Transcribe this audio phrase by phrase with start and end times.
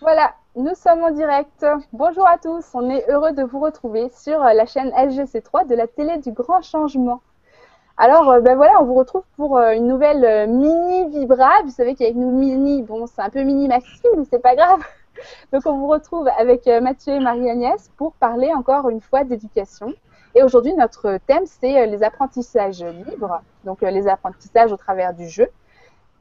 [0.00, 1.64] Voilà, nous sommes en direct.
[1.92, 5.86] Bonjour à tous, on est heureux de vous retrouver sur la chaîne SGC3 de la
[5.86, 7.22] télé du grand changement.
[7.96, 11.62] Alors, euh, ben voilà, on vous retrouve pour euh, une nouvelle euh, mini Vibra.
[11.62, 14.80] Vous savez qu'avec nous, mini, bon, c'est un peu mini Maxime, mais c'est pas grave.
[15.52, 19.94] Donc, on vous retrouve avec Mathieu et Marie-Agnès pour parler encore une fois d'éducation.
[20.34, 25.48] Et aujourd'hui, notre thème, c'est les apprentissages libres, donc les apprentissages au travers du jeu.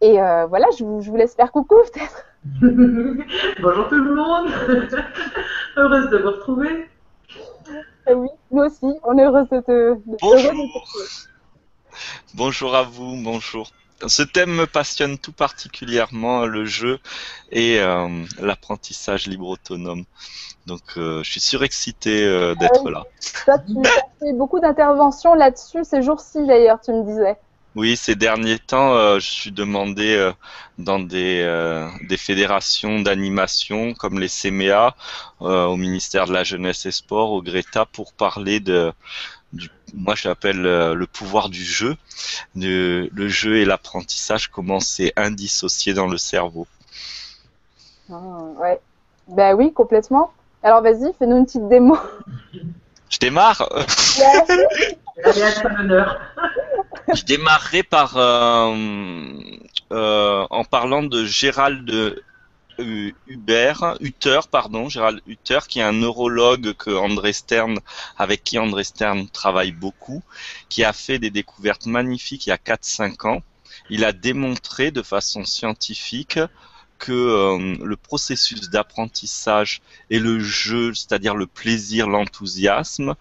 [0.04, 0.18] Et
[0.50, 2.26] voilà, je vous, je vous laisse faire coucou peut-être.
[3.62, 4.52] Bonjour tout le monde,
[5.78, 6.90] heureuse de vous retrouver.
[8.10, 10.88] Eh oui, nous aussi, on est heureuse de te, Bonjour.
[12.34, 13.72] Bonjour à vous, bonjour.
[14.06, 17.00] Ce thème me passionne tout particulièrement, le jeu
[17.52, 18.10] et euh,
[18.42, 20.04] l'apprentissage libre autonome.
[20.66, 23.04] Donc euh, je suis surexcité euh, d'être là.
[23.46, 27.38] Toi, tu as fait beaucoup d'interventions là-dessus ces jours-ci d'ailleurs, tu me disais.
[27.76, 30.32] Oui, ces derniers temps, euh, je suis demandé euh,
[30.78, 34.96] dans des, euh, des fédérations d'animation comme les CMEA,
[35.40, 38.94] au ministère de la Jeunesse et Sport, au Greta, pour parler de,
[39.54, 41.98] du, moi j'appelle le pouvoir du jeu,
[42.56, 46.68] de, le jeu et l'apprentissage, comment c'est indissocié dans le cerveau.
[48.12, 48.20] Ah,
[48.60, 48.80] ouais.
[49.28, 50.32] Ben oui, complètement.
[50.62, 51.98] Alors vas-y, fais-nous une petite démo.
[53.10, 53.68] Je démarre.
[57.16, 58.76] Je démarrerai par euh,
[59.92, 61.90] euh, en parlant de Gérald
[62.80, 67.78] euh, Hubert, Hutter, pardon, Gérald Hutter, qui est un neurologue que André Stern,
[68.18, 70.24] avec qui André Stern travaille beaucoup,
[70.70, 73.44] qui a fait des découvertes magnifiques il y a 4-5 ans.
[73.90, 76.40] Il a démontré de façon scientifique
[77.04, 83.16] que euh, le processus d'apprentissage et le jeu, c'est-à-dire le plaisir, l'enthousiasme,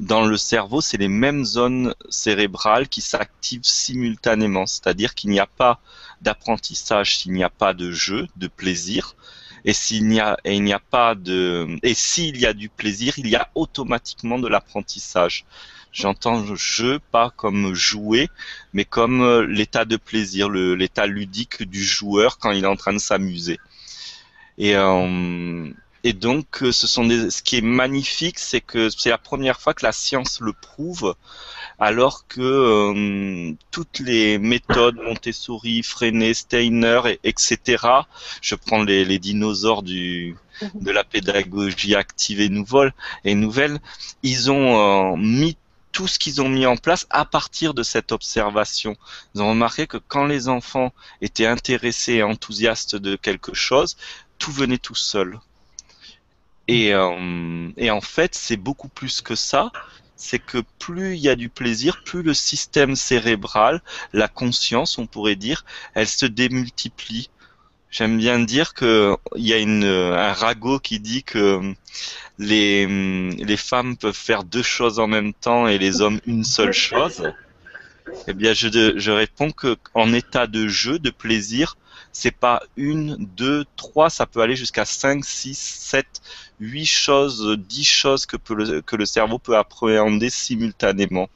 [0.00, 4.66] dans le cerveau, c'est les mêmes zones cérébrales qui s'activent simultanément.
[4.66, 5.78] C'est-à-dire qu'il n'y a pas
[6.20, 9.14] d'apprentissage s'il n'y a pas de jeu, de plaisir.
[9.64, 12.68] Et s'il n'y a, et il n'y a pas de, et s'il y a du
[12.68, 15.44] plaisir, il y a automatiquement de l'apprentissage.
[15.92, 18.28] J'entends jeu pas comme jouer,
[18.72, 22.92] mais comme euh, l'état de plaisir, l'état ludique du joueur quand il est en train
[22.92, 23.58] de s'amuser.
[24.58, 25.70] Et, euh,
[26.04, 29.60] et donc, euh, ce sont des, ce qui est magnifique, c'est que c'est la première
[29.60, 31.14] fois que la science le prouve,
[31.78, 37.84] alors que toutes les méthodes Montessori, Freinet, Steiner, et, etc.
[38.42, 40.36] Je prends les, les dinosaures du,
[40.74, 42.92] de la pédagogie active et nouvelle,
[43.24, 43.78] et nouvelle
[44.22, 45.56] ils ont mis
[45.92, 48.96] tout ce qu'ils ont mis en place à partir de cette observation.
[49.34, 53.96] Ils ont remarqué que quand les enfants étaient intéressés et enthousiastes de quelque chose,
[54.38, 55.40] tout venait tout seul.
[56.68, 59.72] Et, euh, et en fait, c'est beaucoup plus que ça.
[60.16, 63.82] C'est que plus il y a du plaisir, plus le système cérébral,
[64.12, 67.30] la conscience, on pourrait dire, elle se démultiplie.
[67.90, 71.74] J'aime bien dire que il y a une, un ragot qui dit que
[72.38, 76.72] les, les femmes peuvent faire deux choses en même temps et les hommes une seule
[76.72, 77.32] chose.
[78.26, 81.76] Eh bien, je, je réponds que en état de jeu, de plaisir,
[82.12, 86.20] c'est pas une, deux, trois, ça peut aller jusqu'à cinq, six, sept,
[86.60, 88.36] huit choses, dix choses que,
[88.80, 91.28] que le cerveau peut appréhender simultanément.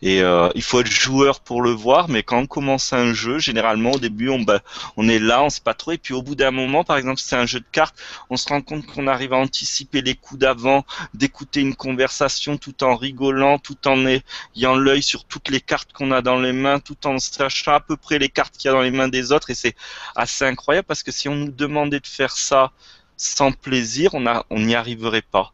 [0.00, 3.38] Et euh, il faut être joueur pour le voir, mais quand on commence un jeu,
[3.38, 4.60] généralement au début on, bah,
[4.96, 7.20] on est là, on sait pas trop, et puis au bout d'un moment, par exemple,
[7.20, 7.96] si c'est un jeu de cartes,
[8.30, 12.84] on se rend compte qu'on arrive à anticiper les coups d'avant, d'écouter une conversation tout
[12.84, 16.78] en rigolant, tout en ayant l'œil sur toutes les cartes qu'on a dans les mains,
[16.78, 19.32] tout en sachant à peu près les cartes qu'il y a dans les mains des
[19.32, 19.74] autres, et c'est
[20.14, 22.70] assez incroyable parce que si on nous demandait de faire ça
[23.16, 25.52] sans plaisir, on n'y arriverait pas.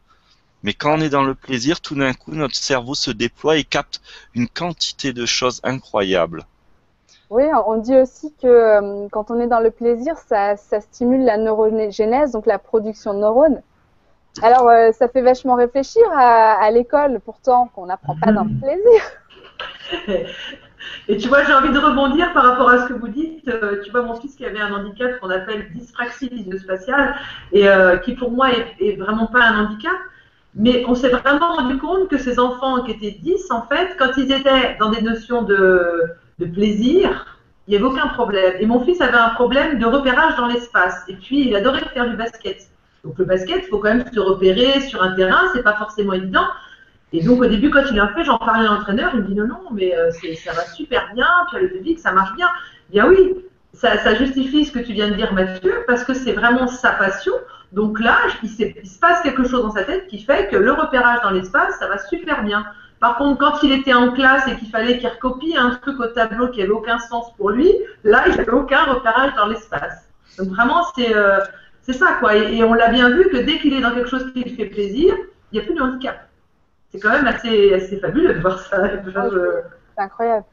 [0.65, 3.63] Mais quand on est dans le plaisir, tout d'un coup, notre cerveau se déploie et
[3.63, 4.01] capte
[4.33, 6.43] une quantité de choses incroyables.
[7.29, 11.37] Oui, on dit aussi que euh, quand on est dans le plaisir, ça, stimule la
[11.37, 13.61] neurogénèse, donc la production de neurones.
[14.41, 20.27] Alors, euh, ça fait vachement réfléchir à, l'école, pourtant, qu'on n'apprend pas dans le plaisir.
[21.07, 23.47] Et tu vois, j'ai envie de rebondir par rapport à ce que vous dites.
[23.47, 27.15] Euh, tu vois, mon fils qui avait un handicap qu'on appelle dyspraxie visio-spatiale,
[27.51, 27.67] et
[28.03, 29.93] qui pour moi est, est, vraiment pas un handicap,
[30.55, 34.11] mais on s'est vraiment rendu compte que ces enfants qui étaient 10, en fait, quand
[34.17, 36.15] ils étaient dans des notions de,
[36.53, 37.37] plaisir,
[37.67, 38.53] il n'y avait aucun problème.
[38.59, 41.03] Et mon fils avait un problème de repérage dans l'espace.
[41.09, 42.69] Et puis, il adorait faire du basket.
[43.03, 46.13] Donc, le basket, il faut quand même se repérer sur un terrain, c'est pas forcément
[46.13, 46.45] évident.
[47.11, 49.35] Et donc, au début, quand il l'a fait, j'en parlais à l'entraîneur, il me dit
[49.35, 52.47] non, non, mais euh, ça va super bien, tu as le public, ça marche bien.
[52.89, 53.35] Bien oui,
[53.73, 56.91] ça, ça justifie ce que tu viens de dire, Mathieu, parce que c'est vraiment sa
[56.91, 57.33] passion.
[57.75, 61.19] Donc là, il, se passe quelque chose dans sa tête qui fait que le repérage
[61.21, 62.65] dans l'espace, ça va super bien.
[63.01, 66.07] Par contre, quand il était en classe et qu'il fallait qu'il recopie un truc au
[66.07, 67.69] tableau qui n'avait aucun sens pour lui,
[68.05, 70.07] là, il n'avait aucun repérage dans l'espace.
[70.37, 71.39] Donc vraiment, c'est euh,
[71.89, 72.37] ça, quoi.
[72.37, 74.67] Et, on l'a bien vu que dès qu'il est dans quelque chose qui lui fait
[74.67, 75.13] plaisir,
[75.51, 76.29] il n'y a plus de handicap.
[76.93, 78.87] C'est quand même assez, assez fabuleux de voir ça.
[78.87, 80.45] C'est incroyable.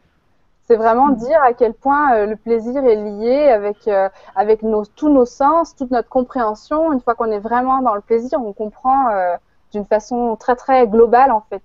[0.72, 1.16] C'est vraiment mm.
[1.16, 5.26] dire à quel point euh, le plaisir est lié avec, euh, avec nos, tous nos
[5.26, 6.94] sens, toute notre compréhension.
[6.94, 9.36] Une fois qu'on est vraiment dans le plaisir, on comprend euh,
[9.70, 11.62] d'une façon très très globale en fait.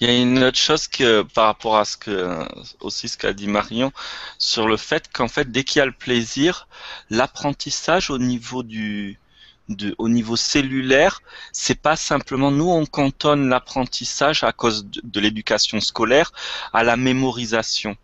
[0.00, 2.38] Il y a une autre chose que par rapport à ce que
[2.80, 3.92] aussi ce qu'a dit Marion
[4.38, 6.66] sur le fait qu'en fait dès qu'il y a le plaisir,
[7.10, 9.18] l'apprentissage au niveau du
[9.68, 11.20] de, au niveau cellulaire,
[11.52, 16.32] c'est pas simplement nous on cantonne l'apprentissage à cause de, l'éducation scolaire
[16.72, 17.96] à la mémorisation.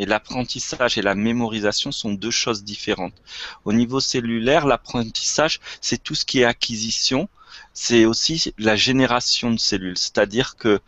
[0.00, 3.20] Et l'apprentissage et la mémorisation sont deux choses différentes.
[3.64, 7.28] Au niveau cellulaire, l'apprentissage, c'est tout ce qui est acquisition,
[7.72, 9.98] c'est aussi la génération de cellules.
[9.98, 10.80] C'est-à-dire que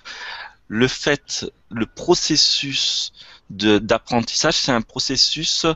[0.69, 3.13] le fait, le processus
[3.51, 5.67] d'apprentissage, c'est un processus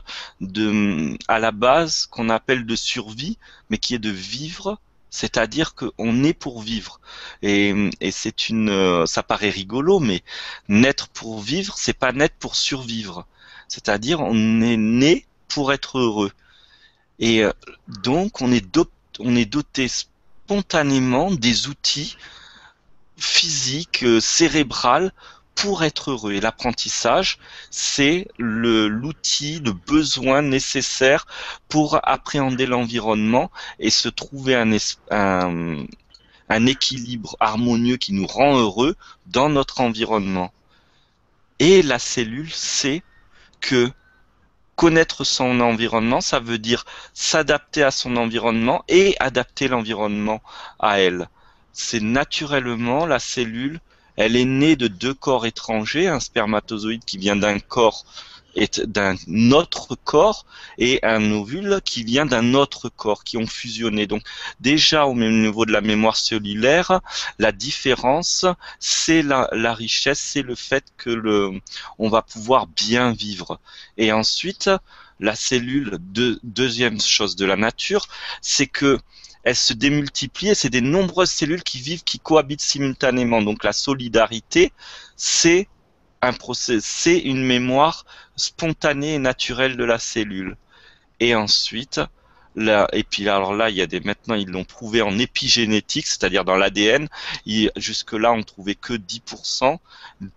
[0.41, 3.37] de, à la base qu'on appelle de survie,
[3.69, 4.79] mais qui est de vivre,
[5.09, 6.99] c'est-à-dire qu'on est pour vivre.
[7.41, 10.23] Et, et c'est une, ça paraît rigolo, mais
[10.67, 13.27] naître pour vivre, c'est pas naître pour survivre.
[13.67, 16.31] C'est-à-dire on est né pour être heureux.
[17.19, 17.51] Et euh,
[17.87, 18.65] donc on est,
[19.19, 22.17] on est doté spontanément des outils
[23.17, 25.13] physique, euh, cérébral
[25.55, 26.33] pour être heureux.
[26.33, 27.39] Et l'apprentissage,
[27.71, 31.25] c'est l'outil, le, besoin nécessaire
[31.69, 34.71] pour appréhender l'environnement et se trouver un,
[35.11, 35.85] un,
[36.49, 38.95] un, équilibre harmonieux qui nous rend heureux
[39.27, 40.51] dans notre environnement.
[41.59, 43.01] Et la cellule sait
[43.61, 43.89] que
[44.75, 50.41] connaître son environnement, ça veut dire s'adapter à son environnement et adapter l'environnement
[50.79, 51.29] à elle
[51.75, 53.81] c'est naturellement la cellule,
[54.15, 58.05] elle est née de deux corps étrangers, un spermatozoïde qui vient d'un corps
[58.85, 59.17] d'un
[59.51, 60.45] autre corps
[60.77, 64.07] et un ovule qui vient d'un autre corps qui ont fusionné.
[64.07, 64.23] Donc
[64.59, 67.01] déjà au même niveau de la mémoire cellulaire,
[67.37, 68.45] la différence,
[68.79, 71.59] c'est la, richesse, c'est le fait que le,
[71.99, 73.59] on va pouvoir bien vivre.
[73.97, 74.69] Et ensuite,
[75.19, 75.97] la cellule,
[76.43, 78.07] deuxième chose de la nature,
[78.41, 78.99] c'est que
[79.45, 83.41] elle se démultiplie et c'est des nombreuses cellules qui vivent, qui cohabitent simultanément.
[83.41, 84.73] Donc la solidarité,
[85.15, 85.67] c'est
[86.21, 88.05] un procès, c'est une mémoire
[88.35, 90.57] spontanée et naturelle de la cellule.
[91.19, 92.01] Et ensuite,
[92.57, 96.45] Et puis alors là, il y a des maintenant ils l'ont prouvé en épigénétique, c'est-à-dire
[96.45, 97.07] dans l'ADN.
[97.75, 99.77] Jusque là, on trouvait que 10%.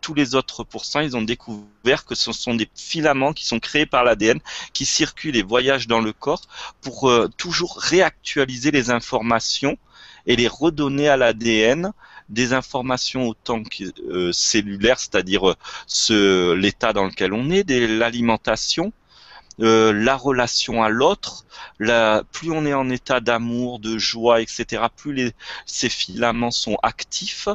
[0.01, 3.87] Tous les autres pourcents, ils ont découvert que ce sont des filaments qui sont créés
[3.87, 4.41] par l'ADN,
[4.73, 6.43] qui circulent et voyagent dans le corps
[6.81, 9.79] pour euh, toujours réactualiser les informations
[10.27, 11.93] et les redonner à l'ADN
[12.29, 15.55] des informations autant que euh, cellulaires, c'est-à-dire
[16.11, 18.93] euh, l'état dans lequel on est, l'alimentation,
[19.61, 21.45] euh, la relation à l'autre,
[22.33, 25.33] plus on est en état d'amour, de joie, etc., plus les,
[25.67, 27.49] ces filaments sont actifs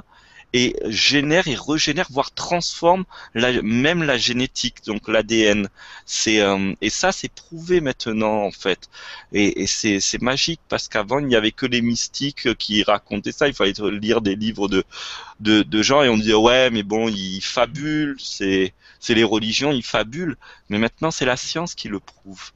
[0.54, 5.68] et génèrent et régénèrent, voire transforment même la génétique, donc l'ADN.
[6.06, 8.90] C'est euh, et ça c'est prouvé maintenant en fait.
[9.34, 13.48] Et, c'est magique parce qu'avant il n'y avait que les mystiques qui racontaient ça.
[13.48, 14.84] Il fallait lire des livres de
[15.40, 19.72] de, de gens et on disait ouais mais bon ils fabulent, c'est c'est les religions,
[19.72, 20.38] ils fabulent.
[20.70, 22.52] Mais maintenant c'est la science qui le prouve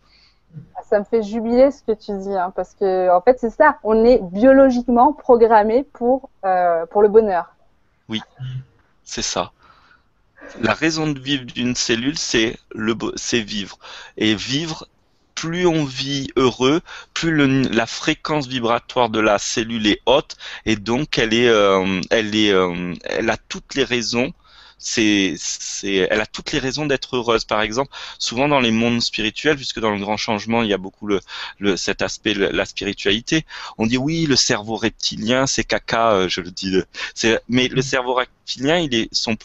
[0.90, 3.77] ça me fait jubiler ce que tu dis, hein, parce que en fait c'est ça,
[3.84, 7.57] on est biologiquement programmé pour euh, pour le bonheur.
[8.10, 8.22] Oui,
[9.04, 9.52] c'est ça.
[10.62, 13.78] La raison de vivre d'une cellule, c'est le, c'est vivre.
[14.18, 14.88] Et vivre,
[15.36, 16.82] plus on vit heureux,
[17.14, 17.36] plus
[17.70, 22.52] la fréquence vibratoire de la cellule est haute, et donc elle est, euh, elle est,
[22.52, 24.34] euh, elle a toutes les raisons
[24.77, 27.46] c'est, c'est, elle a toutes les raisons d'être heureuse.
[27.46, 30.77] Par exemple, souvent dans les mondes spirituels, puisque dans le grand changement, il y a
[30.77, 31.19] beaucoup le,
[31.60, 33.46] le cet aspect, la spiritualité,
[33.77, 36.77] on dit oui, le cerveau reptilien, c'est caca, euh, je le dis.
[37.15, 39.36] C'est, mais le cerveau reptilien, il est son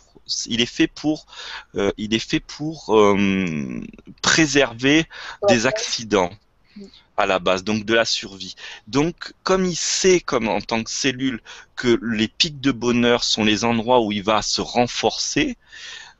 [0.46, 1.26] il est fait pour,
[1.74, 3.80] euh, il est fait pour euh,
[4.22, 5.06] préserver
[5.48, 6.30] des accidents
[7.16, 8.54] à la base, donc de la survie.
[8.87, 11.40] Donc, comme il sait, comme en tant que cellule,
[11.76, 15.57] que les pics de bonheur sont les endroits où il va se renforcer,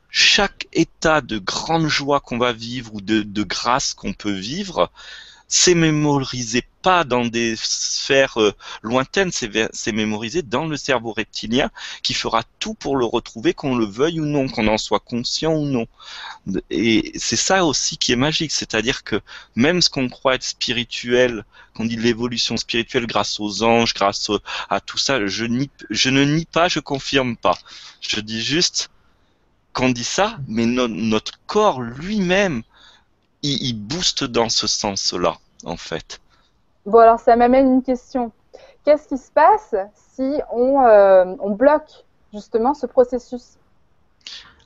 [0.09, 4.91] chaque état de grande joie qu'on va vivre ou de, de grâce qu'on peut vivre,
[5.47, 11.69] c'est mémorisé pas dans des sphères euh, lointaines, c'est mémorisé dans le cerveau reptilien
[12.01, 15.53] qui fera tout pour le retrouver, qu'on le veuille ou non, qu'on en soit conscient
[15.53, 15.87] ou non.
[16.69, 19.21] Et c'est ça aussi qui est magique, c'est-à-dire que
[19.55, 21.45] même ce qu'on croit être spirituel,
[21.75, 24.29] qu'on dit l'évolution spirituelle grâce aux anges, grâce
[24.69, 25.45] à tout ça, je,
[25.89, 27.57] je ne nie pas, je confirme pas.
[28.01, 28.89] Je dis juste
[29.71, 32.63] qu'on dit ça, mais notre corps lui-même,
[33.43, 36.19] il, il booste dans ce sens-là en fait.
[36.85, 38.31] Bon, alors ça m'amène une question.
[38.83, 39.75] Qu'est-ce qui se passe
[40.15, 43.57] si on, euh, on bloque justement ce processus?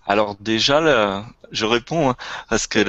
[0.08, 2.16] Alors déjà, je réponds hein,
[2.50, 2.80] parce que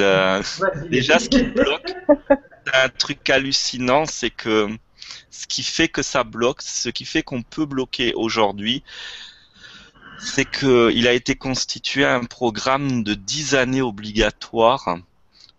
[0.89, 4.69] déjà ce qui bloque, c'est un truc hallucinant, c'est que
[5.31, 8.85] ce qui fait que ça bloque, ce qui fait qu'on peut bloquer aujourd'hui,
[10.19, 14.99] c'est que il a été constitué un programme de 10 années obligatoires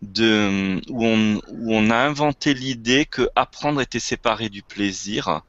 [0.01, 5.41] de, où, on, où on a inventé l'idée que apprendre était séparé du plaisir.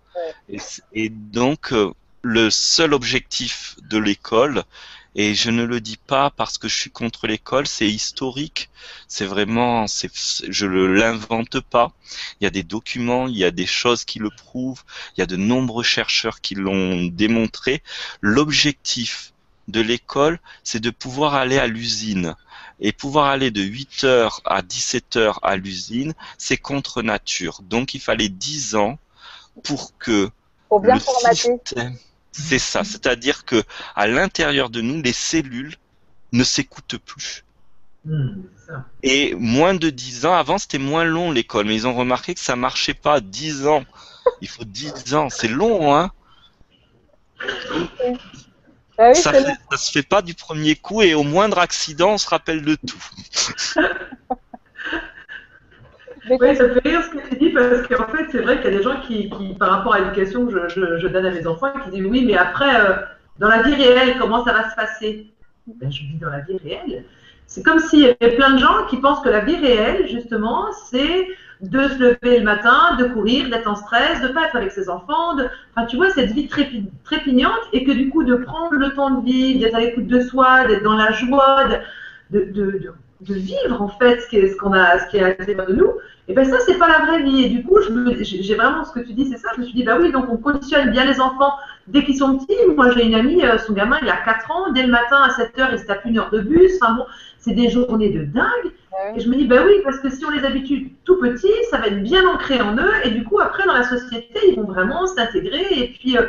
[0.92, 1.92] Et, donc, euh,
[2.22, 4.64] le seul objectif de l'école,
[5.16, 8.70] et je ne le dis pas parce que je suis contre l'école, c'est historique.
[9.08, 10.10] C'est vraiment, c'est-
[10.48, 11.92] je ne l'invente pas.
[12.40, 14.84] Il y a des documents, il y a des choses qui le prouvent,
[15.16, 17.82] il y a de nombreux chercheurs qui l'ont démontré.
[18.20, 19.32] L'objectif
[19.68, 22.34] de l'école, c'est de pouvoir aller à l'usine.
[22.80, 27.60] Et pouvoir aller de 8h à 17h à l'usine, c'est contre nature.
[27.62, 28.98] Donc il fallait 10 ans
[29.62, 30.30] pour que
[30.68, 31.34] Pour bien le formater.
[31.64, 31.96] système,
[32.32, 32.84] c'est ça.
[32.84, 33.62] C'est-à-dire que
[33.94, 35.76] à l'intérieur de nous, les cellules
[36.32, 37.44] ne s'écoutent plus.
[38.06, 38.86] Hmm, ça.
[39.02, 42.40] Et moins de 10 ans, avant c'était moins long l'école, mais ils ont remarqué que
[42.40, 43.20] ça marchait pas.
[43.20, 43.84] 10 ans,
[44.40, 46.10] il faut 10 ans, c'est long, hein
[49.00, 52.12] Ah oui, ça, fait- ça se fait pas du premier coup et au moindre accident,
[52.14, 53.02] on se rappelle de tout.
[56.28, 58.74] Oui, ça fait rire ce que tu dis parce qu'en fait, c'est vrai qu'il y
[58.74, 61.30] a des gens qui, qui, par rapport à l'éducation que je, je- je donne à
[61.30, 62.94] mes enfants, qui disent oui, mais après, euh,
[63.38, 65.32] dans la vie réelle, comment ça va se passer?
[65.66, 67.04] Ben, Je dis dans la vie réelle.
[67.46, 70.66] C'est comme s'il y avait plein de gens qui pensent que la vie réelle, justement,
[70.90, 71.26] c'est
[71.62, 74.88] de se lever le matin, de courir, d'être en stress, de pas être avec ses
[74.88, 75.46] enfants, de...
[75.74, 79.10] enfin tu vois cette vie trépi- trépignante et que du coup de prendre le temps
[79.10, 81.64] de vivre, d'être à l'écoute de soi, d'être dans la joie,
[82.30, 82.92] de,
[83.28, 85.74] vivre en fait ce qui est ce qu'on a, ce qui est à l'intérieur de
[85.74, 85.92] nous.
[86.28, 87.44] Et ben ça c'est pas la vraie vie.
[87.44, 87.76] Et du coup
[88.20, 89.50] j'ai vraiment ce que tu dis c'est ça.
[89.56, 91.52] Je me suis dit bah oui donc on conditionne bien les enfants
[91.88, 92.56] dès qu'ils sont petits.
[92.74, 95.30] Moi j'ai une amie, euh, son gamin il a 4 ans, dès le matin à
[95.30, 96.72] 7 heures il se tape une heure de bus.
[96.80, 97.04] Enfin bon
[97.40, 98.72] c'est des journées de dingue.
[99.16, 101.78] Et je me dis, bah oui, parce que si on les habitue tout petits, ça
[101.78, 104.66] va être bien ancré en eux, et du coup, après, dans la société, ils vont
[104.66, 106.26] vraiment s'intégrer, et puis, euh,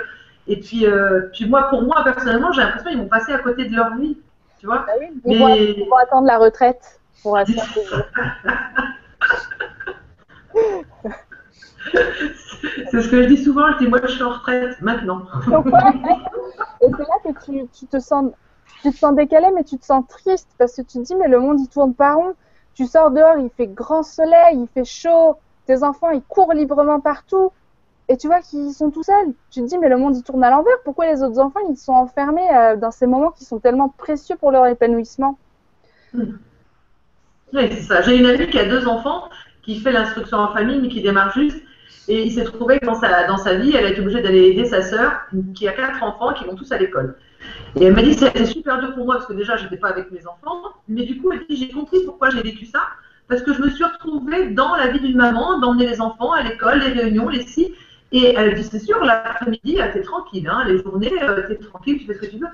[0.47, 3.65] et puis, euh, puis moi, pour moi, personnellement, j'ai l'impression qu'ils vont passer à côté
[3.65, 4.17] de leur vie,
[4.59, 4.85] tu vois.
[4.87, 7.57] Ah oui, ils, vont, Mais ils vont attendre la retraite pour vieux.
[12.89, 15.23] c'est ce que je dis souvent, je dis, moi, je suis en retraite maintenant.
[16.81, 18.31] Et c'est là que tu, tu te sens,
[18.81, 21.27] tu te sens décalé, mais tu te sens triste parce que tu te dis mais
[21.27, 22.33] le monde il tourne pas rond.
[22.73, 25.35] Tu sors dehors, il fait grand soleil, il fait chaud,
[25.65, 27.51] tes enfants ils courent librement partout,
[28.07, 29.33] et tu vois qu'ils sont tout seuls.
[29.51, 30.81] Tu te dis mais le monde il tourne à l'envers.
[30.83, 34.35] Pourquoi les autres enfants ils sont enfermés euh, dans ces moments qui sont tellement précieux
[34.37, 35.37] pour leur épanouissement?
[36.13, 38.01] Oui, c'est ça.
[38.01, 39.23] J'ai une amie qui a deux enfants,
[39.63, 41.61] qui fait l'instruction en famille, mais qui démarre juste.
[42.07, 44.47] Et il s'est trouvé que dans sa, dans sa vie, elle a été obligée d'aller
[44.47, 45.21] aider sa sœur,
[45.53, 47.17] qui a quatre enfants, qui vont tous à l'école.
[47.79, 49.89] Et elle m'a dit, c'était super dur pour moi, parce que déjà, je n'étais pas
[49.89, 50.61] avec mes enfants.
[50.87, 52.81] Mais du coup, elle dit, j'ai compris pourquoi j'ai vécu ça.
[53.27, 56.43] Parce que je me suis retrouvée dans la vie d'une maman, d'emmener les enfants à
[56.43, 57.73] l'école, les réunions, les si.
[58.11, 62.07] Et elle dit, c'est sûr, l'après-midi, t'es tranquille, hein, les journées, euh, t'es tranquille, tu
[62.07, 62.47] fais ce que tu veux.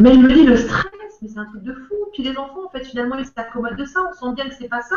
[0.00, 0.90] Mais elle me dit, le stress,
[1.22, 1.94] mais c'est un truc de fou.
[2.12, 4.00] Puis les enfants, en fait, finalement, ils s'accommodent de ça.
[4.10, 4.96] On sent bien que c'est pas ça.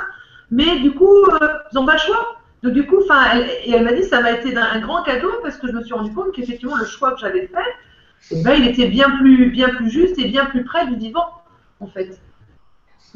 [0.49, 2.37] Mais du coup, euh, ils n'ont pas le choix.
[2.63, 3.01] Donc du coup,
[3.33, 5.83] elle, et elle m'a dit, ça m'a été un grand cadeau parce que je me
[5.83, 7.69] suis rendu compte qu'effectivement, le choix que j'avais fait,
[8.31, 11.27] eh ben, il était bien plus, bien plus juste et bien plus près du vivant,
[11.79, 12.19] en fait.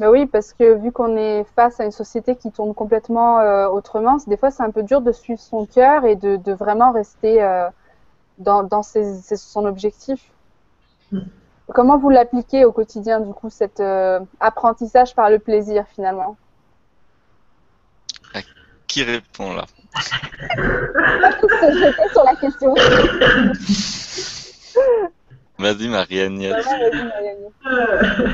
[0.00, 3.68] Mais oui, parce que vu qu'on est face à une société qui tourne complètement euh,
[3.68, 6.92] autrement, des fois c'est un peu dur de suivre son cœur et de, de vraiment
[6.92, 7.68] rester euh,
[8.38, 10.20] dans, dans ses- ses- son objectif.
[11.12, 11.20] Mm.
[11.68, 16.36] Comment vous l'appliquez au quotidien, du coup, cet euh, apprentissage par le plaisir finalement?
[18.88, 19.64] Qui répond là?
[22.12, 22.74] Sur la question.
[25.58, 26.52] Vas-y Marie-Agnès.
[26.52, 27.38] Vraiment, vas-y, Marianne.
[27.66, 28.28] Euh,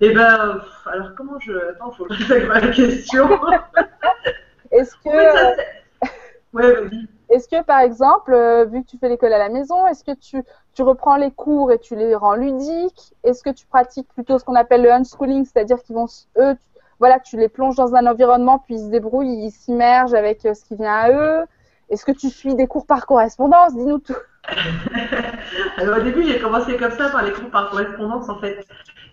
[0.00, 1.52] et ben, alors comment je.
[1.70, 3.28] Attends, faut que je intègre la question.
[4.72, 6.08] Est-ce que, ça, c'est-
[6.52, 7.06] ouais, vas-y.
[7.30, 10.12] est-ce que, par exemple, euh, vu que tu fais l'école à la maison, est-ce que
[10.14, 10.42] tu,
[10.74, 13.14] tu reprends les cours et tu les rends ludiques?
[13.22, 16.06] Est-ce que tu pratiques plutôt ce qu'on appelle le unschooling, c'est-à-dire qu'ils vont,
[16.38, 20.14] eux, tu- voilà, tu les plonges dans un environnement, puis ils se débrouillent, ils s'immergent
[20.14, 21.46] avec euh, ce qui vient à eux?
[21.88, 23.72] Est-ce que tu suis des cours par correspondance?
[23.74, 24.16] Dis-nous tout.
[25.78, 28.66] Alors au début, j'ai commencé comme ça par les cours par correspondance en fait.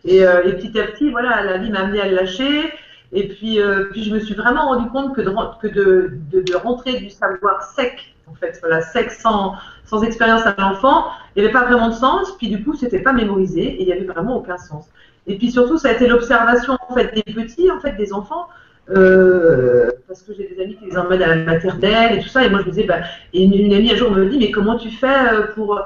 [0.05, 2.73] Et, euh, et petit à petit, voilà, la vie m'a amené à le lâcher.
[3.11, 6.99] Et puis, euh, puis je me suis vraiment rendu compte que de, que de rentrer
[6.99, 9.53] du savoir sec, en fait, voilà, sec sans,
[9.85, 12.35] sans expérience à l'enfant, il n'y avait pas vraiment de sens.
[12.37, 14.87] Puis du coup, c'était pas mémorisé et il n'y avait vraiment aucun sens.
[15.27, 18.47] Et puis surtout, ça a été l'observation en fait des petits, en fait, des enfants.
[18.89, 22.43] Euh, parce que j'ai des amis qui les emmènent à la maternelle et tout ça.
[22.43, 22.99] Et moi, je me disais, bah,
[23.33, 25.79] et une, amie un jour me dit, mais comment tu fais euh, pour,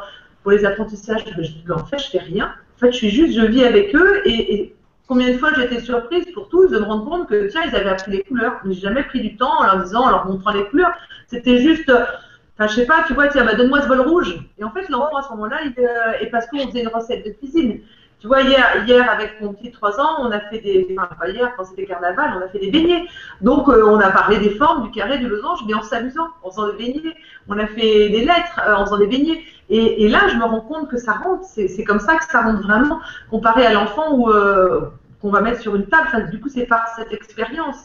[0.44, 1.24] pour les apprentissages?
[1.36, 2.54] Je dis, bah, en fait, je fais rien.
[2.76, 4.74] En fait, je suis juste, je vis avec eux et,
[5.08, 7.90] combien de fois j'étais surprise pour tous de me rendre compte que tiens, ils avaient
[7.90, 8.60] appris les couleurs.
[8.66, 10.92] Mais j'ai jamais pris du temps en leur disant, en leur montrant les couleurs.
[11.28, 14.38] C'était juste, enfin, je sais pas, tu vois, tiens, bah, donne-moi ce bol rouge.
[14.58, 17.32] Et en fait, l'enfant à ce moment-là, euh, et parce qu'on faisait une recette de
[17.32, 17.80] cuisine.
[18.20, 20.88] Tu vois, hier, hier avec mon petit 3 ans, on a fait des.
[20.98, 23.06] Enfin, pas hier, quand c'était carnaval, on a fait des beignets.
[23.42, 26.50] Donc, euh, on a parlé des formes, du carré, du losange, mais en s'amusant, en
[26.50, 27.16] faisant des beignets.
[27.48, 29.44] On a fait des lettres euh, en faisant des beignets.
[29.70, 31.44] Et, là, je me rends compte que ça rentre.
[31.46, 34.90] C'est comme ça que ça rentre vraiment, comparé à l'enfant euh,
[35.22, 36.30] qu'on va mettre sur une table.
[36.32, 37.78] Du coup, c'est par cette expérience.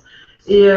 [0.47, 0.69] Et.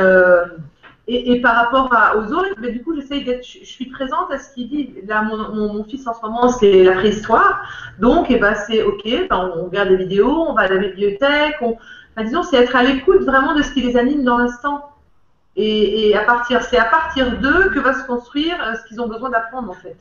[1.07, 4.51] Et, par rapport aux autres, mais du coup, j'essaye d'être, je, suis présente à ce
[4.55, 4.95] qu'il dit.
[5.07, 7.61] Là, mon, fils en ce moment, c'est la préhistoire.
[7.99, 11.57] Donc, et eh ben, c'est OK, on regarde des vidéos, on va à la bibliothèque.
[11.61, 11.77] On,
[12.23, 14.95] disons, c'est être à l'écoute vraiment de ce qui les anime dans l'instant.
[15.55, 19.07] Et, à partir, c'est à partir d'eux que va se construire euh, ce qu'ils ont
[19.07, 19.95] besoin d'apprendre, en fait.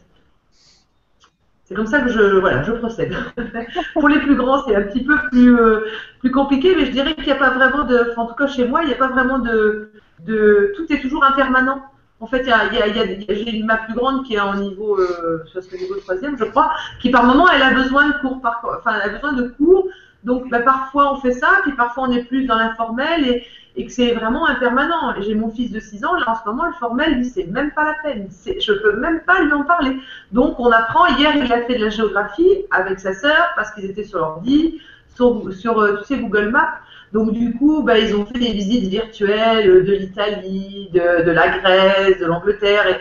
[1.65, 3.15] C'est comme ça que je, voilà, je procède.
[3.93, 5.87] Pour les plus grands, c'est un petit peu plus, euh,
[6.21, 8.67] plus compliqué, mais je dirais qu'il n'y a pas vraiment de, en tout cas chez
[8.67, 11.83] moi, il n'y a pas vraiment de, de, tout est toujours impermanent.
[12.21, 15.45] En fait, il y a, j'ai ma plus grande qui est en niveau, euh,
[15.79, 19.13] niveau troisième, je crois, qui par moment, elle a besoin de cours, enfin, elle a
[19.15, 19.89] besoin de cours.
[20.23, 23.45] Donc, bah, parfois on fait ça, puis parfois on est plus dans l'informel et,
[23.77, 25.15] et que c'est vraiment impermanent.
[25.21, 27.73] J'ai mon fils de 6 ans, là en ce moment, le formel, lui, c'est même
[27.73, 28.29] pas la peine.
[28.31, 29.97] Je peux même pas lui en parler.
[30.33, 31.07] Donc, on apprend.
[31.17, 34.81] Hier, il a fait de la géographie avec sa sœur parce qu'ils étaient sur l'ordi,
[35.15, 36.79] sur, sur euh, tu sais, Google Maps.
[37.15, 42.19] Donc du coup, bah, ils ont fait des visites virtuelles de l'Italie, de, la Grèce,
[42.19, 43.01] de l'Angleterre.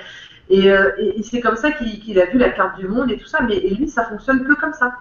[0.49, 0.91] Et, euh,
[1.23, 3.39] c'est comme ça qu'il a vu la carte du monde et tout ça.
[3.41, 4.93] Mais lui, ça fonctionne que comme ça.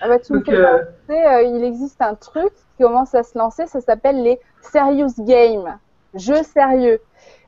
[0.00, 0.78] Ah bah, tu euh,
[1.10, 5.78] euh, il existe un truc qui commence à se lancer, ça s'appelle les Serious Games,
[6.14, 6.98] jeux sérieux.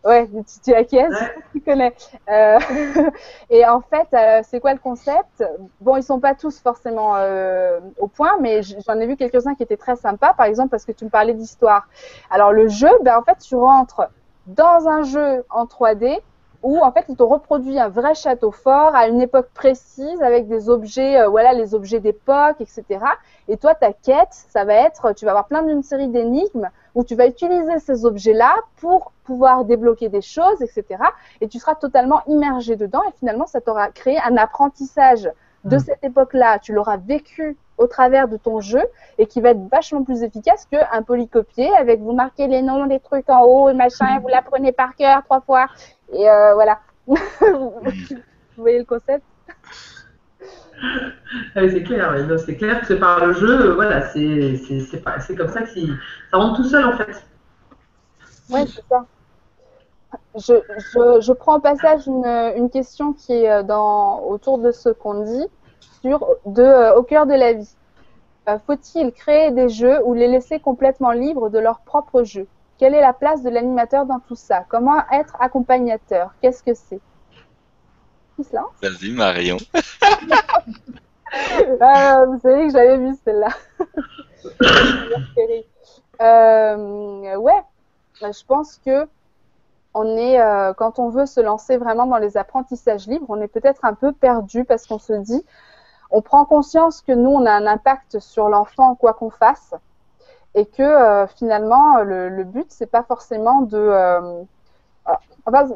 [0.04, 1.14] Ouais, tu, tu acquiesces,
[1.52, 1.94] tu connais.
[2.28, 2.58] Euh,
[3.50, 5.43] et en fait, euh, c'est quoi le concept?
[5.80, 9.62] Bon, ils sont pas tous forcément euh, au point, mais j'en ai vu quelques-uns qui
[9.62, 10.34] étaient très sympas.
[10.34, 11.88] Par exemple, parce que tu me parlais d'histoire.
[12.30, 14.02] Alors le jeu, ben en fait, tu rentres
[14.47, 16.21] dans un jeu en 3D
[16.64, 20.48] où en fait, ils te reproduit un vrai château fort à une époque précise avec
[20.48, 22.84] des objets, euh, voilà, les objets d'époque, etc.
[23.48, 27.04] Et toi, ta quête, ça va être, tu vas avoir plein d'une série d'énigmes où
[27.04, 31.02] tu vas utiliser ces objets-là pour pouvoir débloquer des choses, etc.
[31.42, 35.30] Et tu seras totalement immergé dedans et finalement, ça t'aura créé un apprentissage
[35.64, 35.80] de mmh.
[35.80, 36.58] cette époque-là.
[36.60, 38.82] Tu l'auras vécu au travers de ton jeu
[39.18, 43.00] et qui va être vachement plus efficace qu'un polycopier avec vous marquez les noms des
[43.00, 45.66] trucs en haut et machin, et vous l'apprenez par cœur trois fois.
[46.12, 46.80] Et euh, voilà.
[47.06, 47.82] vous
[48.56, 49.25] voyez le concept?
[51.54, 52.14] Ah c'est clair,
[52.45, 54.58] c'est clair que c'est par le jeu, voilà, c'est
[55.36, 57.25] comme ça que ça rentre tout seul en fait.
[58.50, 59.06] Oui, c'est ça.
[60.36, 60.54] Je,
[60.93, 64.88] je, je, prends au passage une, une, question qui est euh, dans, autour de ce
[64.88, 65.47] qu'on dit
[66.02, 67.75] sur de, euh, au cœur de la vie.
[68.49, 72.47] Euh, faut-il créer des jeux ou les laisser complètement libres de leur propre jeu?
[72.78, 74.65] Quelle est la place de l'animateur dans tout ça?
[74.69, 76.34] Comment être accompagnateur?
[76.41, 77.00] Qu'est-ce que c'est?
[78.82, 79.58] Vas-y, Marion.
[81.80, 83.49] Ah, vous savez que j'avais vu celle-là.
[86.23, 87.63] euh, ouais,
[88.21, 89.08] je pense que
[89.95, 93.49] on est, euh, quand on veut se lancer vraiment dans les apprentissages libres, on est
[93.49, 95.45] peut-être un peu perdu parce qu'on se dit,
[96.10, 99.75] on prend conscience que nous, on a un impact sur l'enfant quoi qu'on fasse,
[100.54, 104.45] et que euh, finalement, le, le but, c'est pas forcément de, euh,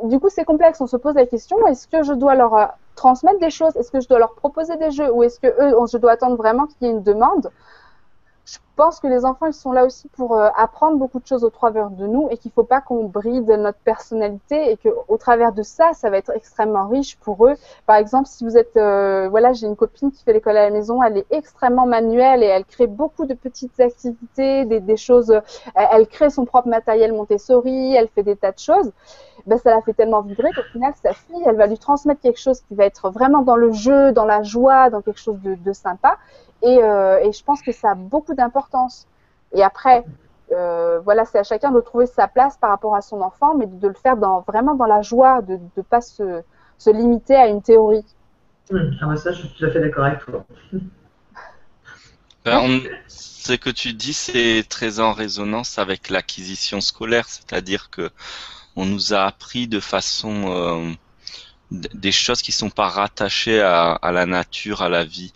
[0.05, 0.81] du coup, c'est complexe.
[0.81, 3.77] On se pose la question est-ce que je dois leur euh, transmettre des choses?
[3.77, 5.11] Est-ce que je dois leur proposer des jeux?
[5.13, 7.51] Ou est-ce que eux, je dois attendre vraiment qu'il y ait une demande?
[8.51, 11.45] Je pense que les enfants, ils sont là aussi pour euh, apprendre beaucoup de choses
[11.45, 15.17] au travers de nous et qu'il ne faut pas qu'on bride notre personnalité et qu'au
[15.19, 17.57] travers de ça, ça va être extrêmement riche pour eux.
[17.85, 20.71] Par exemple, si vous êtes, euh, voilà, j'ai une copine qui fait l'école à la
[20.71, 25.39] maison, elle est extrêmement manuelle et elle crée beaucoup de petites activités, des, des choses.
[25.75, 28.93] Elle crée son propre matériel Montessori, elle fait des tas de choses
[29.49, 32.39] ben, ça la fait tellement vibrer qu'au final, sa fille, elle va lui transmettre quelque
[32.39, 35.55] chose qui va être vraiment dans le jeu, dans la joie, dans quelque chose de,
[35.55, 36.19] de sympa.
[36.63, 39.07] Et, euh, et, je pense que ça a beaucoup d'importance.
[39.53, 40.05] Et après,
[40.53, 43.67] euh, voilà, c'est à chacun de trouver sa place par rapport à son enfant, mais
[43.67, 46.43] de, le faire dans, vraiment dans la joie, de ne pas se,
[46.79, 48.05] se, limiter à une théorie.
[48.73, 50.45] ah ça, je suis tout à fait d'accord avec toi.
[52.45, 58.11] Ben, ce que tu dis, c'est très en résonance avec l'acquisition scolaire, c'est-à-dire que
[58.77, 60.93] on nous a appris de façon euh,
[61.71, 65.33] des choses qui sont pas rattachées à, la nature, à la vie.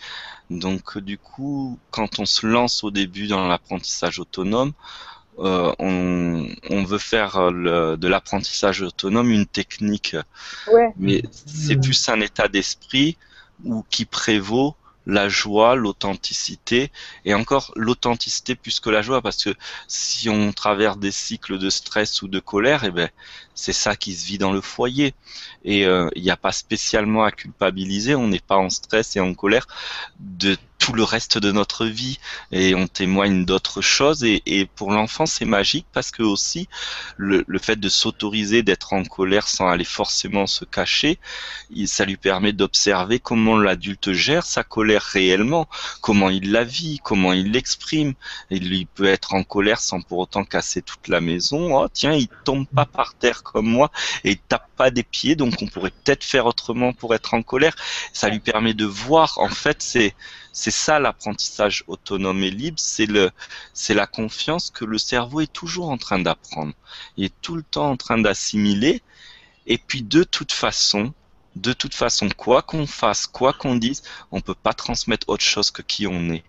[0.58, 4.72] Donc du coup, quand on se lance au début dans l'apprentissage autonome,
[5.38, 10.14] euh, on, on, veut faire le, de l'apprentissage autonome une technique,
[10.70, 10.92] ouais.
[10.98, 13.16] mais c'est plus un état d'esprit
[13.88, 16.90] qui prévaut la joie, l'authenticité,
[17.24, 19.54] et encore l'authenticité plus que la joie, parce que
[19.88, 23.10] si on traverse des cycles de stress ou de colère, eh ben,
[23.54, 25.14] c'est ça qui se vit dans le foyer.
[25.64, 29.20] Et euh, il n'y a pas spécialement à culpabiliser, on n'est pas en stress et
[29.20, 29.66] en colère
[30.18, 32.18] de tout le reste de notre vie
[32.51, 34.25] et on témoigne d'autres choses.
[34.25, 36.68] Et, et pour l'enfant c'est magique parce que aussi
[37.16, 41.21] le, le fait de s'autoriser d'être en colère sans aller forcément se cacher
[41.87, 45.68] ça lui permet d'observer comment l'adulte gère sa colère réellement
[46.01, 48.14] comment il la vit comment il l'exprime.
[48.51, 51.81] Il peut être en colère sans pour autant casser toute la maison.
[51.81, 53.92] Oh tiens il tombe pas par terre comme moi
[54.25, 57.42] et il tape pas des pieds donc on pourrait peut-être faire autrement pour être en
[57.42, 57.77] colère.
[58.12, 60.16] Ça lui permet de voir en fait c'est
[60.52, 63.30] c'est ça l'apprentissage autonome et libre, c'est le,
[63.72, 66.74] c'est la confiance que le cerveau est toujours en train d'apprendre.
[67.16, 69.02] Il est tout le temps en train d'assimiler.
[69.66, 71.14] Et puis de toute façon,
[71.56, 75.70] de toute façon, quoi qu'on fasse, quoi qu'on dise, on peut pas transmettre autre chose
[75.70, 76.44] que qui on est.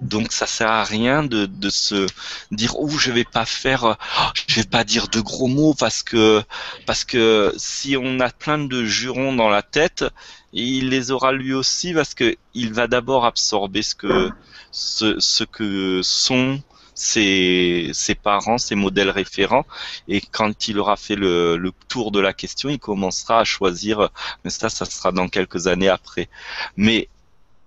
[0.00, 2.06] Donc ça sert à rien de, de se
[2.50, 6.02] dire oh je vais pas faire oh, je vais pas dire de gros mots parce
[6.02, 6.42] que
[6.86, 10.04] parce que si on a plein de jurons dans la tête
[10.52, 14.30] il les aura lui aussi parce que il va d'abord absorber ce que
[14.70, 16.60] ce, ce que sont
[16.96, 19.66] ses, ses, parents, ses modèles référents,
[20.08, 24.08] et quand il aura fait le, le, tour de la question, il commencera à choisir,
[24.44, 26.28] mais ça, ça sera dans quelques années après.
[26.76, 27.08] Mais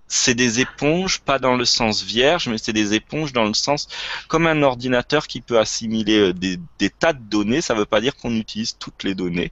[0.09, 3.87] c'est des éponges, pas dans le sens vierge, mais c'est des éponges dans le sens
[4.27, 7.61] comme un ordinateur qui peut assimiler euh, des, des tas de données.
[7.61, 9.51] Ça ne veut pas dire qu'on utilise toutes les données,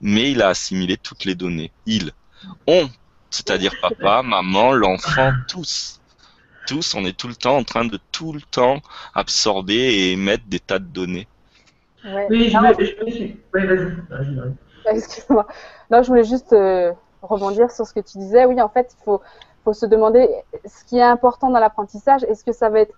[0.00, 1.72] mais il a assimilé toutes les données.
[1.86, 2.12] Il,
[2.66, 2.88] on,
[3.30, 6.00] c'est-à-dire papa, maman, l'enfant, tous.
[6.66, 8.80] Tous, on est tout le temps en train de tout le temps
[9.14, 11.28] absorber et émettre des tas de données.
[12.04, 12.26] Ouais.
[12.28, 13.40] Oui, je, me, je me suis.
[13.54, 14.96] Oui, vas-y.
[14.96, 15.46] Excuse-moi.
[15.90, 18.44] Non, je voulais juste euh, rebondir sur ce que tu disais.
[18.44, 19.22] Oui, en fait, il faut
[19.64, 20.28] faut se demander
[20.64, 22.22] ce qui est important dans l'apprentissage.
[22.24, 22.94] Est-ce que ça va être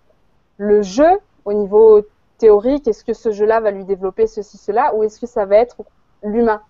[0.59, 2.03] le jeu au niveau
[2.39, 2.89] théorique?
[2.89, 4.95] Est-ce que ce jeu-là va lui développer ceci, cela?
[4.95, 5.77] Ou est-ce que ça va être
[6.23, 6.61] l'humain?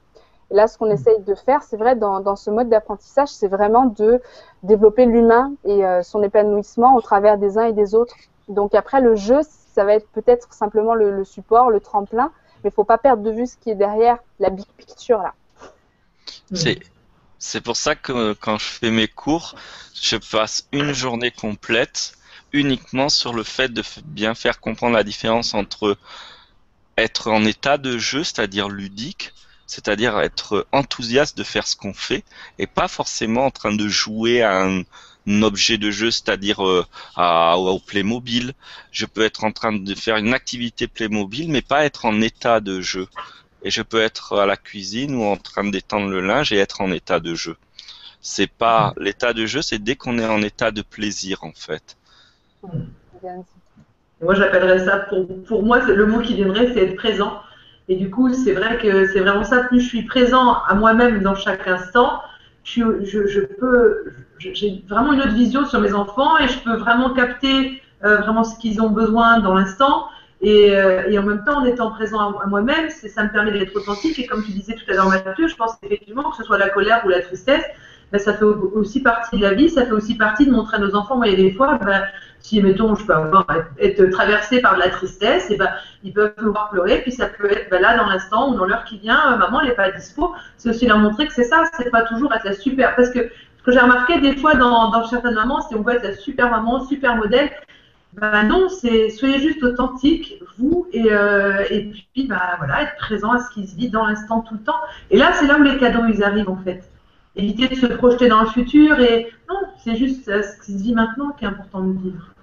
[0.50, 3.48] Et là, ce qu'on essaye de faire, c'est vrai, dans, dans, ce mode d'apprentissage, c'est
[3.48, 4.20] vraiment de
[4.62, 8.14] développer l'humain et euh, son épanouissement au travers des uns et des autres.
[8.48, 12.30] Donc après, le jeu, ça va être peut-être simplement le, le, support, le tremplin,
[12.62, 15.34] mais il faut pas perdre de vue ce qui est derrière la big picture là.
[16.52, 16.78] C'est
[17.38, 19.54] c'est pour ça que quand je fais mes cours,
[20.00, 22.16] je passe une journée complète
[22.52, 25.98] uniquement sur le fait de bien faire comprendre la différence entre
[26.96, 29.32] être en état de jeu, c'est-à-dire ludique,
[29.66, 32.24] c'est-à-dire être enthousiaste de faire ce qu'on fait,
[32.58, 34.82] et pas forcément en train de jouer à un,
[35.42, 38.54] objet de jeu, c'est-à-dire euh, au Playmobil.
[38.92, 42.60] Je peux être en train de faire une activité Playmobil, mais pas être en état
[42.60, 43.08] de jeu
[43.66, 46.80] et je peux être à la cuisine ou en train d'étendre le linge et être
[46.80, 47.56] en état de jeu.
[48.20, 49.02] C'est pas mmh.
[49.02, 51.96] l'état de jeu, c'est dès qu'on est en état de plaisir en fait.
[54.22, 57.40] Moi j'appellerais ça pour, pour moi le mot qui viendrait c'est être présent.
[57.88, 59.64] Et du coup c'est vrai que c'est vraiment ça.
[59.64, 62.22] Plus je suis présent à moi-même dans chaque instant,
[62.62, 66.76] je, je, je peux j'ai vraiment une autre vision sur mes enfants et je peux
[66.76, 70.06] vraiment capter euh, vraiment ce qu'ils ont besoin dans l'instant
[70.46, 73.50] et, euh, et, en même temps, en étant présent à, à moi-même, ça me permet
[73.50, 74.16] d'être authentique.
[74.20, 76.68] Et comme tu disais tout à l'heure, Mathieu, je pense effectivement que ce soit la
[76.68, 77.64] colère ou la tristesse,
[78.12, 80.80] ben, ça fait aussi partie de la vie, ça fait aussi partie de montrer à
[80.80, 81.20] nos enfants.
[81.24, 82.04] Il y a des fois, ben,
[82.38, 83.44] si, mettons, je peux avoir,
[83.80, 85.68] être traversé par de la tristesse, ben,
[86.04, 88.98] ils peuvent vouloir pleurer, puis ça peut être là, dans l'instant ou dans l'heure qui
[88.98, 90.32] vient, euh, maman, elle n'est pas dispo.
[90.58, 92.94] C'est aussi leur montrer que c'est ça, c'est pas toujours être la super.
[92.94, 96.04] Parce que ce que j'ai remarqué des fois dans, certaines mamans, c'est qu'on veut être
[96.04, 97.50] la super maman, super modèle,
[98.16, 103.32] ben non, c'est soyez juste authentique, vous, et, euh, et puis bah, voilà, être présent
[103.32, 104.80] à ce qui se vit dans l'instant tout le temps.
[105.10, 106.82] Et là, c'est là où les cadeaux ils arrivent en fait.
[107.34, 110.94] Éviter de se projeter dans le futur et non, c'est juste ce qui se vit
[110.94, 112.34] maintenant qui est important de vivre.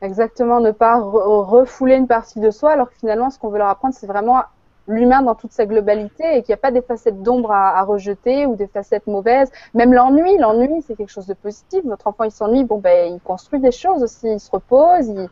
[0.00, 3.68] Exactement, ne pas refouler une partie de soi, alors que finalement, ce qu'on veut leur
[3.68, 4.42] apprendre, c'est vraiment
[4.86, 7.82] l'humain dans toute sa globalité et qu'il n'y a pas des facettes d'ombre à, à,
[7.84, 9.50] rejeter ou des facettes mauvaises.
[9.72, 11.84] Même l'ennui, l'ennui c'est quelque chose de positif.
[11.84, 15.28] Votre enfant il s'ennuie, bon ben il construit des choses aussi, il se repose, il,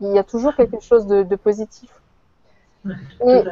[0.00, 1.90] il y a toujours quelque chose de, de positif.
[3.26, 3.42] Et,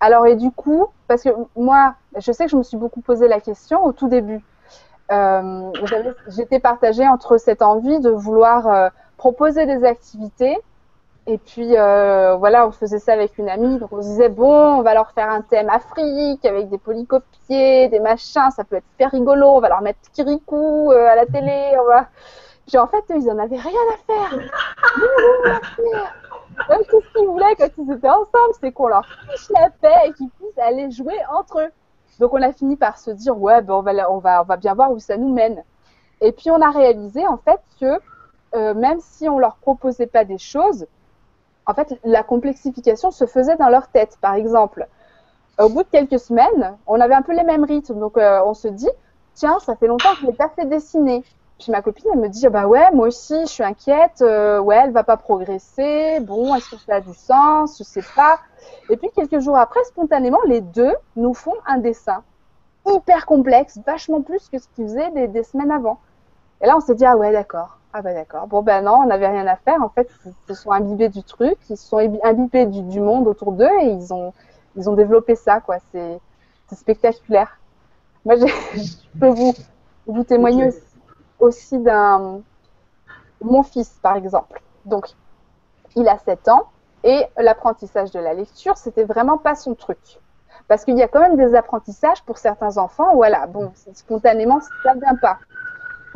[0.00, 3.28] alors et du coup, parce que moi, je sais que je me suis beaucoup posé
[3.28, 4.42] la question au tout début.
[5.10, 5.72] Euh,
[6.28, 10.56] J'étais partagée entre cette envie de vouloir euh, proposer des activités
[11.30, 13.78] et puis euh, voilà, on faisait ça avec une amie.
[13.78, 17.88] Donc on se disait bon, on va leur faire un thème Afrique avec des polycopiés,
[17.88, 19.46] des machins, ça peut être super rigolo.
[19.46, 21.76] On va leur mettre Kirikou euh, à la télé.
[21.78, 22.06] On va...
[22.66, 24.30] Puis en fait, eux, ils en avaient rien à faire.
[26.88, 30.14] tout ce qu'ils voulaient quand ils étaient ensemble, c'est qu'on leur fiche la paix et
[30.14, 31.70] qu'ils puissent aller jouer entre eux.
[32.20, 34.56] Donc on a fini par se dire ouais ben on va on va on va
[34.56, 35.62] bien voir où ça nous mène.
[36.22, 38.00] Et puis on a réalisé en fait que
[38.54, 40.86] euh, même si on leur proposait pas des choses,
[41.68, 44.18] en fait la complexification se faisait dans leur tête.
[44.20, 44.88] Par exemple,
[45.60, 48.00] au bout de quelques semaines, on avait un peu les mêmes rythmes.
[48.00, 48.90] Donc euh, on se dit
[49.34, 51.22] tiens ça fait longtemps que je l'ai pas fait dessiner.
[51.58, 54.22] Puis ma copine, elle me dit, bah ouais, moi aussi, je suis inquiète.
[54.22, 56.20] Euh, ouais, elle va pas progresser.
[56.20, 57.78] Bon, est-ce que ça a du sens?
[57.78, 58.38] Je sais pas.
[58.88, 62.22] Et puis quelques jours après, spontanément, les deux nous font un dessin
[62.86, 65.98] hyper complexe, vachement plus que ce qu'ils faisaient des, semaines avant.
[66.60, 67.78] Et là, on s'est dit, ah ouais, d'accord.
[67.92, 68.46] Ah bah d'accord.
[68.46, 69.82] Bon ben non, on n'avait rien à faire.
[69.82, 73.26] En fait, ils se sont imbibés du truc, ils se sont imbibés du, du monde
[73.26, 74.34] autour d'eux et ils ont,
[74.76, 75.78] ils ont développé ça, quoi.
[75.92, 76.20] C'est
[76.74, 77.58] spectaculaire.
[78.26, 78.36] Moi,
[78.74, 79.54] je peux vous,
[80.06, 80.70] vous témoigner
[81.40, 82.42] aussi d'un
[83.40, 84.60] mon fils, par exemple.
[84.84, 85.06] Donc,
[85.96, 86.68] il a 7 ans
[87.04, 90.20] et l'apprentissage de la lecture, c'était vraiment pas son truc.
[90.66, 94.94] Parce qu'il y a quand même des apprentissages pour certains enfants, voilà, bon, spontanément, ça
[94.94, 95.38] ne vient pas.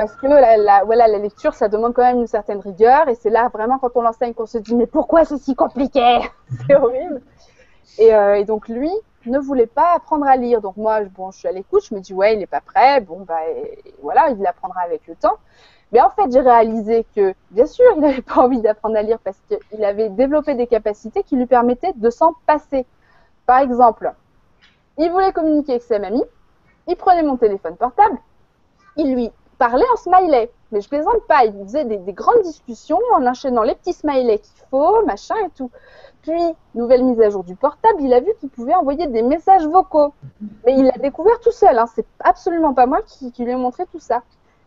[0.02, 3.78] Parce que la, lecture, ça demande quand même une certaine rigueur, et c'est là vraiment
[3.78, 6.18] quand on l'enseigne qu'on se dit mais pourquoi c'est si compliqué?
[6.66, 7.22] C'est horrible.
[7.98, 8.90] Et, euh, et, donc lui
[9.26, 10.60] ne voulait pas apprendre à lire.
[10.60, 13.00] Donc moi, bon, je suis à l'écoute, je me dis ouais, il n'est pas prêt.
[13.00, 13.38] Bon bah
[14.02, 15.36] voilà, il l'apprendra avec le temps.
[15.92, 19.20] Mais en fait, j'ai réalisé que, bien sûr, il n'avait pas envie d'apprendre à lire
[19.22, 22.86] parce qu'il avait développé des capacités qui lui permettaient de s'en passer.
[23.46, 24.12] Par exemple,
[24.98, 26.24] il voulait communiquer avec sa mamie,
[26.88, 28.18] il prenait mon téléphone portable,
[28.96, 29.30] il lui
[29.62, 30.50] parlait en smiley.
[30.72, 34.40] Mais je plaisante pas, il faisait des, des grandes discussions en enchaînant les petits smileys
[34.40, 35.70] qu'il faut, machin et tout.
[36.22, 36.42] Puis,
[36.74, 40.12] nouvelle mise à jour du portable, il a vu qu'il pouvait envoyer des messages vocaux.
[40.66, 41.86] Mais il l'a découvert tout seul, hein.
[41.94, 44.22] c'est absolument pas moi qui, qui lui ai montré tout ça.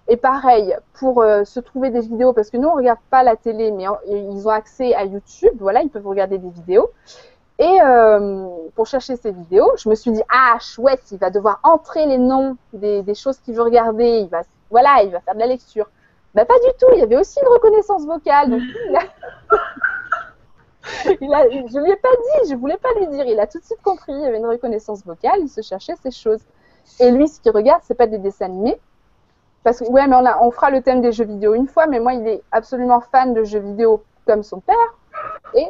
[0.07, 3.35] Et pareil, pour euh, se trouver des vidéos, parce que nous, on regarde pas la
[3.35, 6.89] télé, mais ils ont accès à YouTube, voilà, ils peuvent regarder des vidéos.
[7.59, 11.59] Et euh, pour chercher ces vidéos, je me suis dit, ah, chouette, il va devoir
[11.63, 15.35] entrer les noms des, des choses qu'il veut regarder, il va, voilà, il va faire
[15.35, 15.89] de la lecture.
[16.33, 18.49] Bah, pas du tout, il y avait aussi une reconnaissance vocale.
[18.49, 18.61] Donc,
[21.05, 23.63] il je lui ai pas dit, je voulais pas lui dire, il a tout de
[23.63, 26.41] suite compris, il y avait une reconnaissance vocale, il se cherchait ces choses.
[26.99, 28.79] Et lui, ce qu'il regarde, c'est pas des dessins animés,
[29.63, 31.99] parce que, ouais, mais on, on fera le thème des jeux vidéo une fois, mais
[31.99, 34.75] moi, il est absolument fan de jeux vidéo comme son père.
[35.53, 35.67] Et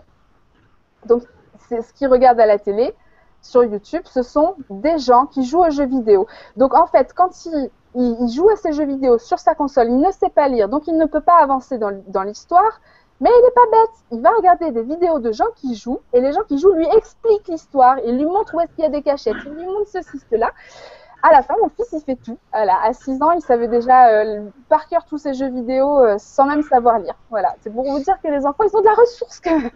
[1.05, 1.23] donc,
[1.69, 2.93] c'est ce qu'il regarde à la télé,
[3.41, 6.27] sur YouTube, ce sont des gens qui jouent aux jeux vidéo.
[6.57, 9.99] Donc, en fait, quand il, il, joue à ces jeux vidéo sur sa console, il
[9.99, 12.81] ne sait pas lire, donc il ne peut pas avancer dans, dans l'histoire.
[13.21, 13.95] Mais il n'est pas bête.
[14.11, 16.85] Il va regarder des vidéos de gens qui jouent et les gens qui jouent lui
[16.97, 17.95] expliquent l'histoire.
[18.05, 19.37] Il lui montre où est-ce qu'il y a des cachettes.
[19.45, 20.51] Il lui montre ceci, cela
[21.27, 22.37] à la fin, mon fils, il fait tout.
[22.51, 26.17] Voilà, à 6 ans, il savait déjà euh, par cœur tous ces jeux vidéo euh,
[26.19, 27.15] sans même savoir lire.
[27.31, 29.71] Voilà, c'est pour vous dire que les enfants, ils ont de la ressource quand même.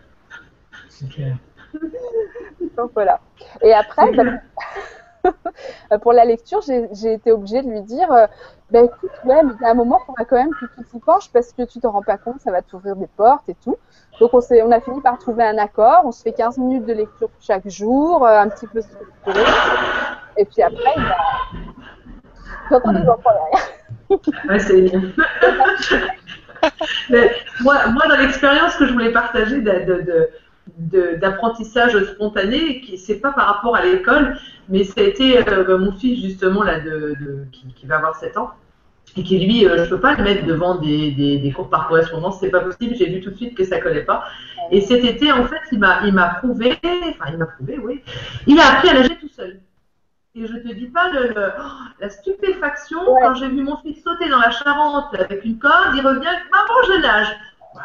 [2.77, 3.19] Donc voilà.
[3.62, 4.23] Et après, bah,
[6.01, 8.27] pour la lecture, j'ai été obligée de lui dire euh,
[8.71, 11.29] bah, écoute, ouais, mais à un moment, il faudra quand même que tu t'y penches
[11.32, 13.77] parce que tu te rends pas compte, ça va t'ouvrir des portes et tout.
[14.19, 16.01] Donc on, on a fini par trouver un accord.
[16.05, 19.43] On se fait 15 minutes de lecture chaque jour, un petit peu structuré.
[20.38, 21.15] Et puis après, il va.
[22.69, 23.67] J'entends des enfants derrière.
[24.49, 25.01] Ouais, c'est bien.
[27.62, 30.29] moi, dans l'expérience que je voulais partager de,
[32.05, 34.37] spontané, qui c'est pas par rapport à l'école,
[34.69, 37.15] mais ça a été euh, mon fils justement là de,
[37.51, 38.51] qui, qui, va avoir 7 ans
[39.17, 41.87] et qui lui, euh, je peux pas le mettre devant des, des, des cours par
[41.87, 42.95] correspondance, c'est pas possible.
[42.95, 44.25] J'ai vu tout de suite que ça collait pas.
[44.71, 48.03] Et cet été, en fait, il m'a, il m'a prouvé, enfin, il m'a prouvé, oui,
[48.45, 49.61] il a appris à nager tout seul.
[50.35, 51.33] Et je te dis pas le,
[51.99, 56.05] la stupéfaction quand j'ai vu mon fils sauter dans la Charente avec une corde, il
[56.05, 57.35] revient, maman, je nage.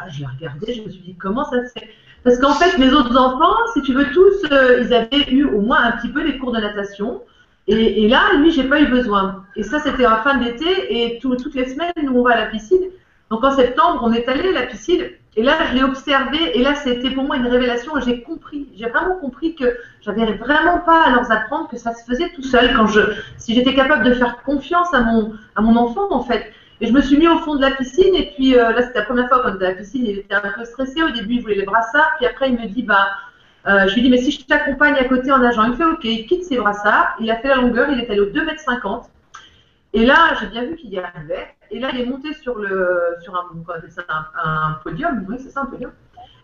[0.09, 1.89] je l'ai regardé, je me suis dit comment ça se fait?
[2.25, 5.61] Parce qu'en fait, mes autres enfants, si tu veux, tous, euh, ils avaient eu au
[5.61, 7.21] moins un petit peu des cours de natation.
[7.67, 9.45] Et, et là, lui, j'ai pas eu besoin.
[9.55, 12.45] Et ça, c'était en fin d'été, et toutes les semaines, nous, on va à la
[12.47, 12.89] piscine.
[13.29, 15.03] Donc en septembre, on est allé à la piscine.
[15.35, 17.91] Et là, je l'ai observé, et là, c'était pour moi une révélation.
[18.03, 22.05] J'ai compris, j'ai vraiment compris que j'avais vraiment pas à leur apprendre que ça se
[22.05, 22.73] faisait tout seul.
[22.75, 23.01] Quand je,
[23.37, 26.51] si j'étais capable de faire confiance à mon, à mon enfant, en fait.
[26.81, 28.99] Et je me suis mis au fond de la piscine, et puis euh, là, c'était
[28.99, 30.05] la première fois qu'on était à la piscine.
[30.05, 32.67] Il était un peu stressé au début, il voulait les brassards, puis après, il me
[32.67, 33.07] dit, bah,
[33.67, 35.85] euh, je lui dis, mais si je t'accompagne à côté en nageant, il me fait,
[35.85, 37.15] ok, il quitte ses brassards.
[37.19, 39.09] Il a fait la longueur, il est allé au 2 mètres 50.
[39.93, 41.55] Et là, j'ai bien vu qu'il y arrivait.
[41.71, 43.45] Et là, il est monté sur, le, sur un,
[44.43, 45.91] un, podium, oui, c'est ça, un podium.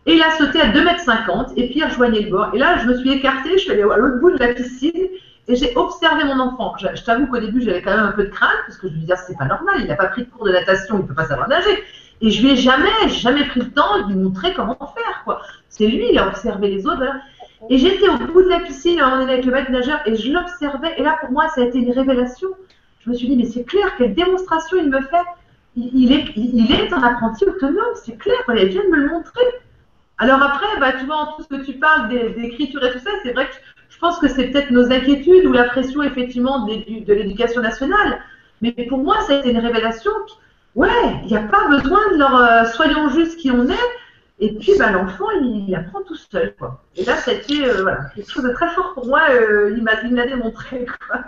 [0.05, 2.49] Et il a sauté à 2,50 m et puis il rejoignait le bord.
[2.53, 5.09] Et là, je me suis écartée, je suis allée à l'autre bout de la piscine
[5.51, 6.75] et j'ai observé mon enfant.
[6.77, 8.99] Je, t'avoue qu'au début, j'avais quand même un peu de crainte parce que je me
[8.99, 11.13] disais, c'est pas normal, il n'a pas pris de cours de natation, il ne peut
[11.13, 11.83] pas savoir nager.
[12.21, 15.87] Et je lui ai jamais, jamais pris le temps de lui montrer comment faire, c'est
[15.87, 16.97] lui, il a observé les autres.
[16.97, 17.15] Voilà.
[17.69, 20.31] Et j'étais au bout de la piscine, on est avec le maître nageur, et je
[20.31, 20.93] l'observais.
[20.97, 22.49] Et là, pour moi, ça a été une révélation.
[23.01, 25.17] Je me suis dit, mais c'est clair, quelle démonstration il me fait.
[25.75, 29.45] Il, est, il est un apprenti autonome, c'est clair, il vient de me le montrer.
[30.17, 33.09] Alors après, bah, tu vois, en tout ce que tu parles d'écriture et tout ça,
[33.23, 33.53] c'est vrai que
[34.01, 38.19] pense que c'est peut-être nos inquiétudes ou la pression, effectivement, de, de l'éducation nationale.
[38.61, 40.11] Mais pour moi, ça a été une révélation.
[40.75, 40.89] Ouais,
[41.23, 43.89] il n'y a pas besoin de leur euh, soyons juste qui on est.
[44.39, 46.55] Et puis, bah, l'enfant, il, apprend tout seul.
[46.55, 46.81] Quoi.
[46.95, 49.21] Et là, ça a été euh, voilà, quelque chose de très fort pour moi.
[49.29, 50.85] Euh, il m'a démontré.
[51.07, 51.21] Quoi.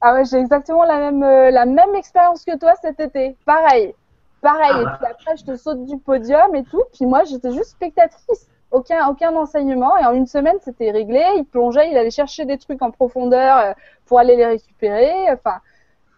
[0.00, 3.36] Ah ouais, j'ai exactement la même, la même expérience que toi cet été.
[3.44, 3.94] Pareil.
[4.40, 4.70] Pareil.
[4.72, 6.82] Ah et puis après, je te saute du podium et tout.
[6.94, 8.48] Puis moi, j'étais juste spectatrice.
[8.70, 9.96] Aucun, aucun enseignement.
[9.98, 11.22] Et en une semaine, c'était réglé.
[11.36, 13.74] Il plongeait, il allait chercher des trucs en profondeur
[14.06, 15.30] pour aller les récupérer.
[15.32, 15.60] Enfin,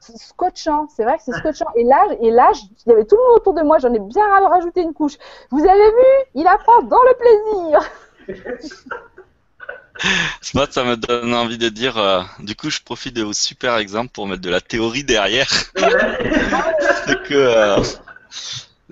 [0.00, 0.88] scotchant.
[0.94, 1.66] C'est vrai que c'est scotchant.
[1.76, 2.50] Et là, et là,
[2.86, 3.78] il y avait tout le monde autour de moi.
[3.78, 5.16] J'en ai bien rajouté une couche.
[5.50, 6.06] Vous avez vu?
[6.34, 7.80] Il apprend dans le plaisir.
[10.54, 11.98] Moi, ça me donne envie de dire.
[11.98, 15.50] Euh, du coup, je profite de vos super exemples pour mettre de la théorie derrière.
[17.06, 17.82] c'est que euh,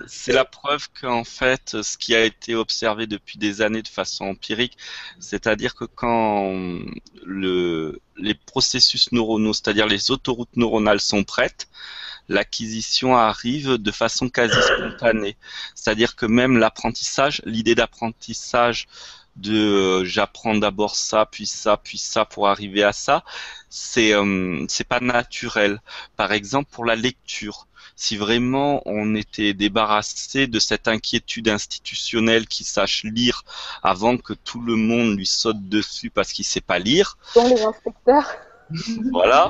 [0.05, 4.25] c'est la preuve qu'en fait, ce qui a été observé depuis des années de façon
[4.25, 4.77] empirique,
[5.19, 6.53] c'est-à-dire que quand
[7.23, 11.67] le, les processus neuronaux, c'est-à-dire les autoroutes neuronales sont prêtes,
[12.29, 15.37] l'acquisition arrive de façon quasi spontanée.
[15.75, 18.87] C'est-à-dire que même l'apprentissage, l'idée d'apprentissage
[19.37, 19.53] de
[20.01, 23.23] euh, j'apprends d'abord ça, puis ça, puis ça pour arriver à ça,
[23.69, 25.81] c'est euh, c'est pas naturel.
[26.15, 27.66] Par exemple pour la lecture,
[27.97, 33.43] si vraiment on était débarrassé de cette inquiétude institutionnelle qui sache lire
[33.83, 37.17] avant que tout le monde lui saute dessus parce qu'il sait pas lire.
[37.35, 38.31] Dans les inspecteurs.
[39.11, 39.49] Voilà.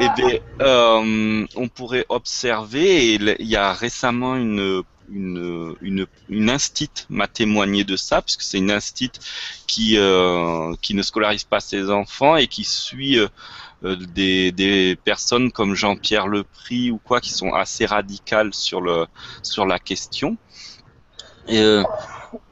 [0.00, 6.06] Et eh bien, euh, on pourrait observer, et il y a récemment une une, une,
[6.28, 9.20] une instite m'a témoigné de ça, puisque c'est une instite
[9.66, 13.28] qui, euh, qui ne scolarise pas ses enfants et qui suit euh,
[13.84, 19.06] des, des, personnes comme Jean-Pierre Lepris ou quoi qui sont assez radicales sur, le,
[19.42, 20.36] sur la question.
[21.48, 21.82] Et, euh,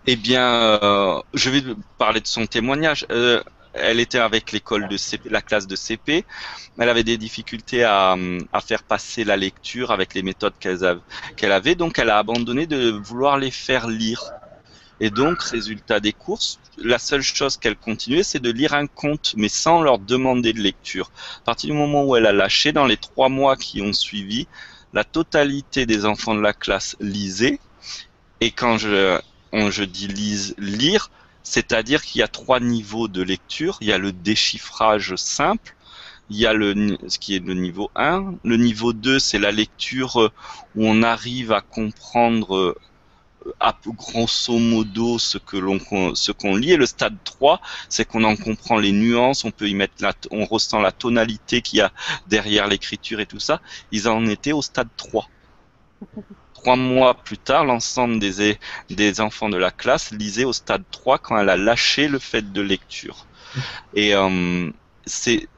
[0.06, 0.46] eh bien,
[0.82, 1.62] euh, je vais
[1.98, 3.06] parler de son témoignage.
[3.10, 3.42] Euh,
[3.74, 6.24] elle était avec l'école de CP, la classe de CP.
[6.78, 8.16] Elle avait des difficultés à,
[8.52, 12.90] à faire passer la lecture avec les méthodes qu'elle avait, donc elle a abandonné de
[12.90, 14.32] vouloir les faire lire.
[15.04, 19.34] Et donc, résultat des courses, la seule chose qu'elle continuait, c'est de lire un conte,
[19.36, 21.10] mais sans leur demander de lecture.
[21.38, 24.46] À partir du moment où elle a lâché, dans les trois mois qui ont suivi,
[24.92, 27.58] la totalité des enfants de la classe lisaient.
[28.40, 31.10] Et quand je, dis lise, lire,
[31.42, 33.78] c'est-à-dire qu'il y a trois niveaux de lecture.
[33.80, 35.74] Il y a le déchiffrage simple,
[36.30, 38.34] il y a le, ce qui est le niveau 1.
[38.44, 40.30] Le niveau 2, c'est la lecture
[40.76, 42.76] où on arrive à comprendre
[43.60, 45.78] à grosso modo ce que l'on
[46.14, 49.68] ce qu'on lit et le stade 3 c'est qu'on en comprend les nuances on peut
[49.68, 51.92] y mettre la, on ressent la tonalité qu'il y a
[52.28, 53.60] derrière l'écriture et tout ça.
[53.90, 55.28] Ils en étaient au stade 3
[56.54, 58.58] trois mois plus tard l'ensemble des
[58.90, 62.52] des enfants de la classe lisaient au stade 3 quand elle a lâché le fait
[62.52, 63.26] de lecture.
[63.94, 64.70] Et euh,
[65.04, 65.48] c'est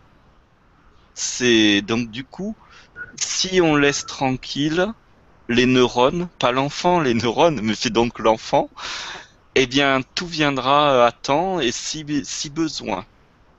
[1.14, 2.56] c'est donc du coup
[3.16, 4.92] si on laisse tranquille
[5.48, 8.70] les neurones, pas l'enfant, les neurones, mais c'est donc l'enfant,
[9.54, 13.04] eh bien tout viendra à temps et si, si besoin,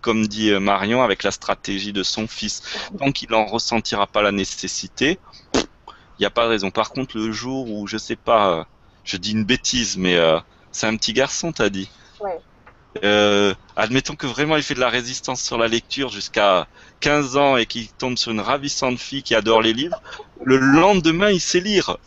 [0.01, 2.61] comme dit euh, Marion avec la stratégie de son fils.
[2.99, 5.19] Tant qu'il n'en ressentira pas la nécessité,
[5.53, 6.71] il n'y a pas de raison.
[6.71, 8.63] Par contre, le jour où, je sais pas, euh,
[9.03, 10.39] je dis une bêtise, mais euh,
[10.71, 12.39] c'est un petit garçon, t'as dit Ouais.
[13.03, 16.65] Euh, admettons que vraiment il fait de la résistance sur la lecture jusqu'à
[17.01, 20.01] 15 ans et qu'il tombe sur une ravissante fille qui adore les livres,
[20.43, 21.97] le lendemain il sait lire.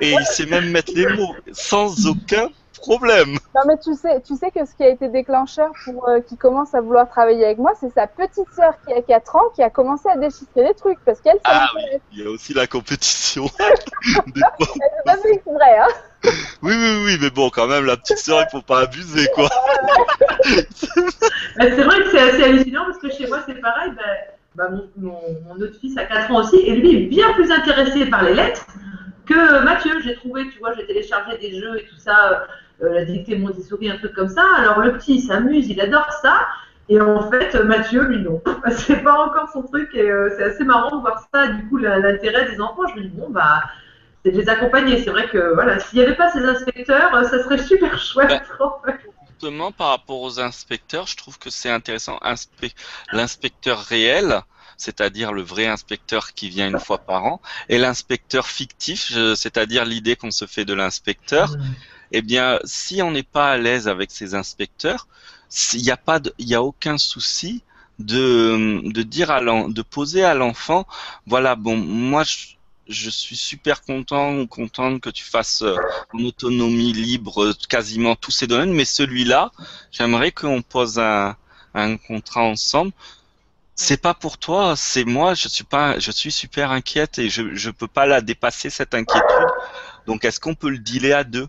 [0.00, 2.48] Et il sait même mettre les mots sans aucun
[2.80, 3.38] problème.
[3.54, 6.36] Non mais tu sais, tu sais que ce qui a été déclencheur pour euh, qui
[6.36, 9.62] commence à vouloir travailler avec moi, c'est sa petite sœur qui a 4 ans qui
[9.62, 12.66] a commencé à déchiffrer les trucs parce qu'elle Ah oui, il y a aussi la
[12.66, 13.46] compétition.
[13.58, 14.42] Elle
[15.04, 15.88] pas fait exprès, hein.
[16.62, 19.48] Oui, oui, oui, mais bon, quand même, la petite sœur, il faut pas abuser, quoi.
[20.44, 23.92] c'est vrai que c'est assez hallucinant parce que chez moi, c'est pareil.
[23.96, 24.04] Ben,
[24.60, 28.04] ben, mon, mon, autre fils a 4 ans aussi et lui est bien plus intéressé
[28.06, 28.66] par les lettres
[29.24, 29.92] que Mathieu.
[30.04, 32.46] J'ai trouvé, tu vois, j'ai téléchargé des jeux et tout ça,
[32.82, 34.44] euh, la dictée Montessori, un truc comme ça.
[34.58, 36.46] Alors le petit s'amuse, il adore ça.
[36.90, 38.42] Et en fait, Mathieu, lui, non.
[38.70, 41.78] C'est pas encore son truc et euh, c'est assez marrant de voir ça, du coup,
[41.78, 42.86] l'intérêt des enfants.
[42.88, 43.62] Je me dis, bon, bah,
[44.24, 44.98] c'est de les accompagner.
[44.98, 48.42] C'est vrai que voilà, s'il n'y avait pas ces inspecteurs, euh, ça serait super chouette.
[49.40, 52.20] Justement, par rapport aux inspecteurs, je trouve que c'est intéressant.
[53.10, 54.42] L'inspecteur réel,
[54.76, 60.14] c'est-à-dire le vrai inspecteur qui vient une fois par an, et l'inspecteur fictif, c'est-à-dire l'idée
[60.14, 61.56] qu'on se fait de l'inspecteur.
[62.12, 65.08] eh bien, si on n'est pas à l'aise avec ces inspecteurs,
[65.72, 67.62] il n'y a pas, il y a aucun souci
[67.98, 70.86] de, de dire à de poser à l'enfant,
[71.26, 72.56] voilà, bon, moi, je,
[72.90, 75.76] je suis super content ou contente que tu fasses euh,
[76.12, 79.52] en autonomie libre euh, quasiment tous ces domaines, mais celui-là,
[79.92, 81.36] j'aimerais qu'on pose un,
[81.74, 82.92] un contrat ensemble.
[83.76, 85.34] C'est pas pour toi, c'est moi.
[85.34, 88.94] Je suis pas, je suis super inquiète et je je peux pas la dépasser cette
[88.94, 89.48] inquiétude.
[90.06, 91.48] Donc est-ce qu'on peut le dealer à deux?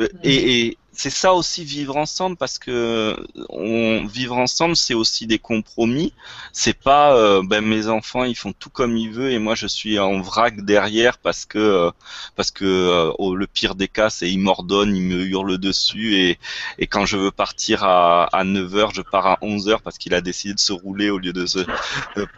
[0.00, 3.16] Euh, et, et, c'est ça aussi vivre ensemble parce que
[3.48, 6.12] on, vivre ensemble c'est aussi des compromis.
[6.52, 9.66] C'est pas euh, ben mes enfants ils font tout comme ils veulent et moi je
[9.66, 11.90] suis en vrac derrière parce que euh,
[12.36, 16.38] parce que euh, le pire des cas c'est ils m'ordonnent, ils me hurlent dessus et,
[16.78, 20.20] et quand je veux partir à, à 9h, je pars à 11h parce qu'il a
[20.20, 21.60] décidé de se rouler au lieu de se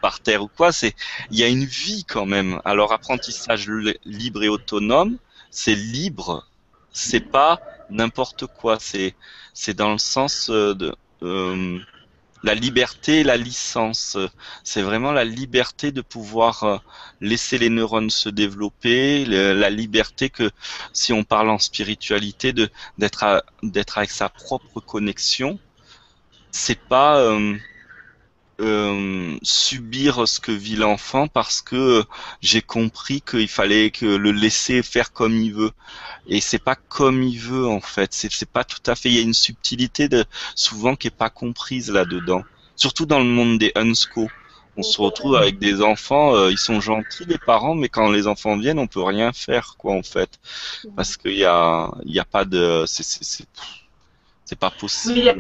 [0.01, 0.95] par terre ou quoi, c'est
[1.31, 2.61] il y a une vie quand même.
[2.65, 3.69] Alors apprentissage
[4.05, 5.17] libre et autonome,
[5.51, 6.47] c'est libre,
[6.95, 8.79] c'est pas n'importe quoi.
[8.81, 9.15] C'est
[9.53, 11.79] c'est dans le sens euh, de euh,
[12.45, 14.17] la liberté, la licence.
[14.63, 16.79] C'est vraiment la liberté de pouvoir euh,
[17.21, 20.51] laisser les neurones se développer, la liberté que,
[20.93, 25.59] si on parle en spiritualité, de d'être d'être avec sa propre connexion.
[26.53, 27.57] C'est pas euh,
[29.43, 32.05] subir ce que vit l'enfant parce que
[32.41, 35.73] j'ai compris qu'il fallait que le laisser faire comme il veut.
[36.27, 38.13] Et c'est pas comme il veut en fait.
[38.15, 39.11] C'est c'est pas tout à fait.
[39.11, 40.25] Il y a une subtilité de
[40.55, 42.43] souvent qui est pas comprise là dedans
[42.77, 44.29] surtout dans le monde des unsco
[44.77, 48.27] on se retrouve avec des enfants, euh, ils sont gentils les parents, mais quand les
[48.27, 50.41] enfants viennent, on peut rien faire quoi en fait,
[50.97, 53.47] parce qu'il y a, il y a pas de, c'est, c'est
[54.59, 55.33] pas possible.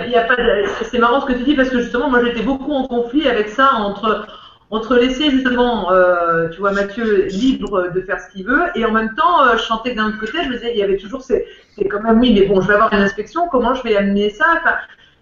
[0.82, 3.48] C'est marrant ce que tu dis parce que justement, moi j'étais beaucoup en conflit avec
[3.48, 4.26] ça entre,
[4.70, 8.92] entre laisser justement, euh, tu vois, Mathieu libre de faire ce qu'il veut et en
[8.92, 11.46] même temps, euh, je chantais d'un côté, je me disais, il y avait toujours c'est
[11.90, 14.46] quand même, oui, mais bon, je vais avoir une inspection, comment je vais amener ça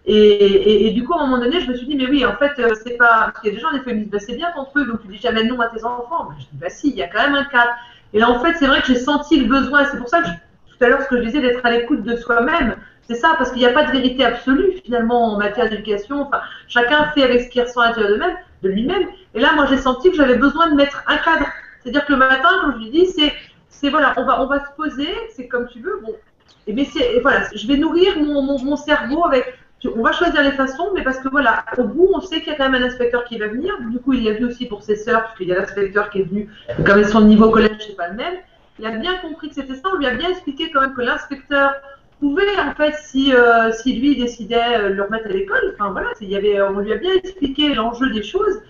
[0.05, 2.37] et, et, du coup, à un moment donné, je me suis dit, mais oui, en
[2.37, 3.30] fait, euh, c'est pas.
[3.30, 4.64] Parce qu'il y a des gens, des fois, ils me disent, bah, c'est bien ton
[4.64, 6.28] truc, donc tu dis jamais non à tes enfants.
[6.39, 7.70] je dis, bah si, il y a quand même un cadre.
[8.12, 10.26] Et là, en fait, c'est vrai que j'ai senti le besoin, c'est pour ça que
[10.26, 12.76] tout à l'heure, ce que je disais, d'être à l'écoute de soi-même,
[13.09, 16.22] c'est ça, parce qu'il n'y a pas de vérité absolue finalement en matière d'éducation.
[16.22, 19.09] Enfin, chacun fait avec ce qu'il ressent à l'intérieur de, même, de lui-même.
[19.34, 21.46] Et là, moi, j'ai senti que j'avais besoin de mettre un cadre.
[21.82, 23.32] C'est-à-dire que le matin, comme je lui dis, c'est,
[23.68, 26.00] c'est voilà, on va, on va se poser, c'est comme tu veux.
[26.05, 26.14] Bon,
[26.66, 29.59] et bien c'est, voilà, je vais nourrir mon, mon, cerveau avec.
[29.96, 32.55] On va choisir les façons, mais parce que voilà, au bout, on sait qu'il y
[32.55, 33.74] a quand même un inspecteur qui va venir.
[33.90, 36.22] Du coup, il l'a vu aussi pour ses sœurs, puisqu'il y a l'inspecteur qui est
[36.22, 36.48] venu,
[36.86, 38.34] comme son niveau collège, c'est pas le même.
[38.78, 39.88] Il a bien compris que c'était ça.
[39.92, 41.72] On lui a bien expliqué quand même que l'inspecteur
[42.23, 46.09] pouvait, en fait, si, euh, si lui décidait de le remettre à l'école, enfin voilà,
[46.20, 48.62] il y avait, on lui a bien expliqué l'enjeu des choses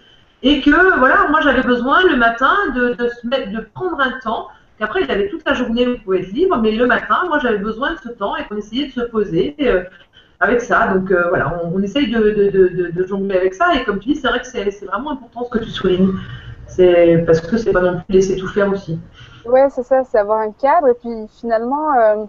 [0.43, 4.49] et que voilà, moi j'avais besoin le matin de, se mettre, de prendre un temps.
[4.79, 7.39] Qu'après, il avait toute la journée où il pouvait être libre, mais le matin, moi
[7.41, 9.85] j'avais besoin de ce temps et qu'on essayait de se poser euh,
[10.41, 10.89] avec ça.
[10.89, 13.75] Donc euh, voilà, on, essaye de, jongler avec ça.
[13.75, 16.15] Et comme tu dis, c'est vrai que c'est vraiment important ce que tu soulignes.
[16.67, 18.99] C'est parce que c'est pas non plus laisser tout faire aussi.
[19.45, 20.89] Ouais, c'est ça, c'est avoir un cadre.
[20.89, 22.25] Et puis finalement, euh,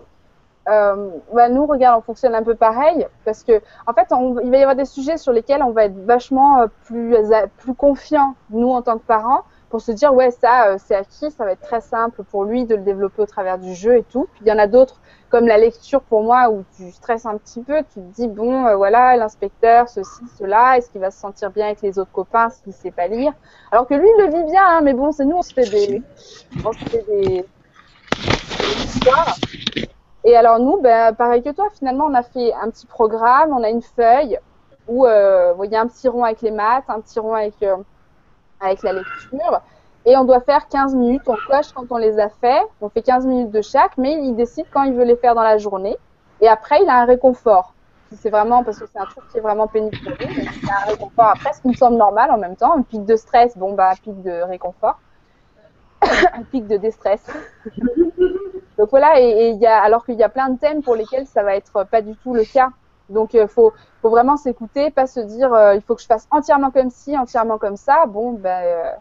[0.66, 4.07] bah nous, regarde, on fonctionne un peu pareil parce que, en fait,
[4.43, 7.45] il va y avoir des sujets sur lesquels on va être vachement euh, plus, euh,
[7.57, 11.32] plus confiant, nous, en tant que parents, pour se dire, ouais, ça, euh, c'est acquis,
[11.32, 14.03] ça va être très simple pour lui de le développer au travers du jeu et
[14.03, 14.28] tout.
[14.34, 17.38] Puis il y en a d'autres, comme la lecture pour moi, où tu stresses un
[17.38, 21.49] petit peu, tu te dis, bon, voilà, l'inspecteur, ceci, cela, est-ce qu'il va se sentir
[21.49, 23.34] bien avec les autres copains s'il sait pas lire?
[23.72, 25.70] Alors que lui, il le vit bien, hein, mais bon, c'est nous, on se fait
[25.70, 26.03] des,
[26.64, 29.36] on se fait des, des histoires.
[30.26, 33.63] Et alors nous, ben, pareil que toi, finalement, on a fait un petit programme, on
[33.63, 34.39] a une feuille
[34.88, 37.61] où euh, il y a un petit rond avec les maths, un petit rond avec,
[37.63, 37.78] euh,
[38.61, 39.61] avec la lecture,
[40.05, 43.01] et on doit faire 15 minutes, on coche quand on les a fait, on fait
[43.01, 45.97] 15 minutes de chaque, mais il décide quand il veut les faire dans la journée,
[46.41, 47.74] et après, il a un réconfort.
[48.15, 50.86] C'est vraiment, parce que c'est un truc qui est vraiment pénible pour lui, il un
[50.86, 53.74] réconfort après, ce qui me semble normal en même temps, un pic de stress, bon,
[53.74, 54.99] bah, un pic de réconfort,
[56.01, 57.26] un pic de déstress.
[58.84, 61.25] Donc voilà, et, il y a, alors qu'il y a plein de thèmes pour lesquels
[61.25, 62.67] ça va être pas du tout le cas.
[63.07, 63.71] Donc il euh, faut,
[64.01, 67.17] faut vraiment s'écouter, pas se dire euh, il faut que je fasse entièrement comme ci,
[67.17, 68.05] entièrement comme ça.
[68.07, 68.91] Bon, ben euh,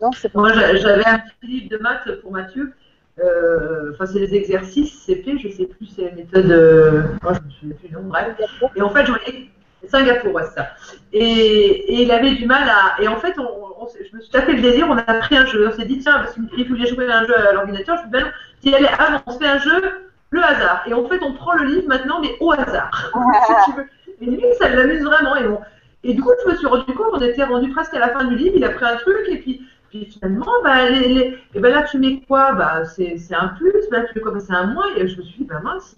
[0.00, 0.38] non, c'est pas.
[0.38, 2.72] Moi, j'avais un petit livre de maths pour Mathieu.
[3.18, 7.18] Enfin, c'est des exercices, c'est fait, je sais plus, c'est la méthode.
[7.20, 8.28] Moi, je me souviens plus du nom, bref.
[8.76, 9.50] Et en fait, j'en ai
[9.88, 10.70] Singapour, ouais, ça.
[11.12, 13.02] Et, et, il avait du mal à.
[13.02, 15.68] Et en fait, on, je me suis tapé le délire, on a pris un jeu.
[15.68, 18.18] On s'est dit, tiens, parce qu'il voulait jouer à un jeu à l'ordinateur, je me
[18.18, 18.30] suis dit,
[18.70, 20.82] ben, allez, ah, on un jeu, le hasard.
[20.86, 23.12] Et en fait, on prend le livre maintenant, mais au hasard.
[24.20, 25.36] Et lui, ça l'amuse vraiment.
[25.36, 25.60] Et, bon.
[26.02, 28.24] et du coup, je me suis rendu compte, on était rendu presque à la fin
[28.24, 29.60] du livre, il a pris un truc, et puis,
[29.90, 32.52] puis finalement, bah, et ben là, tu mets quoi?
[32.52, 34.32] Bah, C'est un plus, bah, tu mets quoi?
[34.32, 34.86] Bah, C'est un moins.
[34.96, 35.94] Et je me suis dit, bah mince,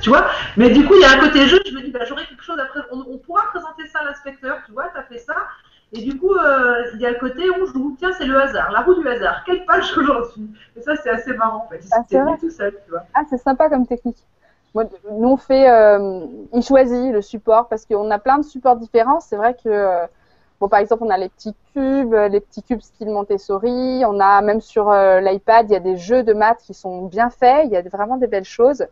[0.00, 0.26] tu vois.
[0.56, 2.44] Mais du coup, il y a un côté jeu, je me dis, bah, j'aurais quelque
[2.44, 2.80] chose après.
[2.92, 5.34] On, on, pourra présenter ça à l'inspecteur, tu vois, tu as fait ça.
[5.92, 8.40] Et du coup, euh, il y a le côté où je joue, tiens, c'est le
[8.40, 9.42] hasard, la roue du hasard.
[9.44, 10.48] Quelle page aujourd'hui?
[10.76, 11.80] Et ça, c'est assez marrant, en fait.
[11.92, 13.02] Ah, c'est tout seul, tu vois.
[13.14, 14.24] Ah, c'est sympa comme technique.
[14.72, 18.76] Moi, nous, on fait, euh, il choisit le support parce qu'on a plein de supports
[18.76, 19.18] différents.
[19.18, 20.06] C'est vrai que, euh,
[20.60, 24.04] bon, par exemple, on a les petits cubes, les petits cubes style Montessori.
[24.06, 27.06] On a même sur euh, l'iPad, il y a des jeux de maths qui sont
[27.06, 27.62] bien faits.
[27.64, 28.86] Il y a vraiment des belles choses.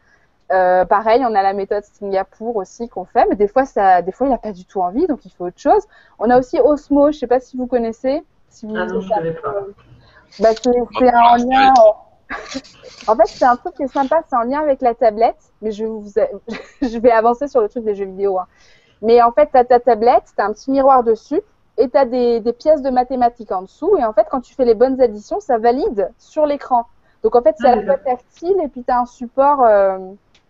[0.51, 4.13] Euh, pareil, on a la méthode Singapour aussi qu'on fait, mais des fois, ça, des
[4.13, 5.83] fois, il n'a pas du tout envie, donc il faut autre chose.
[6.19, 8.23] On a aussi Osmo, je ne sais pas si vous connaissez.
[8.49, 9.55] Si vous ah non, je ne connais pas.
[10.41, 11.75] Bah, c'est un lien.
[13.09, 15.71] en fait, c'est un truc qui est sympa, c'est en lien avec la tablette, mais
[15.71, 16.05] je, vous,
[16.83, 18.39] je vais avancer sur le truc des jeux vidéo.
[18.39, 18.47] Hein.
[19.03, 21.41] Mais en fait, tu as ta tablette, tu as un petit miroir dessus,
[21.77, 24.55] et tu as des, des, pièces de mathématiques en dessous, et en fait, quand tu
[24.55, 26.87] fais les bonnes additions, ça valide sur l'écran.
[27.23, 29.63] Donc en fait, c'est à la fois tactile, et puis tu as un support.
[29.63, 29.99] Euh,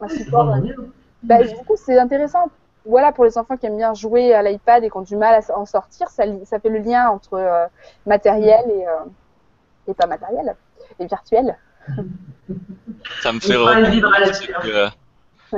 [0.01, 0.55] un support.
[1.23, 2.51] Bah, du coup, c'est intéressant.
[2.85, 5.35] Voilà, pour les enfants qui aiment bien jouer à l'iPad et qui ont du mal
[5.35, 7.67] à en sortir, ça, ça fait le lien entre euh,
[8.07, 9.05] matériel et, euh,
[9.89, 10.55] et pas matériel,
[10.99, 11.57] et virtuel.
[13.23, 14.11] Ça me fait rebondir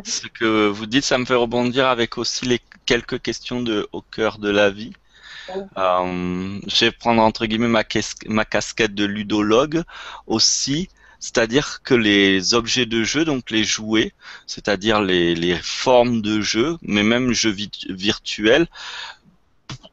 [0.05, 4.03] ce que, vous dites, ça me fait rebondir avec aussi les quelques questions de au
[4.03, 4.93] cœur de la vie.
[5.79, 7.83] Euh, je vais prendre entre guillemets ma,
[8.27, 9.83] ma casquette de ludologue
[10.27, 10.89] aussi.
[11.21, 14.13] C'est-à-dire que les objets de jeu, donc les jouets,
[14.47, 17.55] c'est-à-dire les, formes de jeu, mais même jeux
[17.91, 18.67] virtuels,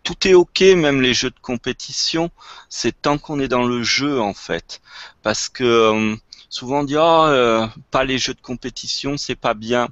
[0.03, 2.31] tout est ok, même les jeux de compétition,
[2.69, 4.81] c'est tant qu'on est dans le jeu en fait.
[5.21, 6.15] Parce que euh,
[6.49, 9.89] souvent on dit oh, pas les jeux de compétition, c'est pas bien.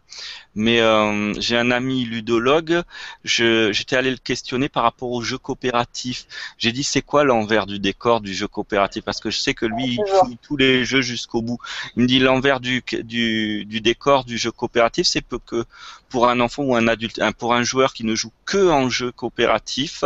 [0.55, 2.81] Mais euh, j'ai un ami ludologue,
[3.23, 6.25] j'étais allé le questionner par rapport aux jeux coopératifs.
[6.57, 9.03] J'ai dit c'est quoi l'envers du décor du jeu coopératif?
[9.03, 11.57] Parce que je sais que lui, il fouille tous les jeux jusqu'au bout.
[11.95, 15.65] Il me dit l'envers du, du, du décor du jeu coopératif, c'est que
[16.09, 19.11] pour un enfant ou un adulte, pour un joueur qui ne joue que en jeu
[19.11, 20.03] coopératif,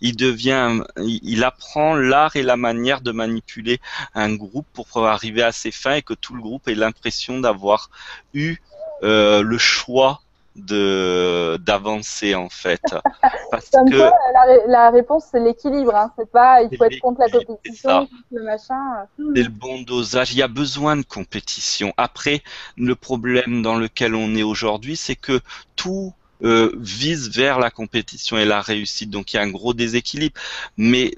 [0.00, 3.80] il devient, il apprend l'art et la manière de manipuler
[4.14, 7.90] un groupe pour arriver à ses fins et que tout le groupe ait l'impression d'avoir
[8.34, 8.56] eu
[9.02, 10.20] le choix
[10.56, 12.82] de d'avancer en fait.
[13.50, 16.12] Parce que la, la, réponse c'est l'équilibre hein.
[16.18, 20.32] c'est pas il faut être contre la compétition le machin c'est le bon dosage.
[20.32, 21.92] Il y a besoin de compétition.
[21.96, 22.42] Après
[22.76, 25.40] le problème dans lequel on est aujourd'hui c'est que
[25.76, 26.12] tout
[26.44, 29.10] euh, vise vers la compétition et la réussite.
[29.10, 30.38] Donc il y a un gros déséquilibre.
[30.76, 31.14] Mais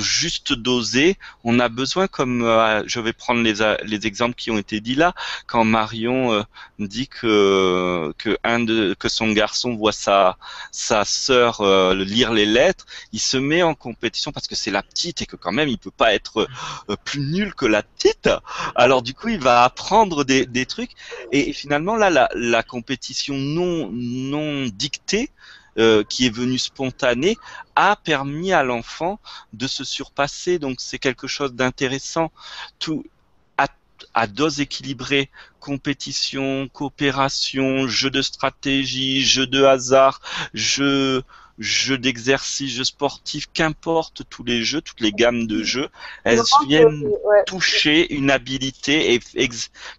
[0.00, 4.58] juste dosé, on a besoin, comme euh, je vais prendre les, les, exemples qui ont
[4.58, 5.14] été dits là,
[5.46, 6.42] quand Marion euh,
[6.78, 10.36] dit que que un de que son garçon voit sa
[10.70, 14.82] sa sœur euh, lire les lettres, il se met en compétition parce que c'est la
[14.82, 16.48] petite et que quand même il peut pas être
[17.04, 18.28] plus nul que la petite.
[18.74, 20.92] Alors du coup il va apprendre des, des trucs.
[21.32, 24.39] Et finalement là la, la compétition non non
[24.72, 25.30] dictée
[25.78, 27.36] euh, qui est venu spontané
[27.76, 29.20] a permis à l'enfant
[29.52, 30.58] de se surpasser.
[30.58, 32.32] Donc c'est quelque chose d'intéressant.
[32.80, 33.04] Tout
[33.56, 33.68] à,
[34.14, 35.30] à dose équilibrée,
[35.60, 40.20] compétition, coopération, jeu de stratégie, jeu de hasard,
[40.54, 41.22] jeu
[41.60, 45.88] jeux d'exercice, jeux sportifs, qu'importe tous les jeux, toutes les gammes de jeux,
[46.24, 47.08] elles viennent
[47.46, 49.20] toucher une habilité et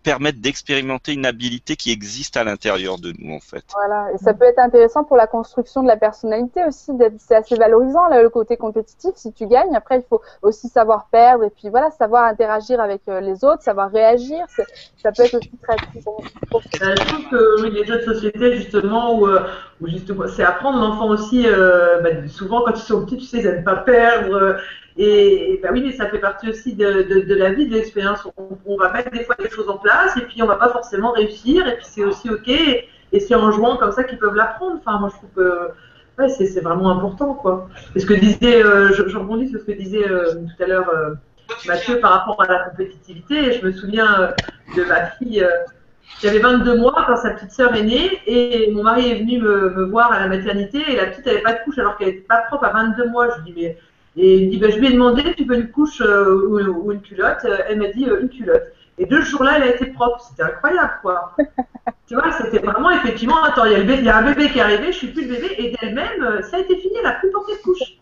[0.03, 3.63] permettre d'expérimenter une habilité qui existe à l'intérieur de nous en fait.
[3.73, 7.55] Voilà, et ça peut être intéressant pour la construction de la personnalité aussi, c'est assez
[7.55, 9.11] valorisant là, le côté compétitif.
[9.15, 13.01] Si tu gagnes, après il faut aussi savoir perdre et puis voilà, savoir interagir avec
[13.07, 14.45] euh, les autres, savoir réagir.
[14.97, 15.75] Ça peut être aussi très.
[16.03, 16.17] Bon.
[16.81, 19.47] Euh, je trouve que les jeux de société justement où, euh,
[19.79, 23.39] où justement c'est apprendre l'enfant aussi euh, bah, souvent quand ils sont petits, tu sais,
[23.39, 24.57] ils n'aiment pas perdre.
[24.97, 28.27] Et, bah oui, mais ça fait partie aussi de, de, la vie, de l'expérience.
[28.65, 31.11] On, va mettre des fois des choses en place et puis on va pas forcément
[31.11, 31.67] réussir.
[31.67, 32.49] Et puis c'est aussi ok.
[32.49, 34.77] Et c'est en jouant comme ça qu'ils peuvent l'apprendre.
[34.79, 35.69] Enfin, moi je trouve que
[36.19, 37.69] ouais, c'est vraiment important, quoi.
[37.95, 40.91] Et ce que disait, euh, je, rebondis sur ce que disait euh, tout à l'heure
[41.65, 43.53] Mathieu par rapport à la compétitivité.
[43.53, 44.33] je me souviens
[44.75, 45.45] de ma fille
[46.19, 49.85] j'avais 22 mois quand sa petite sœur est née et mon mari est venu me,
[49.85, 52.41] voir à la maternité et la petite n'avait pas de couche alors qu'elle n'était pas
[52.47, 53.29] propre à 22 mois.
[53.29, 53.77] Je lui dis mais
[54.17, 57.01] et il dit bah, je lui ai demandé tu veux une couche euh, ou, une
[57.01, 57.45] culotte?
[57.67, 58.63] Elle m'a dit euh, une culotte.
[58.97, 60.19] Et deux jours là elle a été propre.
[60.21, 61.35] C'était incroyable quoi.
[62.07, 64.97] tu vois c'était vraiment effectivement attends il y, a un bébé qui est arrivé, je
[64.97, 67.53] suis plus le bébé et d'elle-même euh, ça a été fini elle a plus porté
[67.53, 67.97] de couche.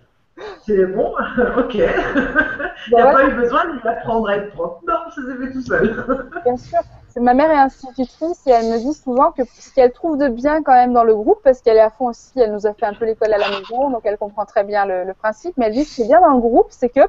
[0.65, 1.15] C'est bon,
[1.57, 1.75] ok.
[1.75, 4.81] il n'y a pas eu besoin de l'apprendre à être propre.
[4.87, 6.05] Non, ça s'est fait tout seul.
[6.43, 6.79] Bien sûr.
[7.17, 10.61] Ma mère est institutrice et elle me dit souvent que ce qu'elle trouve de bien
[10.61, 12.85] quand même dans le groupe, parce qu'elle est à fond aussi, elle nous a fait
[12.85, 15.73] un peu l'école à la maison, donc elle comprend très bien le, principe, mais elle
[15.73, 17.01] dit ce qui est bien dans le groupe, c'est que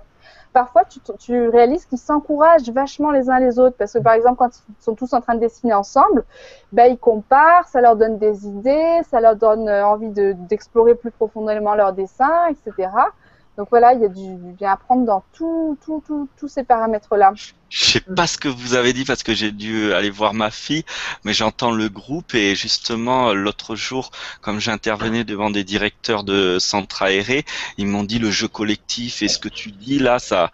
[0.52, 4.36] parfois tu, tu réalises qu'ils s'encouragent vachement les uns les autres parce que par exemple
[4.36, 6.24] quand ils sont tous en train de dessiner ensemble,
[6.72, 11.12] ben ils comparent, ça leur donne des idées, ça leur donne euh, envie d'explorer plus
[11.12, 12.88] profondément leur dessin, etc.
[13.60, 17.34] Donc voilà, il y a du bien à prendre dans tous ces paramètres-là.
[17.68, 20.50] Je sais pas ce que vous avez dit parce que j'ai dû aller voir ma
[20.50, 20.82] fille,
[21.24, 27.02] mais j'entends le groupe et justement l'autre jour, comme j'intervenais devant des directeurs de centres
[27.02, 27.44] aérés,
[27.76, 30.50] ils m'ont dit le jeu collectif et ce que tu dis là, ça,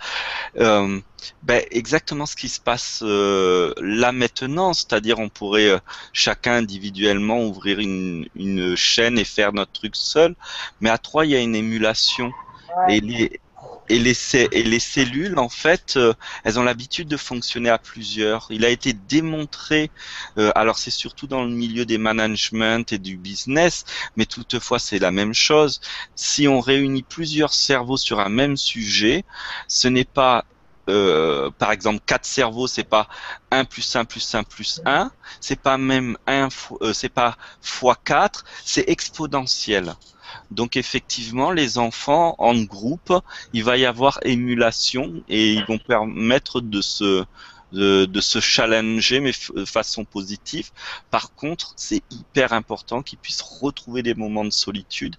[0.59, 1.01] euh,
[1.43, 5.79] ben, exactement ce qui se passe euh, là maintenant, c'est-à-dire on pourrait euh,
[6.13, 10.35] chacun individuellement ouvrir une, une chaîne et faire notre truc seul,
[10.81, 12.33] mais à trois il y a une émulation.
[12.89, 13.41] Et les,
[13.89, 16.13] et les, et les cellules, en fait, euh,
[16.45, 18.47] elles ont l'habitude de fonctionner à plusieurs.
[18.51, 19.91] Il a été démontré,
[20.39, 23.85] euh, alors c'est surtout dans le milieu des management et du business,
[24.17, 25.81] mais toutefois c'est la même chose.
[26.15, 29.25] Si on réunit plusieurs cerveaux sur un même sujet,
[29.69, 30.45] ce n'est pas
[30.89, 33.09] euh, par exemple, quatre cerveaux, c'est pas
[33.51, 35.11] 1 plus 1 plus 1 plus 1,
[35.41, 36.49] c'est pas même 1,
[36.83, 39.95] euh, c'est pas fois 4, c'est exponentiel.
[40.51, 43.13] Donc effectivement, les enfants en groupe,
[43.53, 47.25] il va y avoir émulation et ils vont permettre de se
[47.73, 50.71] de, se challenger mais de façon positive.
[51.11, 55.17] Par contre, c'est hyper important qu'ils puissent retrouver des moments de solitude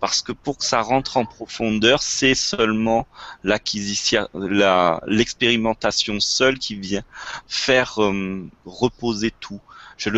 [0.00, 3.06] parce que pour que ça rentre en profondeur, c'est seulement
[3.44, 7.04] l'acquisition, l'expérimentation seule qui vient
[7.46, 9.60] faire euh, reposer tout.
[9.98, 10.08] Je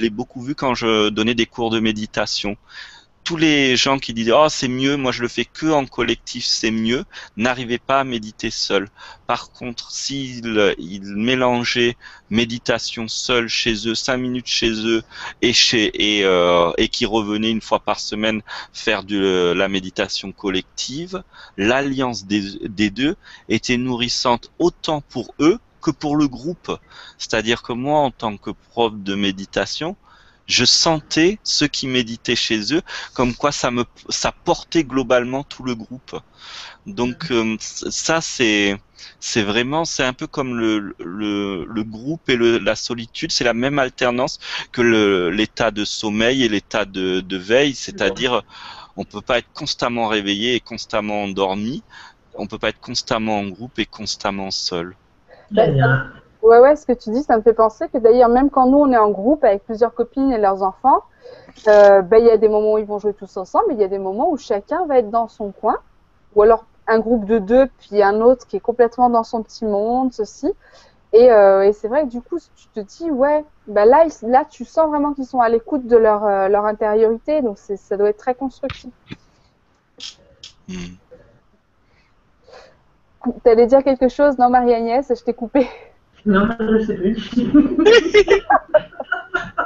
[0.00, 2.56] l'ai beaucoup vu quand je donnais des cours de méditation
[3.26, 6.44] tous les gens qui disent oh c'est mieux, moi je le fais que en collectif,
[6.44, 7.04] c'est mieux,
[7.36, 8.88] n'arrivaient pas à méditer seul.
[9.26, 11.96] Par contre, s'ils ils mélangeaient
[12.30, 15.02] méditation seul chez eux, cinq minutes chez eux
[15.42, 21.24] et chez et euh, qui revenaient une fois par semaine faire de la méditation collective,
[21.56, 23.16] l'alliance des, des deux
[23.48, 26.70] était nourrissante autant pour eux que pour le groupe.
[27.18, 29.96] C'est-à-dire que moi, en tant que prof de méditation,
[30.46, 32.82] je sentais ceux qui méditaient chez eux,
[33.14, 36.16] comme quoi ça me ça portait globalement tout le groupe.
[36.86, 38.76] Donc euh, ça c'est
[39.20, 43.44] c'est vraiment c'est un peu comme le, le, le groupe et le, la solitude, c'est
[43.44, 44.38] la même alternance
[44.72, 44.82] que
[45.30, 48.42] l'état de sommeil et l'état de, de veille, c'est-à-dire
[48.96, 51.84] on peut pas être constamment réveillé et constamment endormi,
[52.34, 54.96] on peut pas être constamment en groupe et constamment seul.
[56.46, 58.78] Ouais, ouais, ce que tu dis, ça me fait penser que d'ailleurs, même quand nous,
[58.78, 61.02] on est en groupe avec plusieurs copines et leurs enfants,
[61.66, 63.80] euh, ben, il y a des moments où ils vont jouer tous ensemble, mais il
[63.80, 65.76] y a des moments où chacun va être dans son coin,
[66.36, 69.64] ou alors un groupe de deux, puis un autre qui est complètement dans son petit
[69.64, 70.52] monde, ceci.
[71.12, 74.44] Et, euh, et c'est vrai que du coup, tu te dis, ouais, ben là, là,
[74.48, 78.10] tu sens vraiment qu'ils sont à l'écoute de leur, euh, leur intériorité, donc ça doit
[78.10, 78.92] être très constructif.
[80.68, 80.94] Hmm.
[83.42, 85.68] Tu allais dire quelque chose, non, Marie-Agnès, je t'ai coupé.
[86.26, 87.14] Non, je sais plus.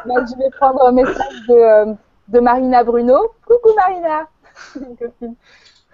[0.04, 1.94] je vais prendre un message de, euh,
[2.28, 3.32] de Marina Bruno.
[3.46, 4.28] Coucou Marina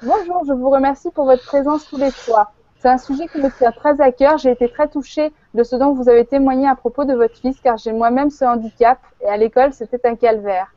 [0.03, 2.53] Bonjour, je vous remercie pour votre présence tous les trois.
[2.81, 4.39] C'est un sujet qui me tient très à cœur.
[4.39, 7.59] J'ai été très touchée de ce dont vous avez témoigné à propos de votre fils,
[7.61, 10.75] car j'ai moi-même ce handicap et à l'école, c'était un calvaire.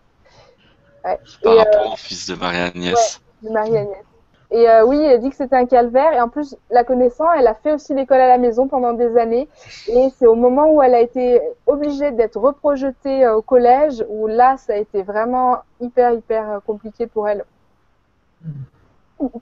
[1.04, 1.18] Ouais.
[1.44, 3.22] Par rapport euh, au fils de Marie-Agnès.
[3.42, 4.06] de Marie-Agnès.
[4.52, 6.14] Et euh, oui, elle dit que c'était un calvaire.
[6.14, 9.18] Et en plus, la connaissant, elle a fait aussi l'école à la maison pendant des
[9.18, 9.48] années.
[9.88, 14.28] Et c'est au moment où elle a été obligée d'être reprojetée euh, au collège où
[14.28, 17.46] là, ça a été vraiment hyper, hyper euh, compliqué pour elle.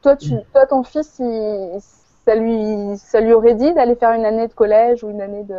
[0.02, 1.22] Toi, tu, toi ton fils,
[2.26, 5.44] ça, lui, ça lui aurait dit d'aller faire une année de collège ou une année
[5.44, 5.56] de...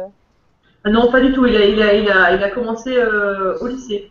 [0.85, 1.47] Ah non, pas du tout.
[1.47, 2.91] Il a, il a, il a, il a commencé
[3.61, 4.11] au lycée.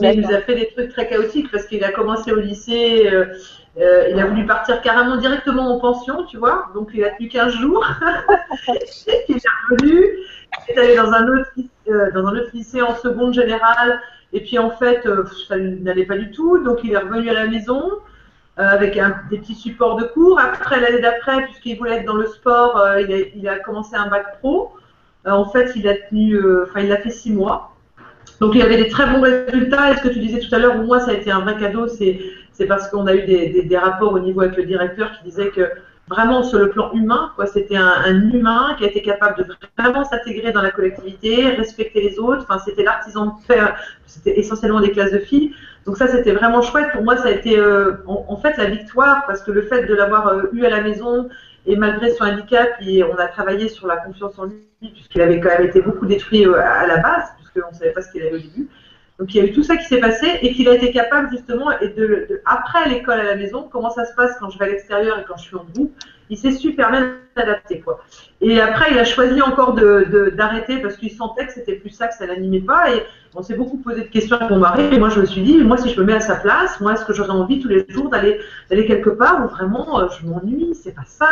[0.00, 3.10] Mais il nous a fait des trucs très chaotiques parce qu'il a commencé au lycée,
[3.12, 3.26] euh,
[3.78, 6.68] euh, il a voulu partir carrément directement en pension, tu vois.
[6.74, 7.86] Donc il a tenu 15 jours.
[9.28, 10.04] il est revenu,
[10.68, 11.50] il est allé dans un, autre,
[11.88, 14.00] euh, dans un autre lycée en seconde générale.
[14.34, 15.08] Et puis en fait,
[15.48, 16.58] ça n'allait pas du tout.
[16.62, 17.90] Donc il est revenu à la maison
[18.56, 20.38] avec un, des petits supports de cours.
[20.38, 24.08] Après l'année d'après, puisqu'il voulait être dans le sport, il a, il, a, commencé un
[24.08, 24.72] bac pro.
[25.26, 27.74] en fait, il a tenu, enfin il a fait six mois.
[28.40, 29.92] Donc il y avait des très bons résultats.
[29.92, 31.88] Et ce que tu disais tout à l'heure, moi ça a été un vrai cadeau,
[31.88, 32.20] c'est
[32.66, 35.70] parce qu'on a eu des, rapports au niveau avec le directeur qui disait que
[36.08, 40.04] vraiment sur le plan humain, quoi, c'était un, un, humain qui été capable de vraiment
[40.04, 42.42] s'intégrer dans la collectivité, respecter les autres.
[42.42, 45.54] Enfin, c'était l'artisan de fer, c'était essentiellement des classes de filles.
[45.86, 46.92] Donc ça, c'était vraiment chouette.
[46.92, 49.94] Pour moi, ça a été euh, en, fait la victoire parce que le fait de
[49.94, 51.28] l'avoir euh, eu à la maison
[51.66, 55.38] et malgré son handicap, et on a travaillé sur la confiance en lui puisqu'il avait
[55.38, 58.34] quand même été beaucoup détruit à la base, puisqu'on ne savait pas ce qu'il avait
[58.34, 58.68] au début.
[59.18, 61.30] Donc il y a eu tout ça qui s'est passé et qu'il a été capable
[61.30, 64.64] justement, et de, après l'école à la maison, comment ça se passe quand je vais
[64.64, 65.92] à l'extérieur et quand je suis en groupe,
[66.32, 67.80] il s'est super bien adapté.
[67.80, 68.02] Quoi.
[68.40, 72.14] Et après, il a choisi encore d'arrêter parce qu'il sentait que c'était plus ça, que
[72.14, 72.90] ça l'animait pas.
[72.90, 73.02] Et
[73.34, 74.84] on s'est beaucoup posé de questions avec mon mari.
[74.92, 76.94] Et moi, je me suis dit, moi, si je me mets à sa place, moi,
[76.94, 78.38] est-ce que j'aurais envie tous les jours d'aller
[78.86, 81.28] quelque part où vraiment euh, je m'ennuie, c'est pas ça?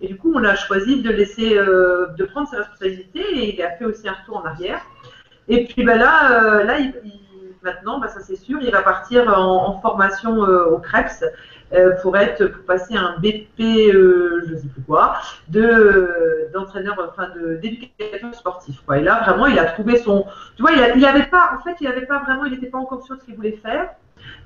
[0.00, 3.62] Et, du coup, on a choisi de laisser, euh, de prendre ses responsabilités et il
[3.62, 4.80] a fait aussi un retour en arrière.
[5.48, 6.78] Et puis ben là, euh, là
[7.62, 11.24] maintenant, ben, ça c'est sûr, il va partir en, formation euh, au CREPS
[11.72, 15.16] euh, pour être pour passer un BP, je ne sais plus quoi,
[15.48, 18.80] de d'entraîneur, enfin de d'éducateur sportif.
[18.86, 18.98] Quoi.
[18.98, 20.26] Et là, vraiment, il a trouvé son,
[20.56, 22.78] tu vois, il, il avait pas, en fait, il avait pas vraiment, il n'était pas
[22.78, 23.90] encore sûr de ce qu'il voulait faire.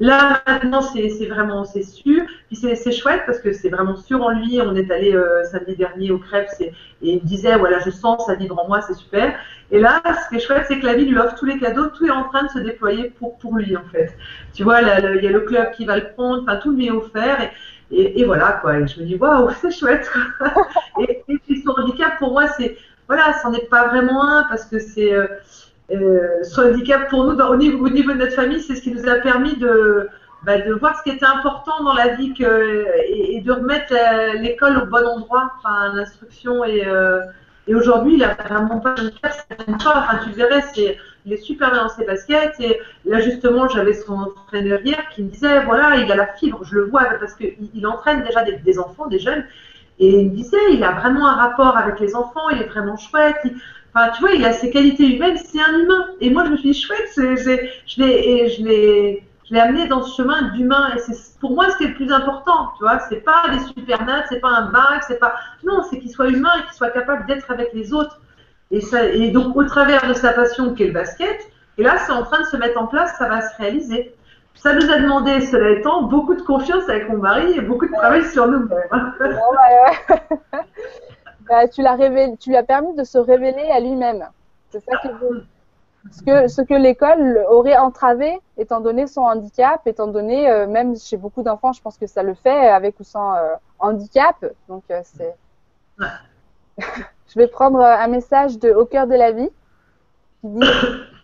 [0.00, 2.22] Là, maintenant, c'est vraiment, c'est sûr.
[2.46, 4.60] Puis c'est chouette parce que c'est vraiment sûr en lui.
[4.62, 6.72] On est allé euh, samedi dernier au Crêpes et,
[7.02, 9.34] il me disait, voilà, je sens ça vibre en moi, c'est super.
[9.70, 11.88] Et là, ce qui est chouette, c'est que la vie lui offre tous les cadeaux.
[11.88, 14.16] Tout est en train de se déployer pour, pour lui, en fait.
[14.54, 14.86] Tu vois, il
[15.22, 17.50] y a le club qui va le prendre, enfin, tout lui est offert.
[17.90, 18.78] Et, et, voilà, quoi.
[18.78, 20.10] Et je me dis, waouh, c'est chouette.
[21.00, 22.76] et, et, puis son handicap, pour moi, c'est,
[23.08, 25.12] voilà, c'en est pas vraiment un parce que c'est.
[25.12, 25.26] Euh,
[25.90, 28.92] euh, son handicap pour nous, au, niveau, au, niveau, de notre famille, c'est ce qui
[28.92, 30.08] nous a permis de,
[30.44, 33.94] bah, voir ce qui était important dans la vie et, de remettre
[34.40, 36.64] l'école au bon endroit, enfin l'instruction.
[36.64, 37.20] Et, euh,
[37.68, 40.62] aujourd'hui, il a vraiment pas de c'est Enfin, tu verrais,
[41.26, 42.58] il est super bien dans ses baskets.
[42.60, 46.64] Et là, justement, j'avais son entraîneur hier qui me disait voilà, il a la fibre,
[46.64, 49.44] je le vois, parce qu'il il entraîne déjà des, enfants, des jeunes.
[49.98, 52.96] Et il me disait il a vraiment un rapport avec les enfants, il est vraiment
[52.96, 53.42] chouette.
[53.98, 56.06] Enfin, tu vois, il a ses qualités humaines, c'est un humain.
[56.20, 60.92] Et moi, je me suis dit, chouette, je l'ai, amené dans ce chemin d'humain.
[60.94, 63.00] Et c'est pour moi ce qui est le plus important, tu vois.
[63.08, 65.34] C'est pas des super notes, c'est pas un bac, c'est pas.
[65.64, 68.20] Non, c'est qu'il soit humain et qu'il soit capable d'être avec les autres.
[68.70, 71.98] Et, ça, et donc, au travers de sa passion qui est le basket, et là,
[71.98, 74.14] c'est en train de se mettre en place, ça va se réaliser.
[74.54, 77.92] Ça nous a demandé, cela étant, beaucoup de confiance avec mon mari et beaucoup de
[77.92, 78.68] travail sur nous-mêmes.
[79.20, 79.28] ouais,
[80.52, 80.60] ouais.
[81.48, 81.96] Bah, tu l'as
[82.38, 84.28] tu lui as permis de se révéler à lui-même.
[84.70, 85.08] C'est ça qui
[86.10, 90.96] ce que, ce que l'école aurait entravé, étant donné son handicap, étant donné, euh, même
[90.96, 94.36] chez beaucoup d'enfants, je pense que ça le fait avec ou sans euh, handicap.
[94.68, 95.34] Donc, euh, c'est.
[96.78, 99.50] je vais prendre un message de Au cœur de la vie
[100.40, 100.66] qui dit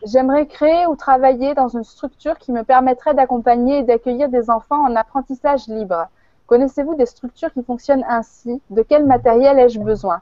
[0.06, 4.84] J'aimerais créer ou travailler dans une structure qui me permettrait d'accompagner et d'accueillir des enfants
[4.84, 6.08] en apprentissage libre.
[6.46, 8.60] Connaissez-vous des structures qui fonctionnent ainsi?
[8.70, 10.20] De quel matériel ai-je besoin?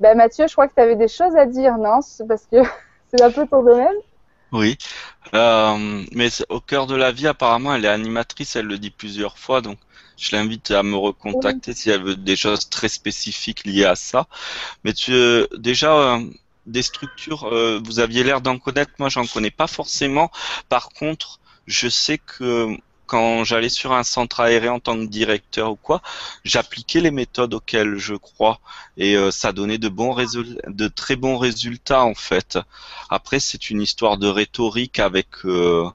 [0.00, 2.00] Ben, Mathieu, je crois que tu avais des choses à dire, non?
[2.26, 2.56] Parce que
[3.10, 3.96] c'est un peu ton domaine.
[4.52, 4.76] Oui,
[5.34, 9.38] euh, mais au cœur de la vie, apparemment, elle est animatrice, elle le dit plusieurs
[9.38, 9.78] fois, donc
[10.16, 14.26] je l'invite à me recontacter si elle veut des choses très spécifiques liées à ça.
[14.82, 16.20] Mais tu, euh, déjà, euh,
[16.66, 17.48] des structures,
[17.84, 20.30] vous aviez l'air d'en connaître, moi j'en connais pas forcément.
[20.68, 22.76] Par contre, je sais que
[23.10, 26.00] quand j'allais sur un centre aéré en tant que directeur ou quoi,
[26.44, 28.60] j'appliquais les méthodes auxquelles je crois
[28.96, 32.56] et euh, ça donnait de bons de très bons résultats en fait.
[33.08, 35.88] Après, c'est une histoire de rhétorique avec euh,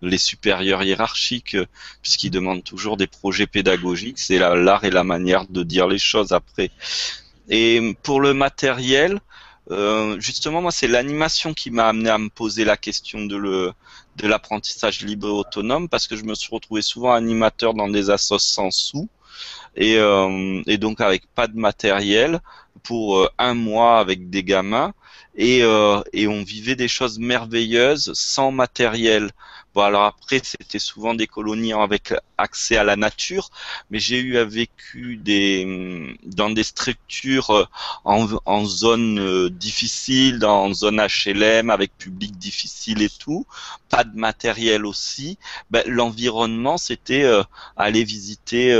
[0.00, 1.56] les supérieurs hiérarchiques,
[2.02, 4.20] puisqu'ils demandent toujours des projets pédagogiques.
[4.20, 6.70] C'est l'art et la manière de dire les choses après.
[7.48, 9.20] Et pour le matériel,
[9.70, 13.72] euh, justement, moi, c'est l'animation qui m'a amené à me poser la question de
[14.22, 18.38] l'apprentissage libre et autonome parce que je me suis retrouvé souvent animateur dans des assos
[18.38, 19.08] sans sous
[19.76, 22.40] et, euh, donc avec pas de matériel
[22.82, 24.92] pour euh, un mois avec des gamins
[25.36, 29.30] et on vivait des choses merveilleuses sans matériel.
[29.72, 33.50] Bon alors après c'était souvent des colonies avec accès à la nature,
[33.90, 37.64] mais j'ai eu à vécu des dans des structures euh,
[38.04, 43.46] en, en zone euh, difficile, dans zone HLM avec public difficile et tout,
[43.90, 45.38] pas de matériel aussi.
[45.70, 47.42] Ben, l'environnement c'était euh,
[47.76, 48.70] aller visiter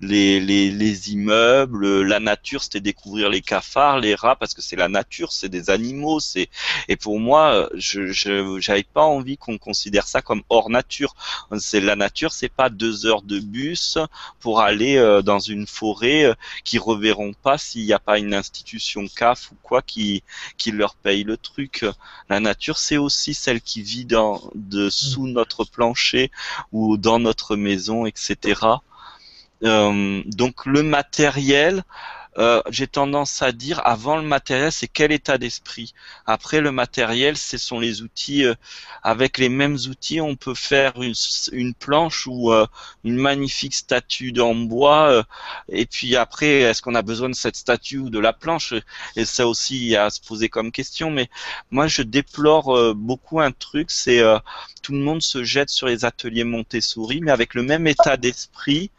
[0.00, 4.76] les, les, les immeubles, la nature c'était découvrir les cafards, les rats parce que c'est
[4.76, 6.48] la nature, c'est des animaux, c'est
[6.88, 8.12] et pour moi je
[8.60, 11.14] j'avais pas envie qu'on considère ça comme hors nature.
[11.58, 13.98] C'est la nature, c'est pas deux heures de bus
[14.40, 18.34] pour aller euh, dans une forêt euh, qui reverront pas s'il n'y a pas une
[18.34, 20.22] institution CAF ou quoi qui
[20.56, 21.84] qui leur paye le truc.
[22.28, 24.23] La nature, c'est aussi celle qui vit dans
[24.54, 26.30] dessous notre plancher
[26.72, 28.60] ou dans notre maison, etc.
[29.62, 31.84] Euh, donc le matériel,
[32.38, 35.94] euh, j'ai tendance à dire avant le matériel, c'est quel état d'esprit.
[36.26, 38.44] Après le matériel, ce sont les outils.
[38.44, 38.54] Euh,
[39.02, 42.66] avec les mêmes outils, on peut faire une, planche ou euh,
[43.04, 45.24] une magnifique statue en bois.
[45.68, 48.74] et puis après, est-ce qu'on a besoin de cette statue ou de la planche?
[49.16, 51.10] Et ça aussi à se poser comme question.
[51.10, 51.28] Mais
[51.70, 54.22] moi, je déplore beaucoup un truc, c'est
[54.82, 58.90] tout le monde se jette sur les ateliers Montessori, mais avec le même état d'esprit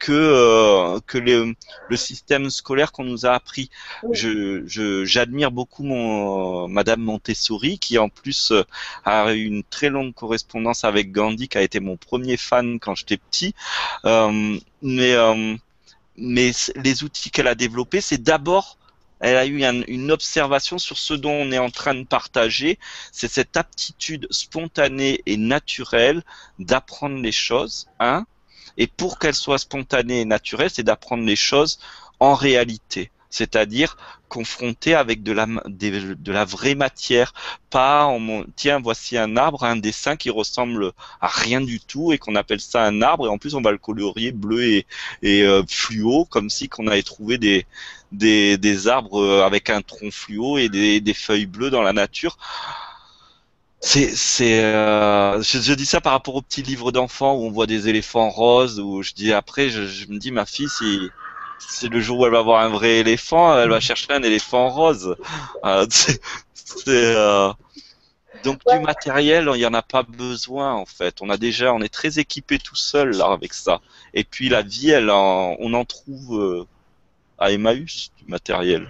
[0.00, 3.70] que euh, que le système scolaire qu'on nous a appris.
[4.10, 4.64] Je
[5.04, 8.64] j'admire beaucoup mon Madame Montessori qui en plus euh,
[9.04, 12.96] a eu une très longue correspondance avec Gandhi qui a été mon premier fan quand
[12.96, 13.54] j'étais petit.
[14.06, 15.14] Euh, mais
[16.16, 18.78] mais les outils qu'elle a développés, c'est d'abord
[19.20, 22.78] elle a eu une observation sur ce dont on est en train de partager,
[23.12, 26.22] c'est cette aptitude spontanée et naturelle
[26.58, 28.24] d'apprendre les choses, hein,
[28.76, 31.78] et pour qu'elle soit spontanée et naturelle, c'est d'apprendre les choses
[32.20, 33.10] en réalité.
[33.30, 33.96] C'est-à-dire
[34.28, 37.32] confronté avec de la, de, la vraie matière,
[37.68, 42.18] pas en tiens voici un arbre, un dessin qui ressemble à rien du tout et
[42.18, 43.26] qu'on appelle ça un arbre.
[43.26, 44.86] Et en plus on va le colorier bleu et,
[45.24, 47.66] euh, fluo comme si qu'on avait trouvé des,
[48.12, 51.92] des, des arbres euh, avec un tronc fluo et des, des feuilles bleues dans la
[51.92, 52.36] nature.
[53.80, 57.66] C'est, c'est, euh, je, dis ça par rapport aux petits livres d'enfants où on voit
[57.66, 58.78] des éléphants roses.
[58.78, 61.08] Où je dis après, je, je me dis ma fille, si,
[61.58, 64.68] c'est le jour où elle va voir un vrai éléphant, elle va chercher un éléphant
[64.68, 65.16] rose.
[65.64, 65.86] Euh,
[66.54, 67.50] c'est, euh,
[68.44, 71.16] Donc du matériel, il n'y en a pas besoin en fait.
[71.22, 73.80] On a déjà, on est très équipé tout seul là avec ça.
[74.12, 76.66] Et puis la vie, elle, on en trouve
[77.38, 78.86] à Emmaüs du matériel.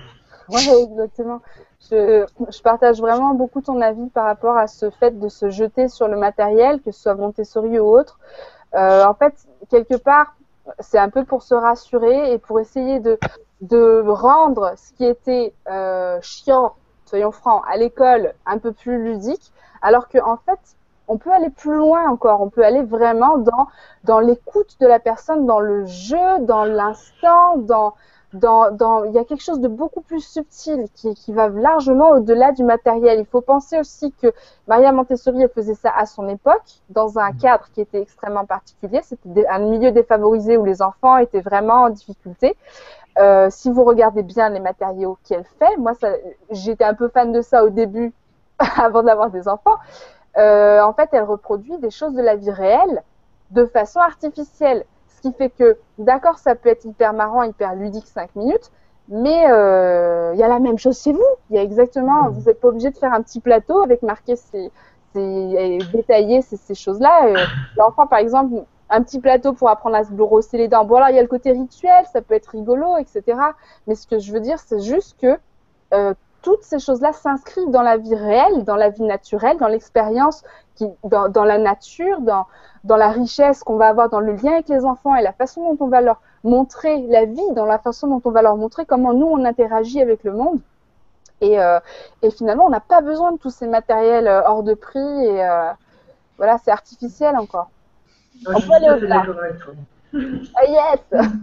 [0.49, 1.41] Oui, exactement.
[1.91, 6.07] Je, partage vraiment beaucoup ton avis par rapport à ce fait de se jeter sur
[6.07, 8.21] le matériel, que ce soit Montessori ou autre.
[8.75, 9.35] Euh, en fait,
[9.69, 10.37] quelque part,
[10.79, 13.19] c'est un peu pour se rassurer et pour essayer de,
[14.09, 16.75] rendre ce qui était euh, chiant,
[17.07, 20.61] soyons francs, à l'école un peu plus ludique, alors qu'en en fait,
[21.09, 22.41] on peut aller plus loin encore.
[22.41, 23.39] On peut aller vraiment
[24.05, 27.95] dans l'écoute de la personne, dans le jeu, dans l'instant, dans,
[28.33, 32.11] dans, dans, il y a quelque chose de beaucoup plus subtil qui, qui va largement
[32.11, 33.19] au-delà du matériel.
[33.19, 34.33] Il faut penser aussi que
[34.69, 39.01] Maria Montessori, elle faisait ça à son époque, dans un cadre qui était extrêmement particulier.
[39.03, 42.57] C'était un milieu défavorisé où les enfants étaient vraiment en difficulté.
[43.19, 45.93] Euh, si vous regardez bien les matériaux qu'elle fait, moi,
[46.51, 48.13] j'étais un peu fan de ça au début,
[48.77, 49.77] avant d'avoir des enfants.
[50.37, 53.03] Euh, en fait, elle reproduit des choses de la vie réelle
[53.51, 54.85] de façon artificielle.
[55.23, 58.71] Ce qui fait que, d'accord, ça peut être hyper marrant, hyper ludique 5 minutes,
[59.09, 61.25] mais il euh, y a la même chose chez vous.
[61.51, 62.29] Il y a exactement, mmh.
[62.31, 64.71] vous n'êtes pas obligé de faire un petit plateau avec marqué ces,
[65.13, 67.27] ces détaillé ces, ces choses-là.
[67.27, 67.37] Euh,
[67.77, 70.85] l'enfant, par exemple, un petit plateau pour apprendre à se brosser les dents.
[70.85, 73.39] Bon, alors il y a le côté rituel, ça peut être rigolo, etc.
[73.87, 75.39] Mais ce que je veux dire, c'est juste que
[75.93, 80.43] euh, toutes ces choses-là s'inscrivent dans la vie réelle, dans la vie naturelle, dans l'expérience,
[81.05, 82.47] dans, dans, la nature, dans,
[82.85, 85.75] dans la richesse qu'on va avoir dans le lien avec les enfants et la façon
[85.75, 88.87] dont on va leur montrer la vie, dans la façon dont on va leur montrer
[88.87, 90.61] comment nous on interagit avec le monde.
[91.43, 91.79] Et, euh,
[92.23, 95.45] et finalement, on n'a pas besoin de tous ces matériels euh, hors de prix et
[95.45, 95.71] euh,
[96.37, 97.71] voilà, c'est artificiel encore.
[98.47, 99.25] On peut aller au-delà.
[100.13, 101.01] Ah yes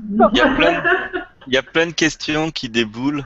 [0.09, 0.83] il y, a plein,
[1.47, 3.23] il y a plein de questions qui déboulent.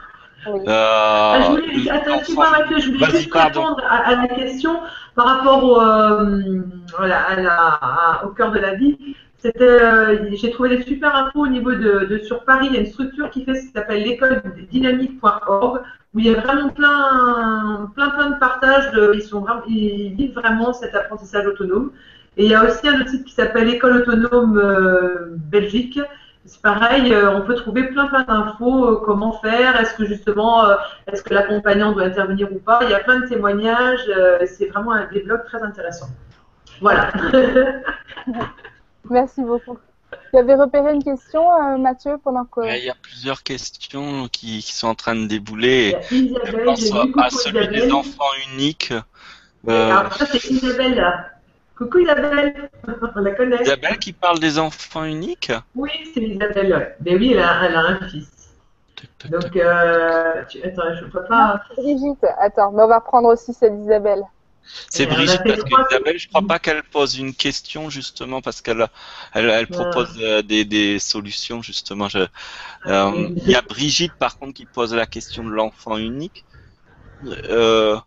[0.48, 4.80] Euh, ah, je voulais, attends, je voulais juste répondre à, la question
[5.16, 6.62] par rapport au, euh,
[6.98, 9.16] voilà, à la, au cœur de la vie.
[9.38, 12.68] C'était, euh, j'ai trouvé des super infos au niveau de, de, sur Paris.
[12.70, 15.82] Il y a une structure qui fait ce qui s'appelle l'école dynamique.org
[16.14, 18.92] où il y a vraiment plein, plein, plein de partages.
[18.92, 21.92] De, ils sont vraiment, ils vivent vraiment cet apprentissage autonome.
[22.38, 26.00] Et il y a aussi un autre site qui s'appelle École autonome euh, Belgique
[26.46, 30.66] c'est pareil, euh, on peut trouver plein plein d'infos, euh, comment faire, est-ce que justement,
[30.66, 30.76] euh,
[31.08, 32.80] est-ce que l'accompagnant doit intervenir ou pas.
[32.84, 34.10] Il y a plein de témoignages,
[34.48, 36.08] c'est vraiment un des blogs très intéressant.
[36.82, 37.12] Voilà.
[39.10, 39.78] Merci beaucoup.
[40.32, 42.62] Tu avais repéré une question, Mathieu, pendant que...
[42.78, 45.96] Il y a plusieurs questions qui, sont en train de débouler.
[46.10, 48.94] Isabelle, Je pense à, celui des enfants uniques.
[49.68, 51.32] Alors ça, c'est Isabelle.
[51.82, 52.70] Coucou Isabelle,
[53.16, 53.64] on la connaît.
[53.64, 56.96] Isabelle qui parle des enfants uniques Oui, c'est Isabelle.
[57.04, 58.30] Mais oui, elle a, elle a un fils.
[59.28, 61.64] Donc, euh, tu, attends, je ne peux pas.
[61.76, 64.22] Brigitte, attends, mais on va prendre aussi celle d'Isabelle.
[64.92, 68.88] C'est Brigitte parce qu'Isabelle, je crois pas qu'elle pose une question justement parce qu'elle
[69.34, 72.10] elle, elle propose euh, des, des, solutions justement.
[72.14, 76.46] Ah, euh, il y a Brigitte par contre qui pose la question de l'enfant unique.
[77.26, 77.98] Euh,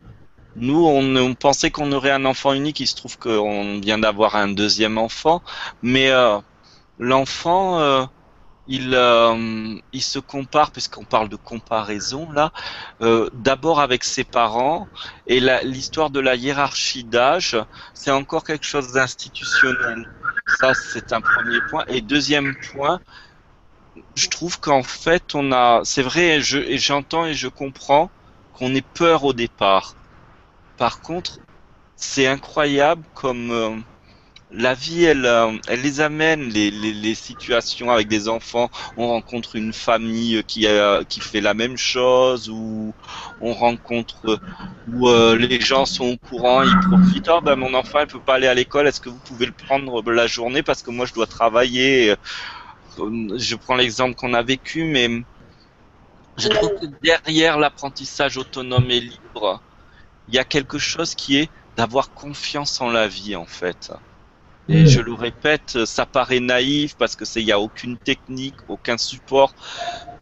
[0.56, 2.80] nous, on, pensait qu'on aurait un enfant unique.
[2.80, 5.42] Il se trouve qu'on vient d'avoir un deuxième enfant,
[5.82, 6.38] mais euh,
[6.98, 8.04] l'enfant, euh,
[8.66, 12.52] il, euh, il se compare, puisqu'on parle de comparaison là,
[13.02, 14.88] euh, d'abord avec ses parents,
[15.26, 17.56] et l'histoire de la hiérarchie d'âge,
[17.92, 20.08] c'est encore quelque chose d'institutionnel.
[20.60, 21.84] Ça, c'est un premier point.
[21.88, 23.00] Et deuxième point,
[24.14, 28.10] je trouve qu'en fait, on a, c'est vrai, et j'entends et je comprends
[28.54, 29.94] qu'on ait peur au départ.
[30.76, 31.38] Par contre,
[31.96, 33.70] c'est incroyable comme euh,
[34.50, 38.70] la vie, elle, euh, les amène, les, situations avec des enfants.
[38.96, 40.66] On rencontre une famille qui,
[41.08, 42.92] qui fait la même chose, ou
[43.40, 44.40] on rencontre
[44.92, 47.30] où euh, les gens sont au courant, ils profitent.
[47.32, 48.88] Oh, ben, mon enfant, il peut pas aller à l'école.
[48.88, 52.14] Est-ce que vous pouvez le prendre la journée parce que moi, je dois travailler?
[52.98, 55.08] Je prends l'exemple qu'on a vécu, mais
[56.36, 59.60] je trouve que derrière l'apprentissage autonome et libre,
[60.28, 63.92] il y a quelque chose qui est d'avoir confiance en la vie, en fait.
[64.68, 68.54] Et je le répète, ça paraît naïf parce que c'est il y a aucune technique,
[68.68, 69.54] aucun support.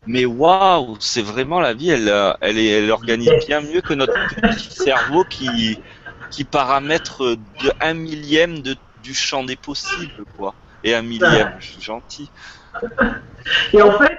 [0.05, 1.91] Mais waouh, c'est vraiment la vie.
[1.91, 5.79] Elle, elle, est, elle organise bien mieux que notre petit cerveau qui
[6.33, 10.55] qui paramètre de un millième de, du champ des possibles, quoi.
[10.83, 12.31] Et un millième, je suis gentil.
[13.73, 14.19] Et en fait,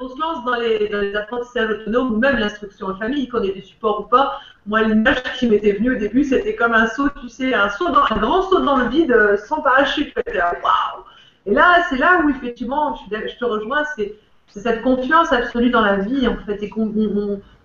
[0.00, 3.42] on se lance dans les, dans les apprentissages autonomes ou même l'instruction en famille, qu'on
[3.42, 6.86] ait des supports ou pas, moi, l'image qui m'était venue au début, c'était comme un
[6.86, 10.14] saut, tu sais, un, saut dans, un grand saut dans le vide euh, sans parachute.
[10.16, 11.04] Waouh
[11.46, 14.14] Et là, c'est là où, effectivement, je, te rejoins, c'est
[14.48, 16.92] cette confiance absolue dans la vie, en fait, et qu'on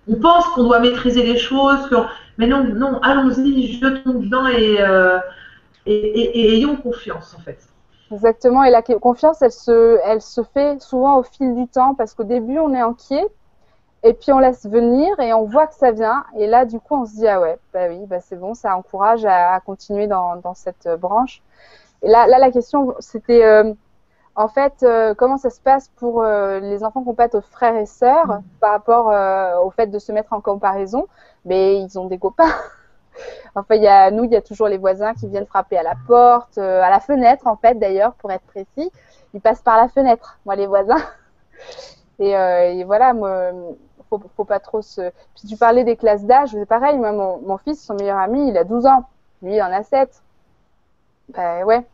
[0.08, 1.88] on, pense qu'on doit maîtriser les choses,
[2.38, 5.18] mais non, non, allons-y, jetons dedans euh,
[5.86, 7.58] et ayons confiance, en fait.
[8.14, 12.14] Exactement, et la confiance, elle se, elle se fait souvent au fil du temps parce
[12.14, 13.26] qu'au début, on est inquiet,
[14.04, 16.24] et puis on laisse venir et on voit que ça vient.
[16.36, 18.76] Et là, du coup, on se dit, ah ouais, bah oui, bah c'est bon, ça
[18.76, 21.42] encourage à, continuer dans, dans, cette branche.
[22.02, 23.72] Et là, là la question, c'était euh,
[24.36, 27.86] en fait, euh, comment ça se passe pour euh, les enfants qui ont frères et
[27.86, 29.06] sœurs par rapport
[29.64, 31.08] au fait de se mettre en comparaison?
[31.46, 32.52] Mais ils ont des copains.
[33.54, 35.82] Enfin, il y a, nous, il y a toujours les voisins qui viennent frapper à
[35.82, 38.90] la porte, euh, à la fenêtre, en fait, d'ailleurs, pour être précis.
[39.32, 41.02] Ils passent par la fenêtre, moi, les voisins.
[42.20, 43.50] Et, euh, et voilà, moi,
[44.08, 45.10] faut, faut pas trop se.
[45.34, 46.96] Puis tu parlais des classes d'âge, c'est pareil.
[46.96, 49.08] Moi, mon, mon, fils, son meilleur ami, il a 12 ans.
[49.42, 50.22] Lui, il en a 7.
[51.34, 51.84] Ben ouais.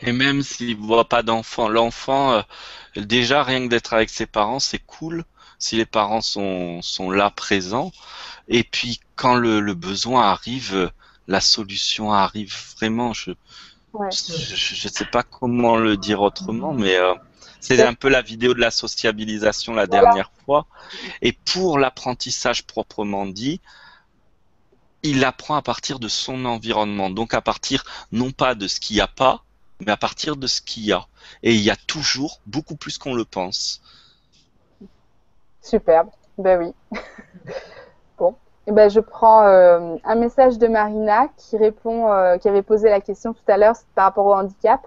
[0.00, 2.42] Et même s'il voit pas d'enfant, l'enfant, euh,
[2.96, 5.24] déjà rien que d'être avec ses parents, c'est cool
[5.60, 7.92] si les parents sont, sont là présents.
[8.48, 10.90] Et puis quand le, le besoin arrive,
[11.28, 13.12] la solution arrive vraiment.
[13.12, 13.32] Je
[13.94, 14.08] ouais.
[14.10, 17.14] je, sais pas comment le dire autrement, mais euh,
[17.60, 20.66] c'est un peu la vidéo de la sociabilisation la dernière fois.
[21.22, 23.60] Et pour l'apprentissage proprement dit,
[25.02, 28.96] il apprend à partir de son environnement, donc à partir non pas de ce qu'il
[28.96, 29.44] n'y a pas,
[29.80, 31.06] mais à partir de ce qu'il y a.
[31.42, 33.82] Et il y a toujours beaucoup plus qu'on le pense.
[35.62, 36.08] Superbe,
[36.38, 36.74] ben oui.
[38.18, 38.34] bon, et
[38.68, 42.88] eh ben je prends euh, un message de Marina qui répond, euh, qui avait posé
[42.88, 44.86] la question tout à l'heure par rapport au handicap.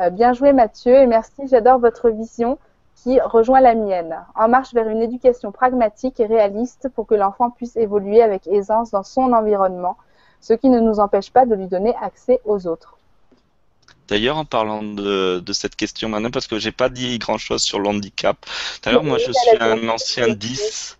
[0.00, 2.58] Euh, bien joué Mathieu et merci, j'adore votre vision
[2.94, 4.16] qui rejoint la mienne.
[4.34, 8.90] En marche vers une éducation pragmatique et réaliste pour que l'enfant puisse évoluer avec aisance
[8.90, 9.96] dans son environnement,
[10.40, 12.99] ce qui ne nous empêche pas de lui donner accès aux autres.
[14.10, 17.78] D'ailleurs, en parlant de, cette question maintenant, parce que j'ai pas dit grand chose sur
[17.78, 18.36] l'handicap.
[18.82, 20.98] D'ailleurs, moi, je suis un ancien 10.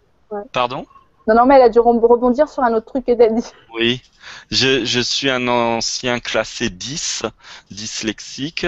[0.53, 0.87] Pardon?
[1.27, 3.47] Non, non, mais elle a dû rebondir sur un autre truc que tu dit.
[3.75, 4.03] Oui,
[4.51, 7.25] je, je, suis un ancien classé 10,
[7.71, 8.67] dyslexique.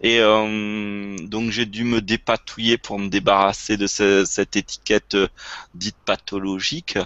[0.00, 5.28] Et euh, donc j'ai dû me dépatouiller pour me débarrasser de cette étiquette euh,
[5.74, 6.98] dite pathologique.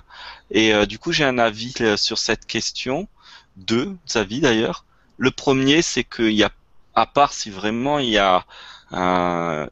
[0.51, 3.09] Et euh, du coup j'ai un avis sur cette question,
[3.57, 4.85] deux avis d'ailleurs.
[5.17, 6.51] Le premier c'est qu'il y a
[6.95, 8.45] à part si vraiment il y a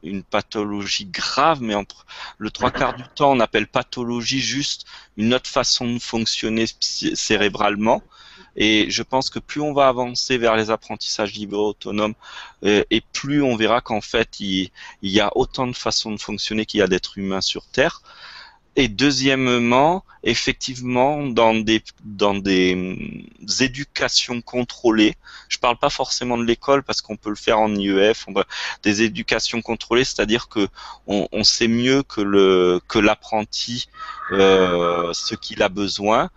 [0.03, 2.05] une pathologie grave, mais entre
[2.39, 8.01] le trois quarts du temps, on appelle pathologie juste une autre façon de fonctionner cérébralement.
[8.55, 12.15] Et je pense que plus on va avancer vers les apprentissages libres autonomes,
[12.65, 16.19] euh, et plus on verra qu'en fait, il, il, y a autant de façons de
[16.19, 18.01] fonctionner qu'il y a d'êtres humains sur Terre.
[18.77, 23.23] Et deuxièmement, effectivement, dans des dans des hum,
[23.59, 25.15] éducations contrôlées,
[25.49, 28.33] je parle pas forcément de l'école parce qu'on peut le faire en IEF, on
[28.83, 30.69] des éducations contrôlées, c'est-à-dire que
[31.05, 33.89] on, on, sait mieux que le que l'apprenti
[34.31, 36.29] euh, ce qu'il a besoin.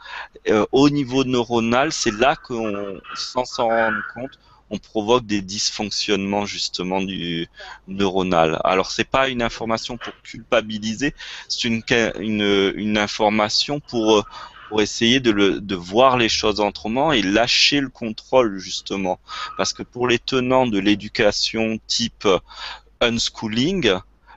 [0.48, 4.32] Euh, au niveau neuronal, c'est là qu'on, sans s'en rendre compte,
[4.70, 7.48] on provoque des dysfonctionnements justement du
[7.88, 8.60] neuronal.
[8.64, 11.14] Alors c'est pas une information pour culpabiliser,
[11.48, 11.82] c'est une,
[12.18, 14.26] une, une, information pour
[14.68, 19.20] pour essayer de, le, de voir les choses autrement et lâcher le contrôle justement.
[19.56, 22.26] Parce que pour les tenants de l'éducation type
[23.00, 23.92] unschooling,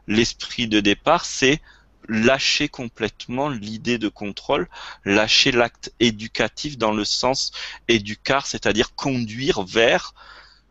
[0.07, 1.61] l'esprit de départ, c'est
[2.07, 4.69] lâcher complètement l'idée de contrôle,
[5.05, 7.51] lâcher l'acte éducatif dans le sens
[7.87, 10.13] éducar, c'est-à-dire conduire vers,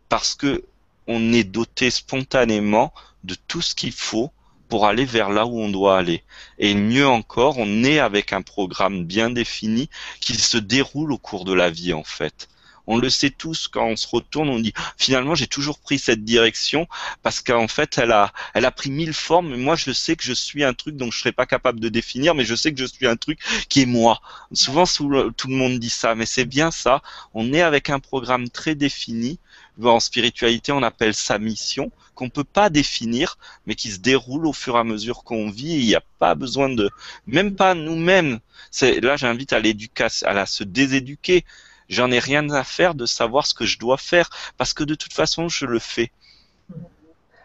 [0.08, 0.64] parce que
[1.06, 2.92] on est doté spontanément
[3.24, 4.32] de tout ce qu'il faut
[4.68, 6.24] pour aller vers là où on doit aller.
[6.58, 9.88] Et mieux encore, on est avec un programme bien défini
[10.20, 12.48] qui se déroule au cours de la vie en fait.
[12.86, 16.24] On le sait tous quand on se retourne, on dit finalement j'ai toujours pris cette
[16.24, 16.86] direction
[17.22, 19.50] parce qu'en fait elle a, elle a pris mille formes.
[19.50, 21.88] Mais moi je sais que je suis un truc dont je serais pas capable de
[21.88, 24.20] définir, mais je sais que je suis un truc qui est moi.
[24.52, 27.02] Souvent tout le monde dit ça, mais c'est bien ça.
[27.34, 29.38] On est avec un programme très défini.
[29.82, 34.54] En spiritualité, on appelle ça mission qu'on peut pas définir, mais qui se déroule au
[34.54, 35.74] fur et à mesure qu'on vit.
[35.74, 36.90] Il n'y a pas besoin de,
[37.26, 38.40] même pas nous-mêmes.
[38.70, 41.44] C'est là, j'invite à l'éducation, à se déséduquer
[41.88, 44.28] j'en ai rien à faire de savoir ce que je dois faire
[44.58, 46.10] parce que de toute façon je le fais.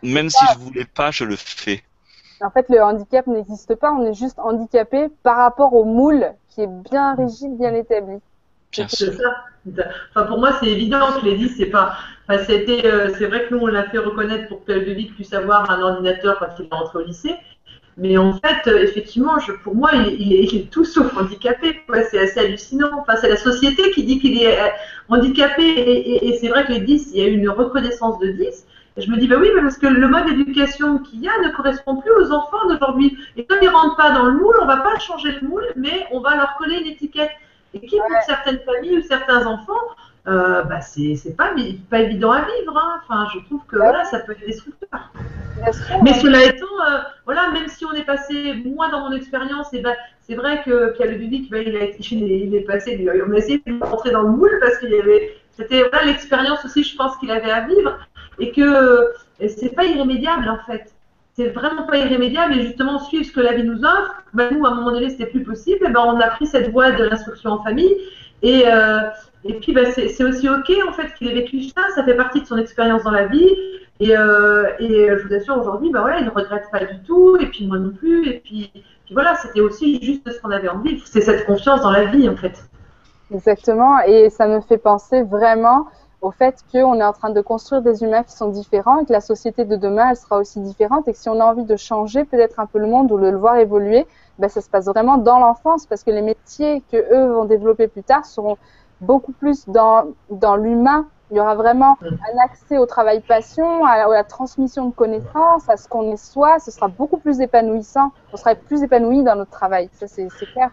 [0.03, 1.83] Même si je voulais pas, je le fais.
[2.41, 6.61] En fait, le handicap n'existe pas, on est juste handicapé par rapport au moule qui
[6.61, 8.17] est bien rigide, bien établi.
[8.71, 9.45] C'est ça.
[10.09, 11.93] Enfin, pour moi, c'est évident que les 10, c'est pas.
[12.27, 15.13] Enfin, c'était, euh, c'est vrai que nous, on l'a fait reconnaître pour que le Vic
[15.13, 17.35] puisse avoir un ordinateur quand il est rentré au lycée.
[17.97, 21.81] Mais en fait, euh, effectivement, je, pour moi, il, est, tout sauf handicapé.
[22.09, 22.89] C'est assez hallucinant.
[22.99, 24.67] Enfin, c'est la société qui dit qu'il est euh,
[25.09, 25.63] handicapé.
[25.63, 28.65] Et, c'est vrai que les 10, il y a une reconnaissance de 10.
[28.97, 31.53] Et je me dis, bah oui, parce que le mode d'éducation qu'il y a ne
[31.53, 33.17] correspond plus aux enfants d'aujourd'hui.
[33.37, 35.47] Et comme ils ne rentrent pas dans le moule, on ne va pas changer le
[35.47, 37.31] moule, mais on va leur coller une étiquette.
[37.73, 39.79] Et qui, pour certaines familles ou certains enfants,
[40.27, 41.51] euh, bah c'est pas,
[41.89, 42.77] pas évident à vivre.
[42.77, 43.01] Hein.
[43.03, 45.11] Enfin, je trouve que voilà, ça peut être destructeur.
[46.03, 49.81] Mais cela étant, euh, voilà, même si on est passé, moi dans mon expérience, et
[49.81, 53.37] ben, c'est vrai que Pierre Le Public, ben, il, a, il, est passé, on a
[53.37, 56.95] essayé de rentrer dans le moule parce qu'il y avait, c'était voilà, l'expérience aussi, je
[56.95, 57.97] pense qu'il avait à vivre,
[58.39, 59.11] et que
[59.47, 60.93] c'est pas irrémédiable en fait.
[61.33, 64.23] C'est vraiment pas irrémédiable et justement suivre ce que la vie nous offre.
[64.33, 65.79] Ben, nous, à un moment donné, c'était plus possible.
[65.85, 67.95] Et ben, on a pris cette voie de l'instruction en famille
[68.41, 68.99] et, euh,
[69.43, 71.81] et puis, bah, c'est aussi OK, en fait, qu'il ait vécu ça.
[71.95, 73.49] Ça fait partie de son expérience dans la vie.
[73.99, 77.37] Et, euh, et je vous assure, aujourd'hui, bah, voilà, il ne regrette pas du tout.
[77.37, 78.27] Et puis, moi non plus.
[78.27, 78.71] Et puis,
[79.11, 81.01] voilà, c'était aussi juste ce qu'on avait envie.
[81.05, 82.63] C'est cette confiance dans la vie, en fait.
[83.33, 83.99] Exactement.
[84.01, 85.87] Et ça me fait penser vraiment
[86.21, 89.11] au fait qu'on est en train de construire des humains qui sont différents et que
[89.11, 91.07] la société de demain, elle sera aussi différente.
[91.07, 93.27] Et que si on a envie de changer peut-être un peu le monde ou de
[93.27, 94.05] le voir évoluer,
[94.37, 97.87] ben, ça se passe vraiment dans l'enfance parce que les métiers que eux vont développer
[97.87, 98.57] plus tard seront
[99.01, 101.07] beaucoup plus dans, dans l'humain.
[101.31, 102.07] Il y aura vraiment mm.
[102.07, 106.59] un accès au travail passion, à, la transmission de connaissances, à ce qu'on est soi.
[106.59, 108.11] Ce sera beaucoup plus épanouissant.
[108.33, 109.89] On sera plus épanoui dans notre travail.
[109.93, 110.69] Ça, c'est clair.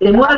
[0.00, 0.28] Et moi,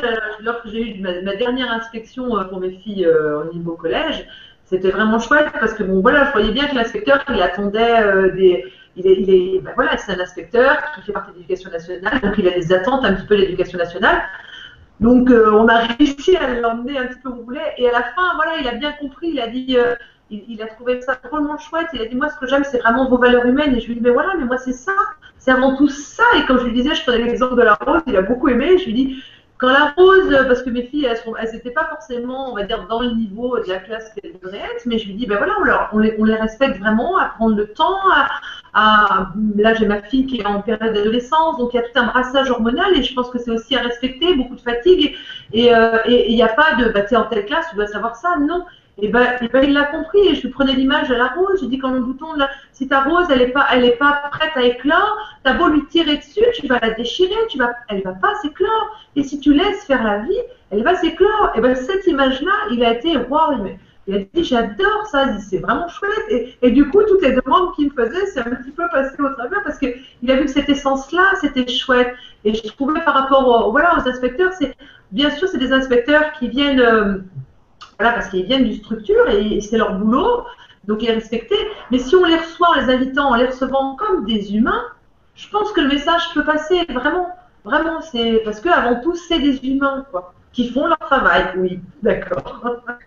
[0.40, 4.24] lorsque j'ai eu ma, dernière inspection euh, pour mes filles euh, au niveau collège,
[4.64, 8.30] c'était vraiment chouette parce que bon, voilà, je voyais bien que l'inspecteur, il attendait euh,
[8.32, 8.64] des.
[8.96, 12.20] Il est, il est ben voilà, c'est un inspecteur qui fait partie de l'éducation nationale,
[12.20, 14.22] donc il a des attentes un petit peu de l'éducation nationale.
[15.00, 17.74] Donc, euh, on a réussi à l'emmener un petit peu où on voulait.
[17.78, 19.28] Et à la fin, voilà, il a bien compris.
[19.28, 19.94] Il a dit, euh,
[20.30, 21.86] il, a trouvé ça drôlement chouette.
[21.92, 23.76] Il a dit, moi, ce que j'aime, c'est vraiment vos valeurs humaines.
[23.76, 24.92] Et je lui ai dit, mais voilà, mais moi, c'est ça.
[25.38, 26.24] C'est avant tout ça.
[26.36, 28.02] Et comme je lui disais, je prenais l'exemple de la rose.
[28.06, 28.76] Il a beaucoup aimé.
[28.78, 29.22] Je lui ai dit,
[29.58, 33.02] quand la rose, parce que mes filles, elles n'étaient pas forcément, on va dire, dans
[33.02, 35.98] le niveau de la classe qu'elles devraient être, mais je lui dis, ben voilà, on,
[35.98, 37.98] les, on, les, respecte vraiment, à prendre le temps,
[38.72, 41.98] à, là j'ai ma fille qui est en période d'adolescence, donc il y a tout
[41.98, 45.16] un brassage hormonal et je pense que c'est aussi à respecter, beaucoup de fatigue,
[45.52, 48.14] et euh, il n'y a pas de, bah, tu en telle classe, tu dois savoir
[48.14, 48.64] ça, non.
[49.00, 51.60] Et ben, ben, il l'a compris et je lui prenais l'image de la rose.
[51.60, 54.22] J'ai dit quand le bouton, là, si ta rose elle est pas, elle est pas
[54.32, 58.02] prête à éclore, t'as beau lui tirer dessus, tu vas la déchirer, tu vas, elle
[58.02, 58.96] va pas s'éclore.
[59.14, 60.40] Et si tu laisses faire la vie,
[60.70, 61.52] elle va s'éclore.
[61.54, 63.68] Et ben cette image-là, il a été waouh.
[64.08, 66.24] Il a dit j'adore ça, c'est vraiment chouette.
[66.30, 69.14] Et, et, du coup, toutes les demandes qu'il me faisait, c'est un petit peu passé
[69.20, 72.14] au travers parce qu'il a vu que cette essence-là, c'était chouette.
[72.44, 74.74] Et je trouvais par rapport aux, voilà, aux inspecteurs, c'est
[75.12, 76.80] bien sûr, c'est des inspecteurs qui viennent.
[76.80, 77.18] Euh,
[77.98, 80.44] voilà, parce qu'ils viennent d'une structure et c'est leur boulot,
[80.84, 81.56] donc les respecter.
[81.90, 84.84] Mais si on les reçoit en les invitant, en les recevant comme des humains,
[85.34, 87.28] je pense que le message peut passer vraiment,
[87.64, 88.00] vraiment.
[88.00, 91.52] C'est parce que avant tout, c'est des humains, quoi, qui font leur travail.
[91.56, 92.62] Oui, d'accord.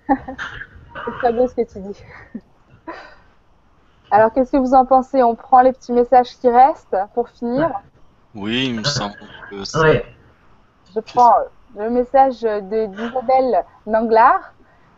[0.07, 2.03] c'est très beau ce que tu dis.
[4.11, 5.23] Alors, qu'est-ce que vous en pensez?
[5.23, 7.71] On prend les petits messages qui restent pour finir
[8.35, 9.15] Oui, il me semble
[9.49, 10.05] que c'est.
[10.93, 11.33] Je prends
[11.77, 14.53] le message d'Isabelle Nanglard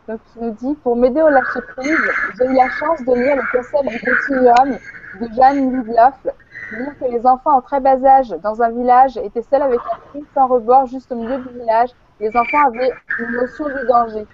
[0.08, 1.98] donc, il nous dit Pour m'aider au lâcher prise,
[2.38, 4.78] j'ai eu la chance de lire le concept du continuum
[5.22, 6.16] de Jeanne Ludloff.
[6.24, 10.12] Dire que les enfants en très bas âge dans un village étaient seuls avec un
[10.12, 11.90] fils sans rebord juste au milieu du village.
[12.20, 14.26] Les enfants avaient une notion du danger.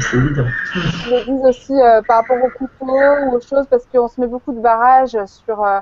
[0.00, 0.46] c'est évident.
[0.74, 4.20] Ils le disent aussi euh, par rapport aux couteaux ou aux choses, parce qu'on se
[4.20, 5.80] met beaucoup de barrages sur, euh,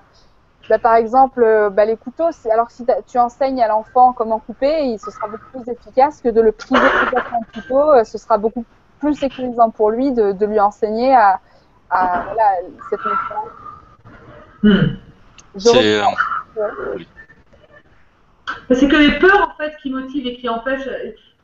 [0.70, 2.30] bah, par exemple, euh, bah, les couteaux.
[2.50, 6.22] Alors que si tu enseignes à l'enfant comment couper, il, ce sera beaucoup plus efficace
[6.22, 8.04] que de le priver de un couteau.
[8.04, 8.64] ce sera beaucoup
[9.02, 11.40] plus sécurisant pour lui de, de lui enseigner à,
[11.90, 12.48] à voilà,
[12.88, 13.50] cette méthode.
[14.62, 14.96] Hmm.
[15.56, 16.04] C'est euh,
[18.70, 20.88] C'est que les peurs en fait qui motivent et qui empêchent.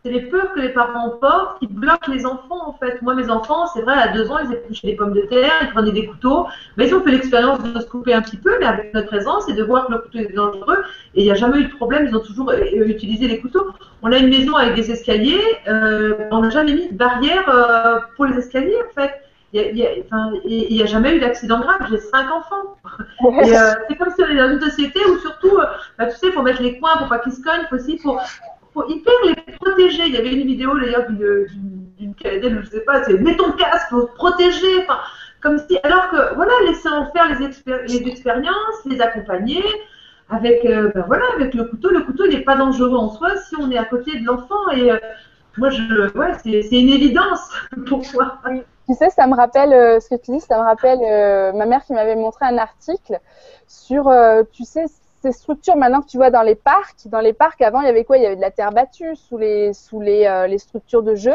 [0.04, 3.02] C'est les peurs que les parents portent qui bloquent les enfants en fait.
[3.02, 5.70] Moi mes enfants, c'est vrai, à deux ans, ils épluchaient des pommes de terre, ils
[5.70, 6.46] prenaient des couteaux.
[6.76, 9.48] Mais ils ont fait l'expérience de se couper un petit peu, mais avec notre présence
[9.48, 10.84] et de voir que le couteau est dangereux.
[11.14, 12.06] Et il n'y a jamais eu de problème.
[12.06, 13.66] Ils ont toujours euh, utilisé les couteaux.
[14.02, 15.42] On a une maison avec des escaliers.
[15.66, 19.12] euh, on n'a jamais mis de barrière euh, pour les escaliers en fait.
[19.54, 21.86] Il n'y a, jamais eu d'accident grave.
[21.90, 22.76] J'ai cinq enfants.
[23.42, 25.56] Et euh, c'est comme si on est dans une société où surtout,
[25.98, 27.98] bah, tu sais, il faut mettre les coins pour pas qu'ils se cognent, faut aussi,
[27.98, 28.18] faut,
[28.74, 30.02] faut hyper les protéger.
[30.06, 33.88] Il y avait une vidéo d'ailleurs d'une, Canadienne, je sais pas, c'est mets ton casque,
[33.88, 34.82] faut te protéger.
[34.82, 34.98] Enfin,
[35.40, 39.64] comme si, alors que voilà, laisser en faire les expériences, les accompagner.
[40.30, 43.56] Avec, euh, ben voilà, avec le couteau, le couteau n'est pas dangereux en soi si
[43.56, 44.70] on est à côté de l'enfant.
[44.74, 44.98] Et euh,
[45.56, 47.50] moi, je, ouais, c'est, une évidence
[47.86, 48.38] pour moi.
[48.86, 51.66] Tu sais, ça me rappelle, euh, ce que tu dis, ça me rappelle euh, ma
[51.66, 53.18] mère qui m'avait montré un article
[53.66, 54.84] sur, euh, tu sais,
[55.20, 57.06] ces structures maintenant que tu vois dans les parcs.
[57.06, 58.16] Dans les parcs, avant, il y avait quoi?
[58.18, 61.14] Il y avait de la terre battue sous les, sous les, euh, les structures de
[61.14, 61.34] jeu.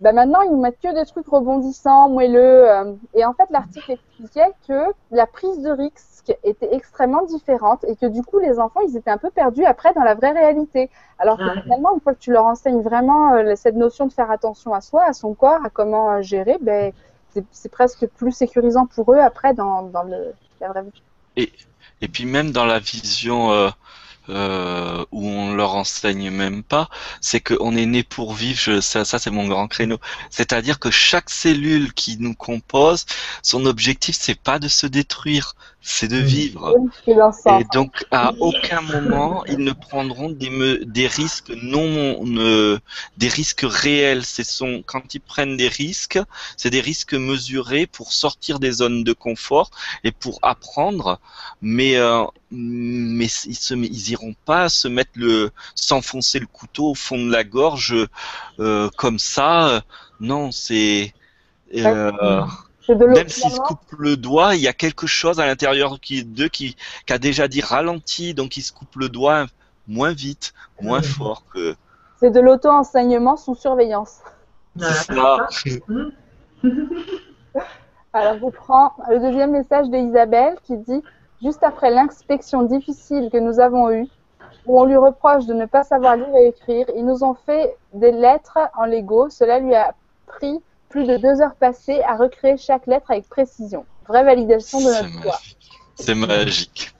[0.00, 2.70] Ben maintenant, ils mettent que des trucs rebondissants, moelleux.
[2.70, 7.96] euh, et en fait, l'article expliquait que la prise de risque était extrêmement différente et
[7.96, 10.90] que du coup, les enfants, ils étaient un peu perdus après dans la vraie réalité.
[11.18, 11.62] Alors que Ouais.
[11.62, 14.80] finalement, une fois que tu leur enseignes vraiment euh, cette notion de faire attention à
[14.80, 16.92] soi, à son corps, à comment euh, gérer, ben,
[17.52, 20.92] c'est- presque plus sécurisant pour eux après dans, dans le, la vraie vie.
[22.00, 23.68] Et puis même dans la vision euh,
[24.30, 26.88] euh, où on leur enseigne même pas,
[27.20, 28.80] c'est qu'on est né pour vivre.
[28.80, 29.98] Ça, ça c'est mon grand créneau.
[30.30, 33.06] C'est-à-dire que chaque cellule qui nous compose,
[33.42, 36.78] son objectif c'est pas de se détruire, c'est de vivre.
[37.46, 42.78] Et donc, à aucun moment, ils ne prendront des, me- des risques non, ne-
[43.16, 44.24] des risques réels.
[44.24, 46.18] C'est son, quand ils prennent des risques,
[46.56, 49.70] c'est des risques mesurés pour sortir des zones de confort
[50.04, 51.18] et pour apprendre.
[51.62, 56.94] Mais, euh, mais ils se, ils iront pas se mettre le, s'enfoncer le couteau au
[56.94, 57.94] fond de la gorge
[58.60, 59.82] euh, comme ça.
[60.20, 61.14] Non, c'est.
[61.76, 62.44] Euh.
[62.94, 66.48] Même s'ils se coupent le doigt, il y a quelque chose à l'intérieur qui, d'eux
[66.48, 66.76] qui,
[67.06, 69.46] qui a déjà dit ralenti, donc ils se coupent le doigt
[69.88, 71.74] moins vite, moins fort que.
[72.20, 74.18] C'est de l'auto-enseignement sous surveillance.
[74.76, 75.90] Voilà, C'est ça.
[78.12, 81.02] Alors, je prends le deuxième message d'Isabelle qui dit
[81.42, 84.06] Juste après l'inspection difficile que nous avons eue,
[84.66, 87.76] où on lui reproche de ne pas savoir lire et écrire, ils nous ont fait
[87.94, 89.30] des lettres en Lego.
[89.30, 89.94] Cela lui a
[90.26, 90.60] pris
[90.90, 93.86] plus de deux heures passées à recréer chaque lettre avec précision.
[94.06, 95.40] Vraie validation de notre foi.
[95.94, 96.92] C'est magique.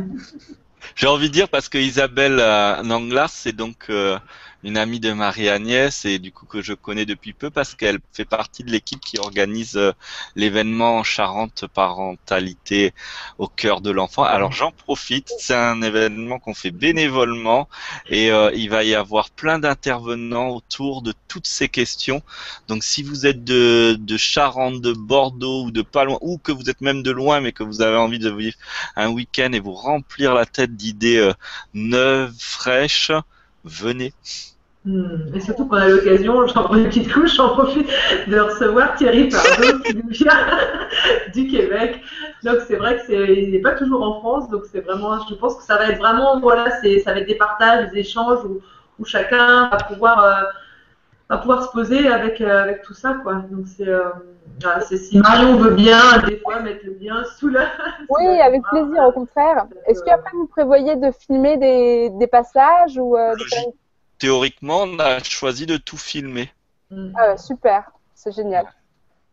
[0.95, 4.17] J'ai envie de dire parce que Isabelle euh, Nanglas, c'est donc euh,
[4.65, 8.25] une amie de Marie-Agnès et du coup que je connais depuis peu parce qu'elle fait
[8.25, 9.93] partie de l'équipe qui organise euh,
[10.35, 12.91] l'événement Charente Parentalité
[13.37, 14.23] au cœur de l'enfant.
[14.23, 17.69] Alors j'en profite, c'est un événement qu'on fait bénévolement
[18.09, 22.23] et euh, il va y avoir plein d'intervenants autour de toutes ces questions.
[22.67, 26.71] Donc si vous êtes de, Charente, de Bordeaux ou de pas loin, ou que vous
[26.71, 28.57] êtes même de loin mais que vous avez envie de vivre
[28.95, 31.33] un week-end et vous remplir la tête d'idées euh,
[31.75, 33.11] neuves, fraîches,
[33.63, 34.11] venez.
[34.85, 35.33] Hmm.
[35.33, 37.87] Et surtout qu'on a l'occasion, j'en prends une petite couche, j'en profite
[38.27, 40.47] de recevoir Thierry Pardot qui nous vient
[41.33, 42.01] du Québec.
[42.43, 45.33] Donc c'est vrai que c'est, il n'est pas toujours en France, donc c'est vraiment, je
[45.33, 48.59] pense que ça va être vraiment, voilà, ça va être des partages, des échanges où,
[48.99, 50.43] où chacun va pouvoir, euh,
[51.29, 53.41] va pouvoir se poser avec, euh, avec tout ça, quoi.
[53.49, 54.09] Donc c'est, euh,
[54.61, 55.97] voilà, c'est si Marion veut bien,
[56.27, 57.61] des fois mettre le lien sous la.
[58.09, 59.65] Oui, avec plaisir, au contraire.
[59.87, 63.73] Est-ce qu'après vous prévoyez de filmer des, des passages ou euh, de faire une-
[64.19, 66.51] Théoriquement, on a choisi de tout filmer.
[66.89, 67.11] Hmm.
[67.15, 68.67] Ah ouais, super, c'est génial.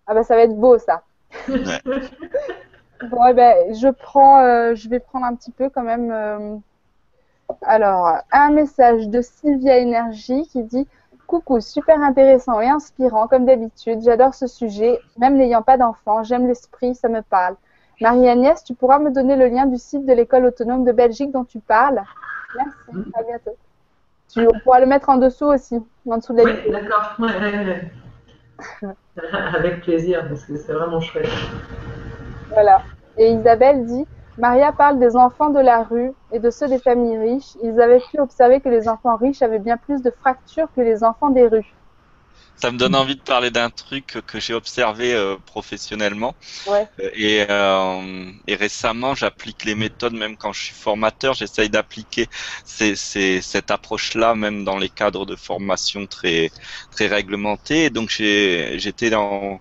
[0.06, 1.02] Ah bah ça va être beau ça.
[1.48, 1.80] Ouais.
[3.02, 6.10] Bon, eh ben, je prends, euh, je vais prendre un petit peu quand même.
[6.12, 6.56] euh,
[7.62, 10.86] Alors, un message de Sylvia Énergie qui dit
[11.26, 14.00] Coucou, super intéressant et inspirant comme d'habitude.
[14.02, 16.22] J'adore ce sujet, même n'ayant pas d'enfant.
[16.24, 17.56] J'aime l'esprit, ça me parle.
[18.00, 21.44] Marie-Agnès, tu pourras me donner le lien du site de l'école autonome de Belgique dont
[21.44, 22.02] tu parles
[22.56, 23.56] Merci, à bientôt.
[24.32, 25.76] Tu, on pourra le mettre en dessous aussi,
[26.06, 26.72] en dessous de la Oui, vidéo.
[26.72, 27.14] d'accord.
[27.18, 27.90] Ouais, ouais, ouais.
[29.54, 31.28] Avec plaisir, parce que c'est vraiment chouette.
[32.48, 32.82] Voilà.
[33.16, 34.06] Et Isabelle dit
[34.38, 37.56] Maria parle des enfants de la rue et de ceux des familles riches.
[37.62, 41.04] Ils avaient pu observer que les enfants riches avaient bien plus de fractures que les
[41.04, 41.76] enfants des rues.
[42.56, 46.36] Ça me donne envie de parler d'un truc que j'ai observé euh, professionnellement.
[46.66, 46.86] Ouais.
[47.14, 52.28] Et, euh, et récemment, j'applique les méthodes, même quand je suis formateur, j'essaye d'appliquer
[52.64, 56.52] ces, ces, cette approche-là, même dans les cadres de formation très,
[56.92, 57.86] très réglementés.
[57.86, 59.60] Et donc, j'étais dans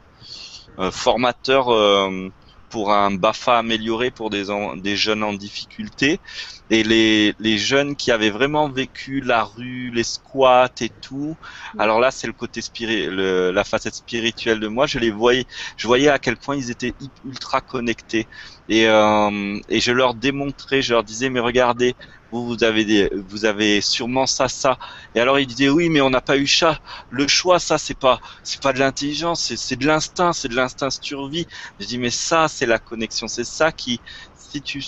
[0.80, 2.30] euh, formateur euh,
[2.72, 4.46] pour un BAFA amélioré pour des,
[4.78, 6.22] des jeunes en difficulté.
[6.70, 11.38] Et les, les jeunes qui avaient vraiment vécu la rue, les squats et tout,
[11.78, 14.88] alors là c'est le côté spiri la facette spirituelle de moi.
[14.88, 15.46] Je les voyais,
[15.78, 18.28] je voyais à quel point ils étaient ultra connectés.
[18.72, 21.96] Et, euh, et je leur démontrais, je leur disais mais regardez,
[22.32, 23.46] vous, avez vous
[23.82, 24.78] sûrement ça, ça.
[25.14, 26.80] Et alors ils disaient oui, mais on n'a pas eu ça.
[27.10, 30.90] Le choix, ça, c'est pas, c'est pas de l'intelligence, c'est de l'instinct, c'est de l'instinct
[30.90, 31.48] survie.
[31.80, 34.02] Je dis mais ça, c'est la connexion, c'est ça qui,
[34.34, 34.82] si tu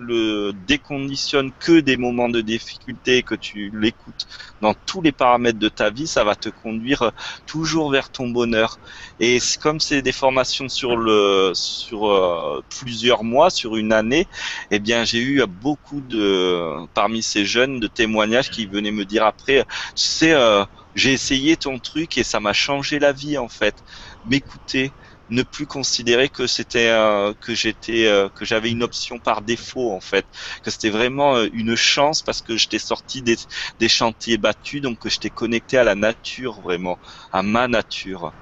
[0.00, 4.26] le déconditionne que des moments de difficulté que tu l'écoutes
[4.60, 7.12] dans tous les paramètres de ta vie, ça va te conduire
[7.46, 8.80] toujours vers ton bonheur.
[9.18, 14.28] Et comme c'est des formations sur le sur euh, plusieurs mois, sur une année,
[14.70, 19.24] eh bien j'ai eu beaucoup de parmi ces jeunes de témoignages qui venaient me dire
[19.26, 19.64] après,
[19.94, 20.64] sais, euh,
[20.94, 23.82] j'ai essayé ton truc et ça m'a changé la vie en fait.
[24.24, 24.94] M'écouter,
[25.30, 29.92] ne plus considérer que c'était euh, que j'étais euh, que j'avais une option par défaut
[29.92, 30.26] en fait
[30.62, 33.36] que c'était vraiment euh, une chance parce que j'étais sorti des,
[33.78, 36.98] des chantiers battus donc que j'étais connecté à la nature vraiment
[37.32, 38.32] à ma nature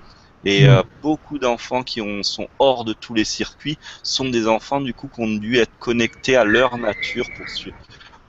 [0.45, 0.83] et mmh.
[1.03, 5.09] beaucoup d'enfants qui ont, sont hors de tous les circuits sont des enfants du coup
[5.09, 7.47] qui ont dû être connectés à leur nature pour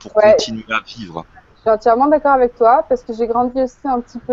[0.00, 1.24] pour continuer à vivre.
[1.56, 4.32] Je suis entièrement d'accord avec toi parce que j'ai grandi aussi un petit peu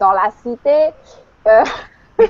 [0.00, 0.92] dans la cité.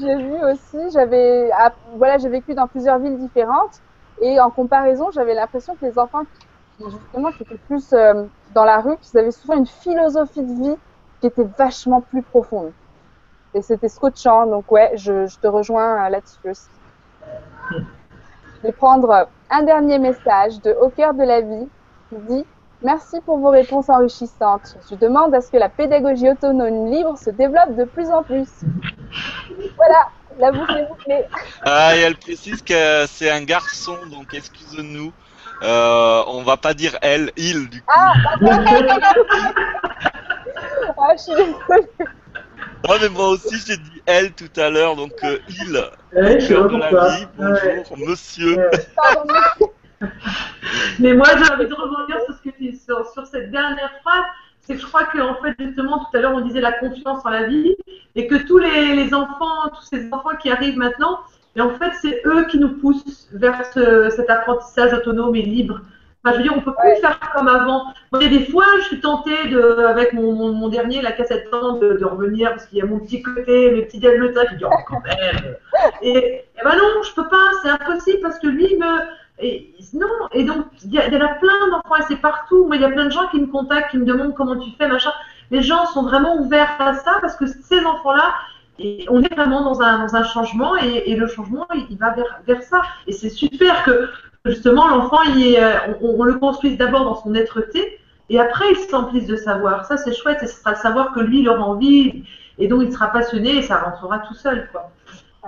[0.00, 1.50] j'ai vu aussi, j'avais,
[1.96, 3.80] voilà, j'ai vécu dans plusieurs villes différentes
[4.20, 6.46] et en comparaison, j'avais l'impression que les enfants qui
[6.90, 8.24] justement qui étaient plus euh,
[8.54, 10.76] dans la rue, ils avaient souvent une philosophie de vie
[11.20, 12.72] qui était vachement plus profonde.
[13.54, 16.68] Et c'était scotchant, donc ouais, je, je te rejoins euh, là-dessus aussi.
[17.70, 21.68] Je vais prendre un dernier message de Au cœur de la vie
[22.08, 22.46] qui dit
[22.84, 24.76] Merci pour vos réponses enrichissantes.
[24.90, 28.48] Je demande à ce que la pédagogie autonome libre se développe de plus en plus.
[29.76, 31.24] Voilà, la boucle est bouclée.
[31.62, 35.12] Ah, et elle précise que c'est un garçon, donc excuse-nous.
[35.62, 37.86] Euh, on va pas dire elle, il, du coup.
[37.94, 38.14] Ah,
[40.98, 41.88] ah je suis désolée.
[42.88, 45.76] Non, mais moi aussi j'ai dit elle tout à l'heure, donc euh, il.
[46.12, 48.56] Ouais, je de la vie, bonjour, monsieur.
[48.96, 49.32] Pardon,
[50.98, 54.24] Mais moi, j'ai envie de rebondir sur, ce que tu, sur, sur cette dernière phrase.
[54.60, 57.30] C'est que je crois qu'en fait, justement, tout à l'heure, on disait la confiance en
[57.30, 57.74] la vie
[58.14, 61.18] et que tous les, les enfants, tous ces enfants qui arrivent maintenant,
[61.56, 65.80] et en fait, c'est eux qui nous poussent vers ce, cet apprentissage autonome et libre.
[66.24, 67.84] Enfin, je veux dire, on peut plus faire comme avant.
[68.12, 71.02] Moi, il y a des fois, je suis tentée de, avec mon, mon, mon dernier,
[71.02, 73.98] la cassette temps, de, de, revenir parce qu'il y a mon petit côté, mes petits
[73.98, 75.56] diablotas qui disent oh quand même.
[76.00, 78.98] Et, et ben non, je peux pas, c'est impossible parce que lui me,
[79.38, 82.66] et, non, et donc il y, en a plein d'enfants, et c'est partout.
[82.66, 84.70] Moi, il y a plein de gens qui me contactent, qui me demandent comment tu
[84.78, 85.12] fais, machin.
[85.50, 88.34] Les gens sont vraiment ouverts à ça parce que ces enfants-là,
[89.08, 92.40] on est vraiment dans un, dans un changement et, et, le changement, il, va vers,
[92.46, 92.82] vers ça.
[93.06, 94.08] Et c'est super que
[94.44, 95.18] justement l'enfant,
[96.00, 97.98] on, on, le construise d'abord dans son être-té
[98.30, 99.84] et après il s'emplisse de savoir.
[99.84, 102.24] Ça, c'est chouette et ce sera le savoir que lui, il aura envie
[102.58, 104.68] et donc il sera passionné et ça rentrera tout seul.
[104.72, 104.90] Quoi.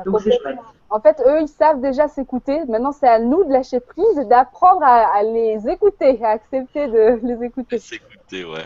[0.04, 0.58] Donc c'est chouette.
[0.94, 2.56] En fait, eux, ils savent déjà s'écouter.
[2.68, 6.86] Maintenant, c'est à nous de lâcher prise et d'apprendre à, à, les écouter, à accepter
[6.86, 7.80] de les écouter.
[7.80, 8.64] S'écouter, ouais.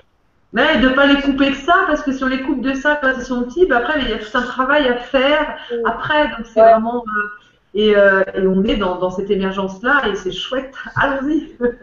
[0.52, 2.74] Mais de ne pas les couper de ça, parce que si on les coupe de
[2.74, 5.56] ça quand ils sont petits, bah après, il y a tout un travail à faire
[5.86, 6.28] après.
[6.28, 6.70] Donc, c'est ouais.
[6.70, 7.02] vraiment.
[7.06, 7.28] Euh,
[7.72, 10.74] et, euh, et, on est dans, dans cette émergence-là et c'est chouette.
[10.96, 11.56] Allons-y.
[11.60, 11.74] Ouais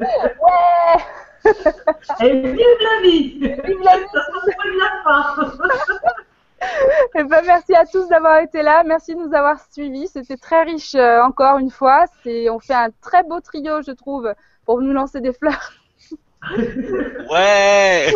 [2.21, 5.57] Et vive la vie Vive la vie Ça se la fin
[7.15, 8.83] eh ben, merci à tous d'avoir été là.
[8.83, 10.07] Merci de nous avoir suivis.
[10.07, 12.05] C'était très riche euh, encore une fois.
[12.25, 14.33] On fait un très beau trio, je trouve,
[14.65, 15.73] pour nous lancer des fleurs.
[17.31, 18.13] Ouais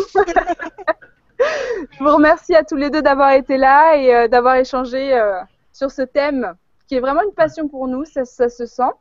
[1.39, 5.39] Je vous remercie à tous les deux d'avoir été là et euh, d'avoir échangé euh,
[5.73, 6.53] sur ce thème
[6.88, 8.91] qui est vraiment une passion pour nous, ça, ça se sent.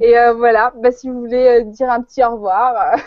[0.00, 2.96] Et euh, voilà, bah, si vous voulez dire un petit au revoir.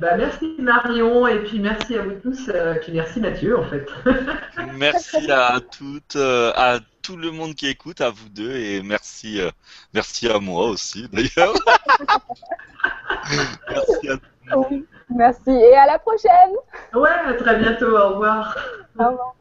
[0.00, 3.86] Bah, merci Marion et puis merci à vous tous, euh, puis merci Mathieu en fait.
[4.76, 9.40] merci à toutes, euh, à tout le monde qui écoute, à vous deux et merci,
[9.40, 9.50] euh,
[9.94, 11.54] merci à moi aussi d'ailleurs.
[13.70, 14.82] merci à tout le monde.
[15.10, 16.52] Merci et à la prochaine.
[16.94, 18.58] Ouais, à très bientôt, au revoir.
[18.98, 19.36] Au revoir.